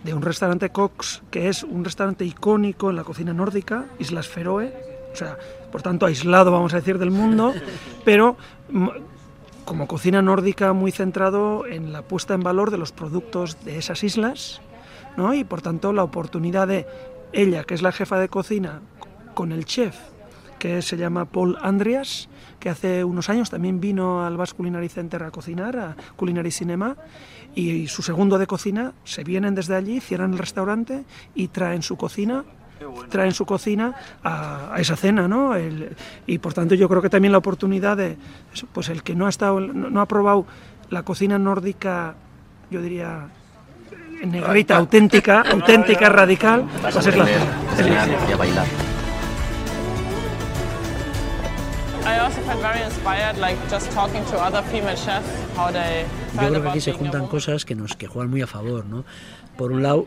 de 0.04 0.14
un 0.14 0.22
restaurante 0.22 0.70
Cox, 0.70 1.22
que 1.30 1.48
es 1.48 1.62
un 1.62 1.84
restaurante 1.84 2.24
icónico 2.24 2.90
en 2.90 2.96
la 2.96 3.04
cocina 3.04 3.32
nórdica, 3.32 3.86
Islas 3.98 4.28
Feroe, 4.28 4.74
o 5.12 5.16
sea, 5.16 5.38
por 5.70 5.82
tanto 5.82 6.06
aislado, 6.06 6.50
vamos 6.50 6.74
a 6.74 6.76
decir, 6.76 6.98
del 6.98 7.10
mundo, 7.10 7.54
pero 8.04 8.36
como 9.64 9.86
cocina 9.86 10.22
nórdica 10.22 10.72
muy 10.72 10.90
centrado 10.90 11.66
en 11.66 11.92
la 11.92 12.02
puesta 12.02 12.34
en 12.34 12.42
valor 12.42 12.70
de 12.70 12.78
los 12.78 12.92
productos 12.92 13.64
de 13.64 13.78
esas 13.78 14.02
islas, 14.02 14.60
¿no? 15.16 15.34
y 15.34 15.44
por 15.44 15.62
tanto 15.62 15.92
la 15.92 16.02
oportunidad 16.02 16.66
de 16.66 16.86
ella, 17.32 17.64
que 17.64 17.74
es 17.74 17.82
la 17.82 17.92
jefa 17.92 18.18
de 18.18 18.28
cocina, 18.28 18.80
con 19.34 19.52
el 19.52 19.64
chef, 19.64 19.96
que 20.58 20.82
se 20.82 20.96
llama 20.96 21.24
Paul 21.24 21.58
Andreas, 21.60 22.28
que 22.60 22.68
hace 22.68 23.02
unos 23.04 23.28
años 23.28 23.50
también 23.50 23.80
vino 23.80 24.24
al 24.24 24.36
Basque 24.36 24.56
Culinary 24.56 24.88
Center 24.88 25.22
a 25.24 25.30
cocinar, 25.30 25.76
a 25.76 25.96
Culinary 26.16 26.50
Cinema, 26.50 26.96
y 27.54 27.88
su 27.88 28.02
segundo 28.02 28.38
de 28.38 28.46
cocina, 28.46 28.92
se 29.04 29.24
vienen 29.24 29.54
desde 29.54 29.74
allí, 29.74 30.00
cierran 30.00 30.32
el 30.32 30.38
restaurante 30.38 31.04
y 31.34 31.48
traen 31.48 31.82
su 31.82 31.96
cocina 31.96 32.44
traen 33.08 33.32
su 33.32 33.46
cocina 33.46 33.94
a, 34.22 34.74
a 34.74 34.80
esa 34.80 34.96
cena, 34.96 35.28
¿no? 35.28 35.54
El, 35.54 35.94
y 36.26 36.38
por 36.38 36.52
tanto 36.52 36.74
yo 36.74 36.88
creo 36.88 37.02
que 37.02 37.10
también 37.10 37.30
la 37.30 37.38
oportunidad 37.38 37.96
de, 37.96 38.16
pues 38.72 38.88
el 38.88 39.02
que 39.02 39.14
no 39.14 39.26
ha 39.26 39.28
estado, 39.28 39.60
no, 39.60 39.88
no 39.90 40.00
ha 40.00 40.06
probado 40.06 40.46
la 40.90 41.02
cocina 41.04 41.38
nórdica, 41.38 42.14
yo 42.70 42.82
diría 42.82 43.28
negrita, 44.24 44.76
auténtica, 44.76 45.42
auténtica, 45.42 46.08
radical, 46.08 46.68
pues 46.80 47.06
es 47.06 47.16
la 47.16 47.26
cena. 47.26 48.91
Yo 56.34 56.48
creo 56.48 56.62
que 56.62 56.68
aquí 56.70 56.80
se 56.80 56.92
juntan 56.92 57.26
cosas 57.26 57.64
que 57.64 57.74
nos 57.74 57.96
que 57.96 58.06
juegan 58.06 58.30
muy 58.30 58.42
a 58.42 58.46
favor, 58.46 58.86
¿no? 58.86 59.04
Por 59.56 59.72
un 59.72 59.82
lado, 59.82 60.06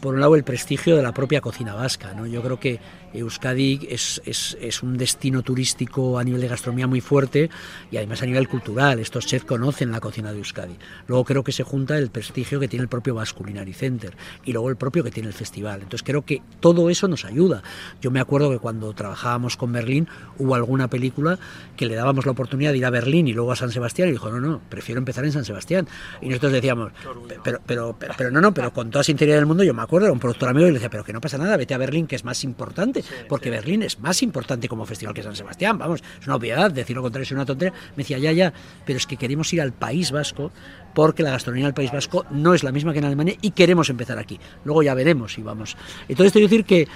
por 0.00 0.14
un 0.14 0.20
lado 0.20 0.34
el 0.36 0.44
prestigio 0.44 0.96
de 0.96 1.02
la 1.02 1.12
propia 1.12 1.40
cocina 1.40 1.74
vasca, 1.74 2.14
¿no? 2.14 2.26
Yo 2.26 2.42
creo 2.42 2.60
que 2.60 2.80
Euskadi 3.12 3.86
es, 3.88 4.20
es, 4.24 4.56
es, 4.60 4.82
un 4.82 4.96
destino 4.96 5.42
turístico 5.42 6.18
a 6.18 6.24
nivel 6.24 6.40
de 6.40 6.48
gastronomía 6.48 6.86
muy 6.86 7.00
fuerte 7.00 7.50
y 7.90 7.96
además 7.96 8.22
a 8.22 8.26
nivel 8.26 8.48
cultural. 8.48 9.00
Estos 9.00 9.26
chefs 9.26 9.44
conocen 9.44 9.90
la 9.90 10.00
cocina 10.00 10.32
de 10.32 10.38
Euskadi. 10.38 10.76
Luego 11.06 11.24
creo 11.24 11.44
que 11.44 11.52
se 11.52 11.62
junta 11.62 11.98
el 11.98 12.10
prestigio 12.10 12.60
que 12.60 12.68
tiene 12.68 12.82
el 12.82 12.88
propio 12.88 13.14
Basque 13.14 13.38
Culinary 13.38 13.72
Center 13.72 14.16
y 14.44 14.52
luego 14.52 14.70
el 14.70 14.76
propio 14.76 15.02
que 15.04 15.10
tiene 15.10 15.28
el 15.28 15.34
festival. 15.34 15.82
Entonces 15.82 16.02
creo 16.02 16.22
que 16.22 16.42
todo 16.60 16.90
eso 16.90 17.08
nos 17.08 17.24
ayuda. 17.24 17.62
Yo 18.00 18.10
me 18.10 18.20
acuerdo 18.20 18.50
que 18.50 18.58
cuando 18.58 18.92
trabajábamos 18.92 19.56
con 19.56 19.72
Berlín 19.72 20.08
hubo 20.38 20.54
alguna 20.54 20.88
película 20.88 21.38
que 21.76 21.86
le 21.86 21.94
dábamos 21.94 22.26
la 22.26 22.32
oportunidad 22.32 22.72
de 22.72 22.78
ir 22.78 22.86
a 22.86 22.90
Berlín 22.90 23.28
y 23.28 23.32
luego 23.32 23.52
a 23.52 23.56
San 23.56 23.70
Sebastián 23.70 24.08
y 24.08 24.12
dijo, 24.12 24.30
no, 24.30 24.40
no, 24.40 24.60
prefiero 24.68 24.98
empezar 24.98 25.24
en 25.24 25.32
San 25.32 25.44
Sebastián. 25.44 25.88
Y 26.20 26.28
nosotros 26.28 26.52
decíamos, 26.52 26.92
pero, 27.42 27.60
pero, 27.66 27.96
pero, 27.98 28.14
pero 28.16 28.30
no, 28.30 28.40
no, 28.40 28.54
pero 28.54 28.72
con 28.72 28.90
toda 28.90 29.04
sinceridad 29.04 29.36
del 29.36 29.46
mundo 29.46 29.64
yo 29.64 29.74
me 29.74 29.82
acuerdo, 29.82 30.06
era 30.06 30.12
un 30.12 30.20
productor 30.20 30.48
amigo 30.48 30.66
y 30.66 30.70
le 30.70 30.74
decía, 30.74 30.90
pero 30.90 31.04
que 31.04 31.12
no 31.12 31.20
pasa 31.20 31.38
nada, 31.38 31.56
vete 31.56 31.74
a 31.74 31.78
Berlín, 31.78 32.06
que 32.06 32.16
es 32.16 32.24
más 32.24 32.44
importante, 32.44 32.99
porque 33.28 33.50
Berlín 33.50 33.82
es 33.82 33.98
más 34.00 34.22
importante 34.22 34.68
como 34.68 34.86
festival 34.86 35.14
que 35.14 35.22
San 35.22 35.36
Sebastián, 35.36 35.78
vamos, 35.78 36.02
es 36.20 36.26
una 36.26 36.36
obviedad, 36.36 36.70
decir 36.70 36.96
lo 36.96 37.02
contrario 37.02 37.24
es 37.24 37.32
una 37.32 37.46
tontería. 37.46 37.72
Me 37.96 38.02
decía, 38.02 38.18
ya, 38.18 38.32
ya, 38.32 38.52
pero 38.84 38.96
es 38.96 39.06
que 39.06 39.16
queremos 39.16 39.52
ir 39.52 39.60
al 39.60 39.72
País 39.72 40.10
Vasco 40.10 40.52
porque 40.94 41.22
la 41.22 41.30
gastronomía 41.30 41.66
del 41.66 41.74
País 41.74 41.92
Vasco 41.92 42.26
no 42.30 42.54
es 42.54 42.62
la 42.62 42.72
misma 42.72 42.92
que 42.92 42.98
en 42.98 43.04
Alemania 43.04 43.36
y 43.40 43.52
queremos 43.52 43.90
empezar 43.90 44.18
aquí. 44.18 44.40
Luego 44.64 44.82
ya 44.82 44.94
veremos 44.94 45.34
si 45.34 45.42
vamos. 45.42 45.76
Entonces, 46.08 46.32
te 46.32 46.40
quiero 46.40 46.50
decir 46.50 46.64
que 46.64 46.88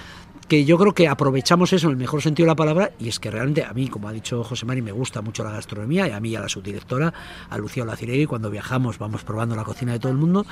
que 0.46 0.64
yo 0.64 0.78
creo 0.78 0.94
que 0.94 1.08
aprovechamos 1.08 1.72
eso 1.72 1.86
en 1.86 1.92
el 1.92 1.96
mejor 1.96 2.22
sentido 2.22 2.46
de 2.46 2.52
la 2.52 2.56
palabra 2.56 2.92
y 2.98 3.08
es 3.08 3.18
que 3.20 3.30
realmente 3.30 3.64
a 3.64 3.72
mí, 3.72 3.88
como 3.88 4.08
ha 4.08 4.12
dicho 4.12 4.44
José 4.44 4.66
Mari, 4.66 4.82
me 4.82 4.92
gusta 4.92 5.22
mucho 5.22 5.44
la 5.44 5.50
gastronomía 5.50 6.08
y 6.08 6.10
a 6.10 6.20
mí 6.20 6.30
y 6.30 6.36
a 6.36 6.40
la 6.40 6.48
subdirectora, 6.48 7.12
a 7.48 7.58
Lucía 7.58 7.82
Olaciregui, 7.82 8.26
cuando 8.26 8.50
viajamos 8.50 8.98
vamos 8.98 9.24
probando 9.24 9.56
la 9.56 9.64
cocina 9.64 9.92
de 9.92 9.98
todo 9.98 10.12
el 10.12 10.18
mundo 10.18 10.46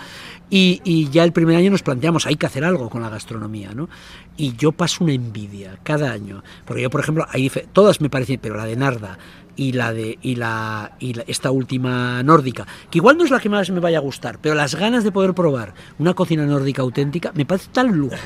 y, 0.50 1.08
ya 1.10 1.24
el 1.24 1.32
primer 1.32 1.56
año 1.56 1.70
nos 1.70 1.82
planteamos, 1.82 2.26
hay 2.26 2.36
que 2.36 2.46
hacer 2.46 2.64
algo 2.64 2.88
con 2.88 3.02
la 3.02 3.08
gastronomía, 3.08 3.72
¿no? 3.74 3.88
Y 4.36 4.56
yo 4.56 4.72
paso 4.72 5.04
una 5.04 5.12
envidia 5.12 5.78
cada 5.82 6.12
año, 6.12 6.42
porque 6.64 6.82
yo, 6.82 6.90
por 6.90 7.00
ejemplo, 7.00 7.26
ahí 7.30 7.50
todas 7.72 8.00
me 8.00 8.08
parecen, 8.08 8.38
pero 8.40 8.56
la 8.56 8.64
de 8.64 8.76
Narda, 8.76 9.18
y 9.56 9.72
la 9.72 9.92
de 9.92 10.18
y 10.22 10.36
la, 10.36 10.92
y 10.98 11.14
la, 11.14 11.24
esta 11.26 11.50
última 11.50 12.22
nórdica, 12.22 12.66
que 12.90 12.98
igual 12.98 13.16
no 13.16 13.24
es 13.24 13.30
la 13.30 13.40
que 13.40 13.48
más 13.48 13.70
me 13.70 13.80
vaya 13.80 13.98
a 13.98 14.02
gustar, 14.02 14.38
pero 14.40 14.54
las 14.54 14.74
ganas 14.74 15.04
de 15.04 15.12
poder 15.12 15.34
probar 15.34 15.74
una 15.98 16.14
cocina 16.14 16.46
nórdica 16.46 16.82
auténtica 16.82 17.32
me 17.34 17.44
parece 17.44 17.70
tal 17.72 17.88
lujo, 17.88 18.16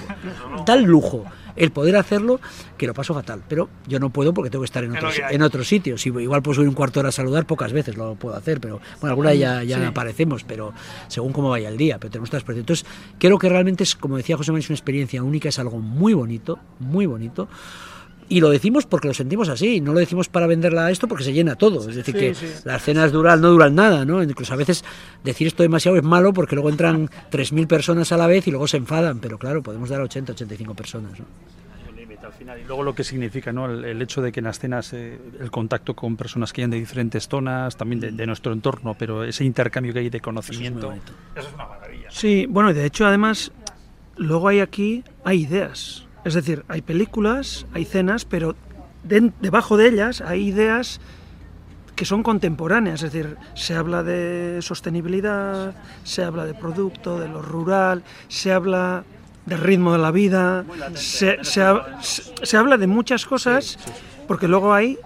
tal 0.64 0.82
lujo 0.82 1.24
el 1.56 1.72
poder 1.72 1.96
hacerlo 1.96 2.38
que 2.76 2.86
lo 2.86 2.94
paso 2.94 3.14
fatal. 3.14 3.42
Pero 3.48 3.68
yo 3.86 3.98
no 3.98 4.10
puedo 4.10 4.32
porque 4.34 4.50
tengo 4.50 4.62
que 4.62 4.66
estar 4.66 4.84
en 4.84 4.96
otros, 4.96 5.20
en 5.30 5.42
otros 5.42 5.66
sitios. 5.66 6.02
Si 6.02 6.10
igual 6.10 6.42
puedo 6.42 6.54
subir 6.56 6.68
un 6.68 6.74
cuarto 6.74 6.94
de 6.94 7.00
hora 7.00 7.08
a 7.08 7.12
saludar, 7.12 7.46
pocas 7.46 7.72
veces 7.72 7.96
lo 7.96 8.14
puedo 8.14 8.36
hacer, 8.36 8.60
pero 8.60 8.80
bueno, 9.00 9.12
alguna 9.12 9.34
ya, 9.34 9.62
ya 9.62 9.78
sí. 9.78 9.84
aparecemos, 9.84 10.44
pero 10.44 10.72
según 11.08 11.32
cómo 11.32 11.50
vaya 11.50 11.68
el 11.68 11.76
día, 11.76 11.98
pero 11.98 12.10
tenemos 12.10 12.32
estas 12.32 12.56
Entonces, 12.56 12.86
creo 13.18 13.38
que 13.38 13.48
realmente 13.48 13.82
es, 13.82 13.96
como 13.96 14.16
decía 14.16 14.36
José 14.36 14.52
Manuel, 14.52 14.64
es 14.64 14.70
una 14.70 14.76
experiencia 14.76 15.22
única, 15.22 15.48
es 15.48 15.58
algo 15.58 15.78
muy 15.78 16.14
bonito, 16.14 16.58
muy 16.78 17.06
bonito. 17.06 17.48
Y 18.28 18.40
lo 18.40 18.50
decimos 18.50 18.86
porque 18.86 19.08
lo 19.08 19.14
sentimos 19.14 19.48
así, 19.48 19.80
no 19.80 19.92
lo 19.92 20.00
decimos 20.00 20.28
para 20.28 20.46
venderla 20.46 20.86
a 20.86 20.90
esto 20.90 21.06
porque 21.06 21.24
se 21.24 21.32
llena 21.32 21.54
todo. 21.54 21.88
Es 21.88 21.96
decir, 21.96 22.14
sí, 22.14 22.20
que 22.20 22.34
sí. 22.34 22.46
las 22.64 22.82
cenas 22.82 23.12
duran, 23.12 23.40
no 23.40 23.50
duran 23.50 23.74
nada, 23.74 24.04
¿no? 24.04 24.22
Incluso 24.22 24.52
a 24.52 24.56
veces 24.56 24.84
decir 25.22 25.46
esto 25.46 25.62
demasiado 25.62 25.96
es 25.96 26.02
malo 26.02 26.32
porque 26.32 26.56
luego 26.56 26.70
entran 26.70 27.08
3.000 27.30 27.66
personas 27.66 28.10
a 28.12 28.16
la 28.16 28.26
vez 28.26 28.46
y 28.48 28.50
luego 28.50 28.66
se 28.66 28.78
enfadan, 28.78 29.20
pero 29.20 29.38
claro, 29.38 29.62
podemos 29.62 29.88
dar 29.88 30.00
80, 30.00 30.32
85 30.32 30.74
personas, 30.74 31.18
¿no? 31.18 31.26
al 32.26 32.32
final. 32.32 32.60
Y 32.60 32.64
luego 32.64 32.82
lo 32.82 32.94
que 32.94 33.04
significa 33.04 33.52
¿no? 33.52 33.66
el, 33.66 33.84
el 33.84 34.02
hecho 34.02 34.20
de 34.20 34.32
que 34.32 34.40
en 34.40 34.44
las 34.44 34.58
cenas 34.58 34.92
eh, 34.92 35.18
el 35.40 35.50
contacto 35.50 35.94
con 35.94 36.16
personas 36.16 36.52
que 36.52 36.60
hayan 36.60 36.70
de 36.70 36.78
diferentes 36.78 37.28
zonas, 37.28 37.76
también 37.76 38.00
de, 38.00 38.10
de, 38.10 38.26
nuestro 38.26 38.52
entorno, 38.52 38.94
pero 38.98 39.24
ese 39.24 39.44
intercambio 39.44 39.92
que 39.92 40.00
hay 40.00 40.10
de 40.10 40.20
conocimiento, 40.20 40.92
eso 40.92 41.02
es, 41.02 41.38
eso 41.38 41.48
es 41.48 41.54
una 41.54 41.66
maravilla. 41.66 42.10
Sí, 42.10 42.46
bueno, 42.48 42.70
y 42.70 42.74
de 42.74 42.84
hecho 42.84 43.06
además 43.06 43.52
luego 44.16 44.48
hay 44.48 44.60
aquí, 44.60 45.04
hay 45.24 45.42
ideas. 45.42 46.05
Es 46.26 46.34
decir, 46.34 46.64
hay 46.66 46.82
películas, 46.82 47.66
hay 47.72 47.84
cenas, 47.84 48.24
pero 48.24 48.56
de, 49.04 49.30
debajo 49.40 49.76
de 49.76 49.86
ellas 49.86 50.20
hay 50.20 50.48
ideas 50.48 51.00
que 51.94 52.04
son 52.04 52.24
contemporáneas, 52.24 53.04
es 53.04 53.12
decir, 53.12 53.36
se 53.54 53.76
habla 53.76 54.02
de 54.02 54.58
sostenibilidad, 54.60 55.72
se 56.02 56.24
habla 56.24 56.44
de 56.44 56.54
producto, 56.54 57.20
de 57.20 57.28
lo 57.28 57.42
rural, 57.42 58.02
se 58.26 58.52
habla 58.52 59.04
del 59.46 59.60
ritmo 59.60 59.92
de 59.92 59.98
la 59.98 60.10
vida, 60.10 60.64
se, 60.94 61.44
se, 61.44 61.64
se 62.42 62.56
habla 62.56 62.76
de 62.76 62.88
muchas 62.88 63.24
cosas, 63.24 63.78
porque 64.26 64.48
luego 64.48 64.74
hay, 64.74 64.98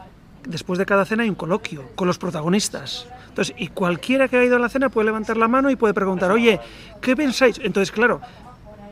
después 0.49 0.79
de 0.79 0.87
cada 0.87 1.05
cena 1.05 1.25
hay 1.25 1.29
un 1.29 1.35
coloquio 1.35 1.91
con 1.97 2.09
los 2.09 2.17
protagonistas. 2.17 3.07
Entonces, 3.29 3.55
y 3.59 3.69
cualquiera 3.69 4.27
que 4.27 4.39
ha 4.39 4.45
ido 4.45 4.57
a 4.57 4.59
la 4.59 4.71
cena 4.71 4.89
puede 4.89 5.05
levantar 5.05 5.37
la 5.37 5.49
mano 5.49 5.69
y 5.69 5.77
puede 5.77 5.93
preguntar, 5.93 6.31
oye, 6.31 6.61
¿qué 7.03 7.15
pensáis? 7.15 7.61
Entonces, 7.63 7.93
claro, 7.93 8.23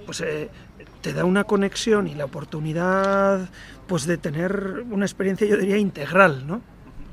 pues 0.04 0.20
eh, 0.20 0.50
te 1.08 1.14
da 1.14 1.24
una 1.24 1.44
conexión 1.44 2.06
y 2.06 2.14
la 2.14 2.26
oportunidad 2.26 3.48
pues 3.86 4.04
de 4.04 4.18
tener 4.18 4.84
una 4.90 5.06
experiencia, 5.06 5.46
yo 5.46 5.56
diría, 5.56 5.78
integral, 5.78 6.46
¿no? 6.46 6.60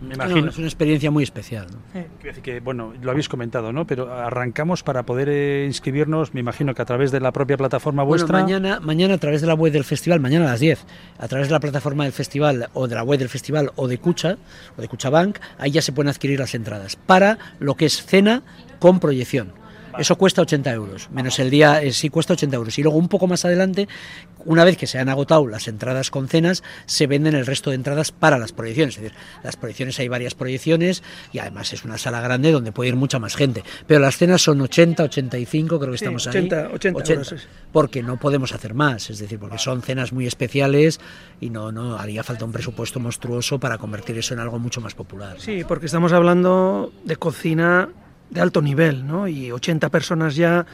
Me 0.01 0.15
imagino. 0.15 0.41
No, 0.41 0.49
es 0.49 0.57
una 0.57 0.67
experiencia 0.67 1.09
muy 1.09 1.23
especial. 1.23 1.67
¿no? 1.71 1.77
Quiero 1.93 2.35
decir 2.35 2.43
que, 2.43 2.59
bueno, 2.59 2.93
lo 3.01 3.11
habéis 3.11 3.29
comentado, 3.29 3.71
¿no? 3.71 3.87
Pero 3.87 4.13
arrancamos 4.13 4.83
para 4.83 5.03
poder 5.03 5.29
eh, 5.29 5.63
inscribirnos, 5.65 6.33
me 6.33 6.41
imagino 6.41 6.75
que 6.75 6.81
a 6.81 6.85
través 6.85 7.11
de 7.11 7.21
la 7.21 7.31
propia 7.31 7.55
plataforma 7.55 8.03
vuestra. 8.03 8.33
Bueno, 8.33 8.43
mañana, 8.43 8.79
mañana 8.81 9.13
a 9.13 9.17
través 9.17 9.39
de 9.39 9.47
la 9.47 9.53
web 9.53 9.71
del 9.71 9.85
festival, 9.85 10.19
mañana 10.19 10.47
a 10.47 10.49
las 10.49 10.59
10, 10.59 10.85
a 11.17 11.27
través 11.29 11.47
de 11.47 11.53
la 11.53 11.61
plataforma 11.61 12.03
del 12.03 12.11
festival 12.11 12.69
o 12.73 12.89
de 12.89 12.95
la 12.95 13.03
web 13.03 13.17
del 13.17 13.29
festival 13.29 13.71
o 13.77 13.87
de 13.87 13.97
Cucha, 13.97 14.37
o 14.77 14.81
de 14.81 14.89
Cuchabank, 14.89 15.39
ahí 15.57 15.71
ya 15.71 15.81
se 15.81 15.93
pueden 15.93 16.09
adquirir 16.09 16.41
las 16.41 16.53
entradas 16.53 16.97
para 16.97 17.37
lo 17.59 17.75
que 17.75 17.85
es 17.85 18.05
cena 18.05 18.43
con 18.79 18.99
proyección. 18.99 19.53
Eso 19.97 20.17
cuesta 20.17 20.41
80 20.41 20.71
euros, 20.71 21.09
menos 21.11 21.39
el 21.39 21.49
día, 21.49 21.81
eh, 21.81 21.91
sí 21.91 22.09
cuesta 22.09 22.33
80 22.33 22.55
euros. 22.55 22.77
Y 22.77 22.83
luego 22.83 22.97
un 22.97 23.07
poco 23.07 23.27
más 23.27 23.45
adelante, 23.45 23.87
una 24.45 24.63
vez 24.63 24.77
que 24.77 24.87
se 24.87 24.99
han 24.99 25.09
agotado 25.09 25.47
las 25.47 25.67
entradas 25.67 26.11
con 26.11 26.27
cenas, 26.27 26.63
se 26.85 27.07
venden 27.07 27.35
el 27.35 27.45
resto 27.45 27.69
de 27.69 27.75
entradas 27.75 28.11
para 28.11 28.37
las 28.37 28.51
proyecciones. 28.51 28.95
Es 28.97 29.03
decir, 29.03 29.17
las 29.43 29.55
proyecciones 29.55 29.99
hay 29.99 30.07
varias 30.07 30.35
proyecciones 30.35 31.03
y 31.31 31.39
además 31.39 31.73
es 31.73 31.83
una 31.85 31.97
sala 31.97 32.21
grande 32.21 32.51
donde 32.51 32.71
puede 32.71 32.89
ir 32.89 32.95
mucha 32.95 33.19
más 33.19 33.35
gente. 33.35 33.63
Pero 33.87 33.99
las 33.99 34.17
cenas 34.17 34.41
son 34.41 34.61
80, 34.61 35.03
85, 35.03 35.79
creo 35.79 35.91
que 35.91 35.95
estamos 35.95 36.23
sí, 36.23 36.29
80, 36.29 36.57
ahí. 36.57 36.65
80, 36.73 36.99
80 36.99 37.13
euros. 37.13 37.47
Porque 37.71 38.03
no 38.03 38.17
podemos 38.17 38.53
hacer 38.53 38.73
más, 38.73 39.09
es 39.09 39.19
decir, 39.19 39.39
porque 39.39 39.57
son 39.57 39.81
cenas 39.81 40.13
muy 40.13 40.27
especiales 40.27 40.99
y 41.39 41.49
no, 41.49 41.71
no 41.71 41.97
haría 41.97 42.23
falta 42.23 42.45
un 42.45 42.51
presupuesto 42.51 42.99
monstruoso 42.99 43.59
para 43.59 43.77
convertir 43.77 44.17
eso 44.17 44.33
en 44.33 44.39
algo 44.39 44.59
mucho 44.59 44.81
más 44.81 44.95
popular. 44.95 45.37
Sí, 45.39 45.63
porque 45.67 45.87
estamos 45.87 46.13
hablando 46.13 46.93
de 47.03 47.15
cocina 47.15 47.89
de 48.35 48.41
alto 48.41 48.61
nivel, 48.61 49.07
¿no? 49.07 49.27
Y 49.27 49.51
80 49.51 49.89
personas 49.89 50.35
ya, 50.35 50.65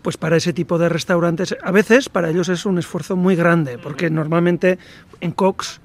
pues 0.00 0.16
para 0.16 0.36
ese 0.36 0.52
tipo 0.52 0.78
de 0.78 0.88
restaurantes, 0.88 1.56
a 1.60 1.72
veces 1.72 2.08
para 2.08 2.30
ellos 2.30 2.48
es 2.48 2.64
un 2.64 2.78
esfuerzo 2.78 3.16
muy 3.16 3.34
grande, 3.34 3.78
porque 3.78 4.08
normalmente 4.08 4.78
en 5.20 5.32
Cox, 5.32 5.80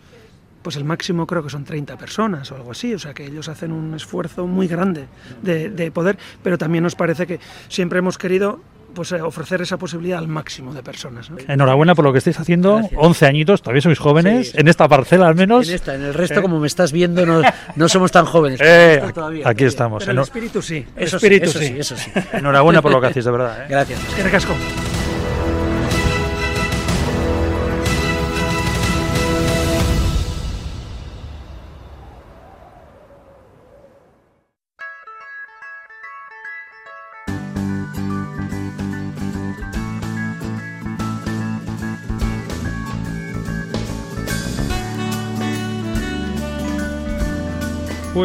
pues 0.61 0.76
el 0.76 0.86
máximo 0.86 1.26
creo 1.26 1.43
que 1.43 1.49
son 1.49 1.65
30 1.65 1.97
personas 1.97 2.51
o 2.51 2.55
algo 2.55 2.71
así, 2.71 2.93
o 2.93 2.99
sea 2.99 3.13
que 3.15 3.26
ellos 3.26 3.49
hacen 3.49 3.71
un 3.71 3.95
esfuerzo 3.95 4.45
muy 4.45 4.67
grande 4.67 5.07
de, 5.41 5.69
de 5.69 5.91
poder, 5.91 6.17
pero 6.43 6.59
también 6.59 6.84
nos 6.84 6.95
parece 6.95 7.26
que 7.26 7.39
siempre 7.69 7.99
hemos 7.99 8.19
querido 8.19 8.61
pues 8.95 9.11
ofrecer 9.11 9.61
esa 9.61 9.77
posibilidad 9.77 10.17
al 10.17 10.27
máximo 10.27 10.73
de 10.73 10.81
personas. 10.81 11.29
¿no? 11.29 11.37
Enhorabuena 11.47 11.93
por 11.93 12.03
lo 12.05 12.11
que 12.11 12.17
estáis 12.17 12.39
haciendo, 12.39 12.77
Gracias. 12.77 12.99
11 12.99 13.25
añitos, 13.27 13.61
todavía 13.61 13.81
sois 13.81 13.99
jóvenes, 13.99 14.51
sí, 14.51 14.57
en 14.57 14.67
esta 14.67 14.87
parcela 14.87 15.27
al 15.27 15.35
menos. 15.35 15.69
En 15.69 15.75
esta, 15.75 15.93
en 15.93 16.03
el 16.03 16.13
resto, 16.13 16.39
eh. 16.39 16.41
como 16.41 16.59
me 16.59 16.67
estás 16.67 16.91
viendo, 16.91 17.25
no, 17.25 17.43
no 17.75 17.89
somos 17.89 18.11
tan 18.11 18.25
jóvenes. 18.25 18.59
Eh, 18.61 19.01
aquí, 19.03 19.13
todavía, 19.13 19.47
aquí 19.47 19.65
estamos. 19.65 20.03
Pero 20.03 20.19
el 20.19 20.23
espíritu 20.23 20.61
sí, 20.63 20.83
eso 20.95 21.17
espíritu 21.17 21.51
sí, 21.51 21.75
eso 21.77 21.95
sí. 21.95 22.09
Eso 22.13 22.21
sí. 22.21 22.27
Enhorabuena 22.33 22.81
por 22.81 22.91
lo 22.91 22.99
que 22.99 23.07
hacéis, 23.07 23.25
de 23.25 23.31
verdad. 23.31 23.61
¿eh? 23.61 23.67
Gracias. 23.69 23.99
Es 24.17 24.31
que 24.31 24.84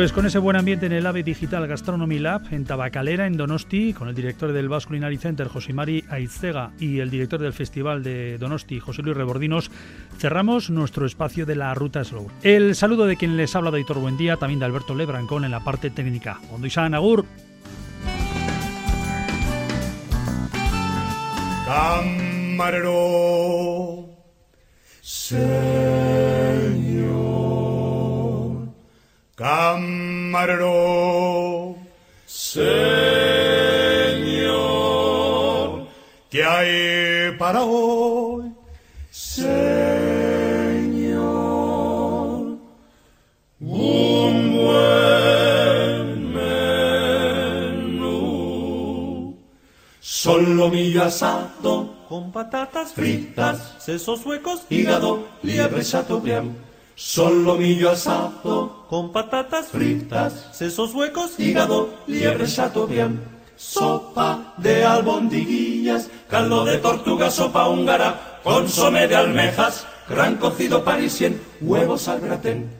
Pues 0.00 0.12
con 0.12 0.24
ese 0.24 0.38
buen 0.38 0.56
ambiente 0.56 0.86
en 0.86 0.92
el 0.92 1.06
AVE 1.06 1.22
Digital 1.22 1.66
Gastronomy 1.66 2.18
Lab 2.18 2.40
en 2.52 2.64
Tabacalera, 2.64 3.26
en 3.26 3.36
Donosti, 3.36 3.92
con 3.92 4.08
el 4.08 4.14
director 4.14 4.50
del 4.50 4.66
Basque 4.66 4.88
Culinary 4.88 5.18
Center, 5.18 5.46
Josimari 5.46 6.06
Aizega, 6.08 6.70
y 6.78 7.00
el 7.00 7.10
director 7.10 7.38
del 7.38 7.52
Festival 7.52 8.02
de 8.02 8.38
Donosti, 8.38 8.80
José 8.80 9.02
Luis 9.02 9.14
Rebordinos, 9.14 9.70
cerramos 10.16 10.70
nuestro 10.70 11.04
espacio 11.04 11.44
de 11.44 11.54
la 11.54 11.74
Ruta 11.74 12.02
Slow. 12.02 12.30
El 12.42 12.74
saludo 12.76 13.04
de 13.04 13.18
quien 13.18 13.36
les 13.36 13.54
habla 13.54 13.70
de 13.70 13.80
Hitor 13.80 13.98
Buendía, 13.98 14.38
también 14.38 14.58
de 14.60 14.64
Alberto 14.64 14.94
Lebrancón 14.94 15.44
en 15.44 15.50
la 15.50 15.60
parte 15.60 15.90
técnica. 15.90 16.40
Ondo 16.50 16.66
Agur. 16.96 17.26
Camarero. 21.66 22.88
Camarero. 29.40 30.76
Señor, 32.26 32.66
¿qué 36.28 36.44
hay 36.44 37.34
para 37.38 37.62
hoy? 37.62 38.52
Señor, 39.10 39.70
un 43.60 44.56
buen 44.56 46.32
menú. 47.72 48.18
Solomillo 50.00 51.04
asado 51.04 51.94
con 52.10 52.30
patatas 52.30 52.92
fritas, 52.92 53.76
sesos 53.78 54.26
huecos, 54.26 54.66
hígado, 54.68 55.26
liebre 55.42 55.82
chateaubriand. 55.82 56.54
Solomillo 56.94 57.88
asado 57.90 58.79
con 58.90 59.12
patatas 59.12 59.68
fritas, 59.68 60.48
sesos 60.50 60.92
huecos, 60.92 61.38
hígado, 61.38 61.94
liebre 62.08 62.44
chateaubriand. 62.48 63.20
Sopa 63.54 64.54
de 64.56 64.84
albondiguillas, 64.84 66.10
caldo 66.28 66.64
de 66.64 66.78
tortuga, 66.78 67.30
sopa 67.30 67.68
húngara, 67.68 68.40
consomé 68.42 69.06
de 69.06 69.14
almejas, 69.14 69.86
gran 70.08 70.38
cocido 70.38 70.82
parisien, 70.82 71.40
huevos 71.60 72.08
al 72.08 72.20
gratén. 72.20 72.79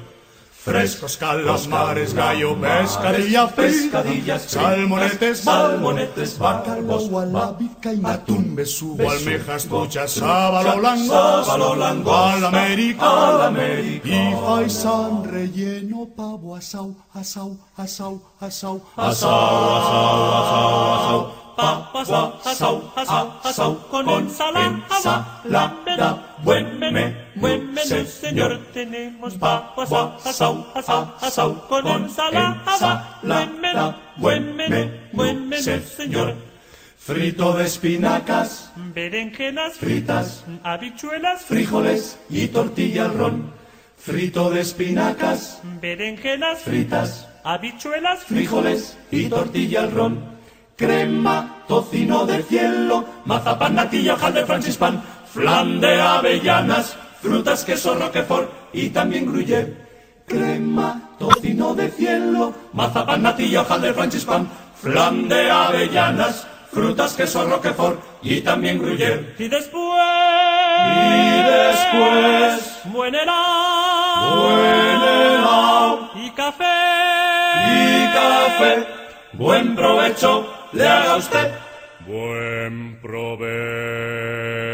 Frescos 0.63 1.17
calamares, 1.17 2.13
gallo, 2.13 2.55
pescadilla, 2.61 3.47
pescadillas, 3.47 4.43
salmonetes, 4.43 5.39
salmonetes, 5.39 6.37
bacalbos, 6.37 7.09
vizcaína, 7.57 8.13
atún, 8.13 8.55
besugo, 8.55 9.09
almejas, 9.09 9.65
truchas, 9.65 10.11
sábalo 10.11 10.77
blanco, 10.77 11.43
sábalo 11.43 11.73
blanco, 11.73 12.15
al 12.15 12.45
América, 12.45 13.29
al 13.29 13.41
América, 13.41 14.07
y 14.07 14.35
faisán 14.35 15.23
relleno, 15.23 16.07
pavo, 16.15 16.55
asau, 16.55 16.95
asau, 17.15 17.57
asau, 17.75 18.21
asau, 18.39 18.83
asau, 18.97 19.31
asau, 19.57 20.37
asau, 20.37 20.93
asau, 20.93 21.33
papas, 21.57 22.09
asau, 22.45 22.93
asau, 22.95 23.33
asau, 23.43 23.71
con 23.89 24.07
ensalada, 24.09 25.25
buen 26.43 26.79
menú, 26.79 27.15
buen 27.35 27.73
menú, 27.73 28.05
señor. 28.05 28.59
Tenemos 28.81 29.35
papas, 29.35 29.93
asau, 30.25 30.65
asau, 30.73 31.13
asau, 31.21 31.67
con 31.69 31.85
ensalada, 31.85 33.21
buen 33.21 33.61
menú, 33.61 33.93
buen 34.17 34.55
menú, 34.55 34.89
buen 35.13 35.47
menú, 35.47 35.81
señor. 35.85 36.33
Frito 36.97 37.53
de 37.53 37.65
espinacas, 37.65 38.71
berenjenas 38.95 39.73
fritas, 39.77 40.43
habichuelas, 40.63 41.45
frijoles 41.45 42.17
y 42.27 42.47
tortilla 42.47 43.05
al 43.05 43.13
ron. 43.19 43.53
Frito 43.97 44.49
de 44.49 44.61
espinacas, 44.61 45.61
berenjenas, 45.79 46.61
fritas, 46.61 47.29
habichuelas, 47.43 48.23
frijoles 48.23 48.97
y 49.11 49.29
tortilla 49.29 49.81
al 49.81 49.91
ron 49.91 50.41
crema, 50.81 51.61
tocino 51.67 52.25
de 52.25 52.41
cielo, 52.41 53.05
mazapán, 53.25 53.75
natilla, 53.75 54.15
de 54.15 54.45
francispan, 54.47 55.03
flan 55.31 55.79
de 55.79 56.01
avellanas, 56.01 56.97
frutas, 57.21 57.63
queso, 57.63 57.95
roquefort 57.95 58.49
y 58.73 58.89
también 58.89 59.31
gruyère. 59.31 59.73
Crema, 60.27 61.09
tocino 61.19 61.73
de 61.75 61.89
cielo, 61.91 62.53
mazapán, 62.73 63.21
natilla, 63.23 63.63
de 63.63 63.93
francispan, 63.93 64.49
flan 64.75 65.27
de 65.27 65.51
avellanas, 65.51 66.47
frutas, 66.71 67.13
queso, 67.13 67.45
roquefort 67.45 67.99
y 68.21 68.41
también 68.41 68.79
gruyère. 68.79 69.35
Y 69.37 69.47
después, 69.47 70.01
y 70.87 71.41
después, 71.43 72.81
buen 72.85 73.13
helado, 73.13 74.41
buen 74.41 75.01
helado, 75.01 76.09
y 76.15 76.29
café, 76.31 76.63
y 77.67 78.13
café, 78.13 78.87
buen 79.33 79.75
provecho 79.75 80.47
le 80.71 80.87
haga 80.87 81.17
usted. 81.17 81.51
Buen 82.07 82.99
provecho. 82.99 84.70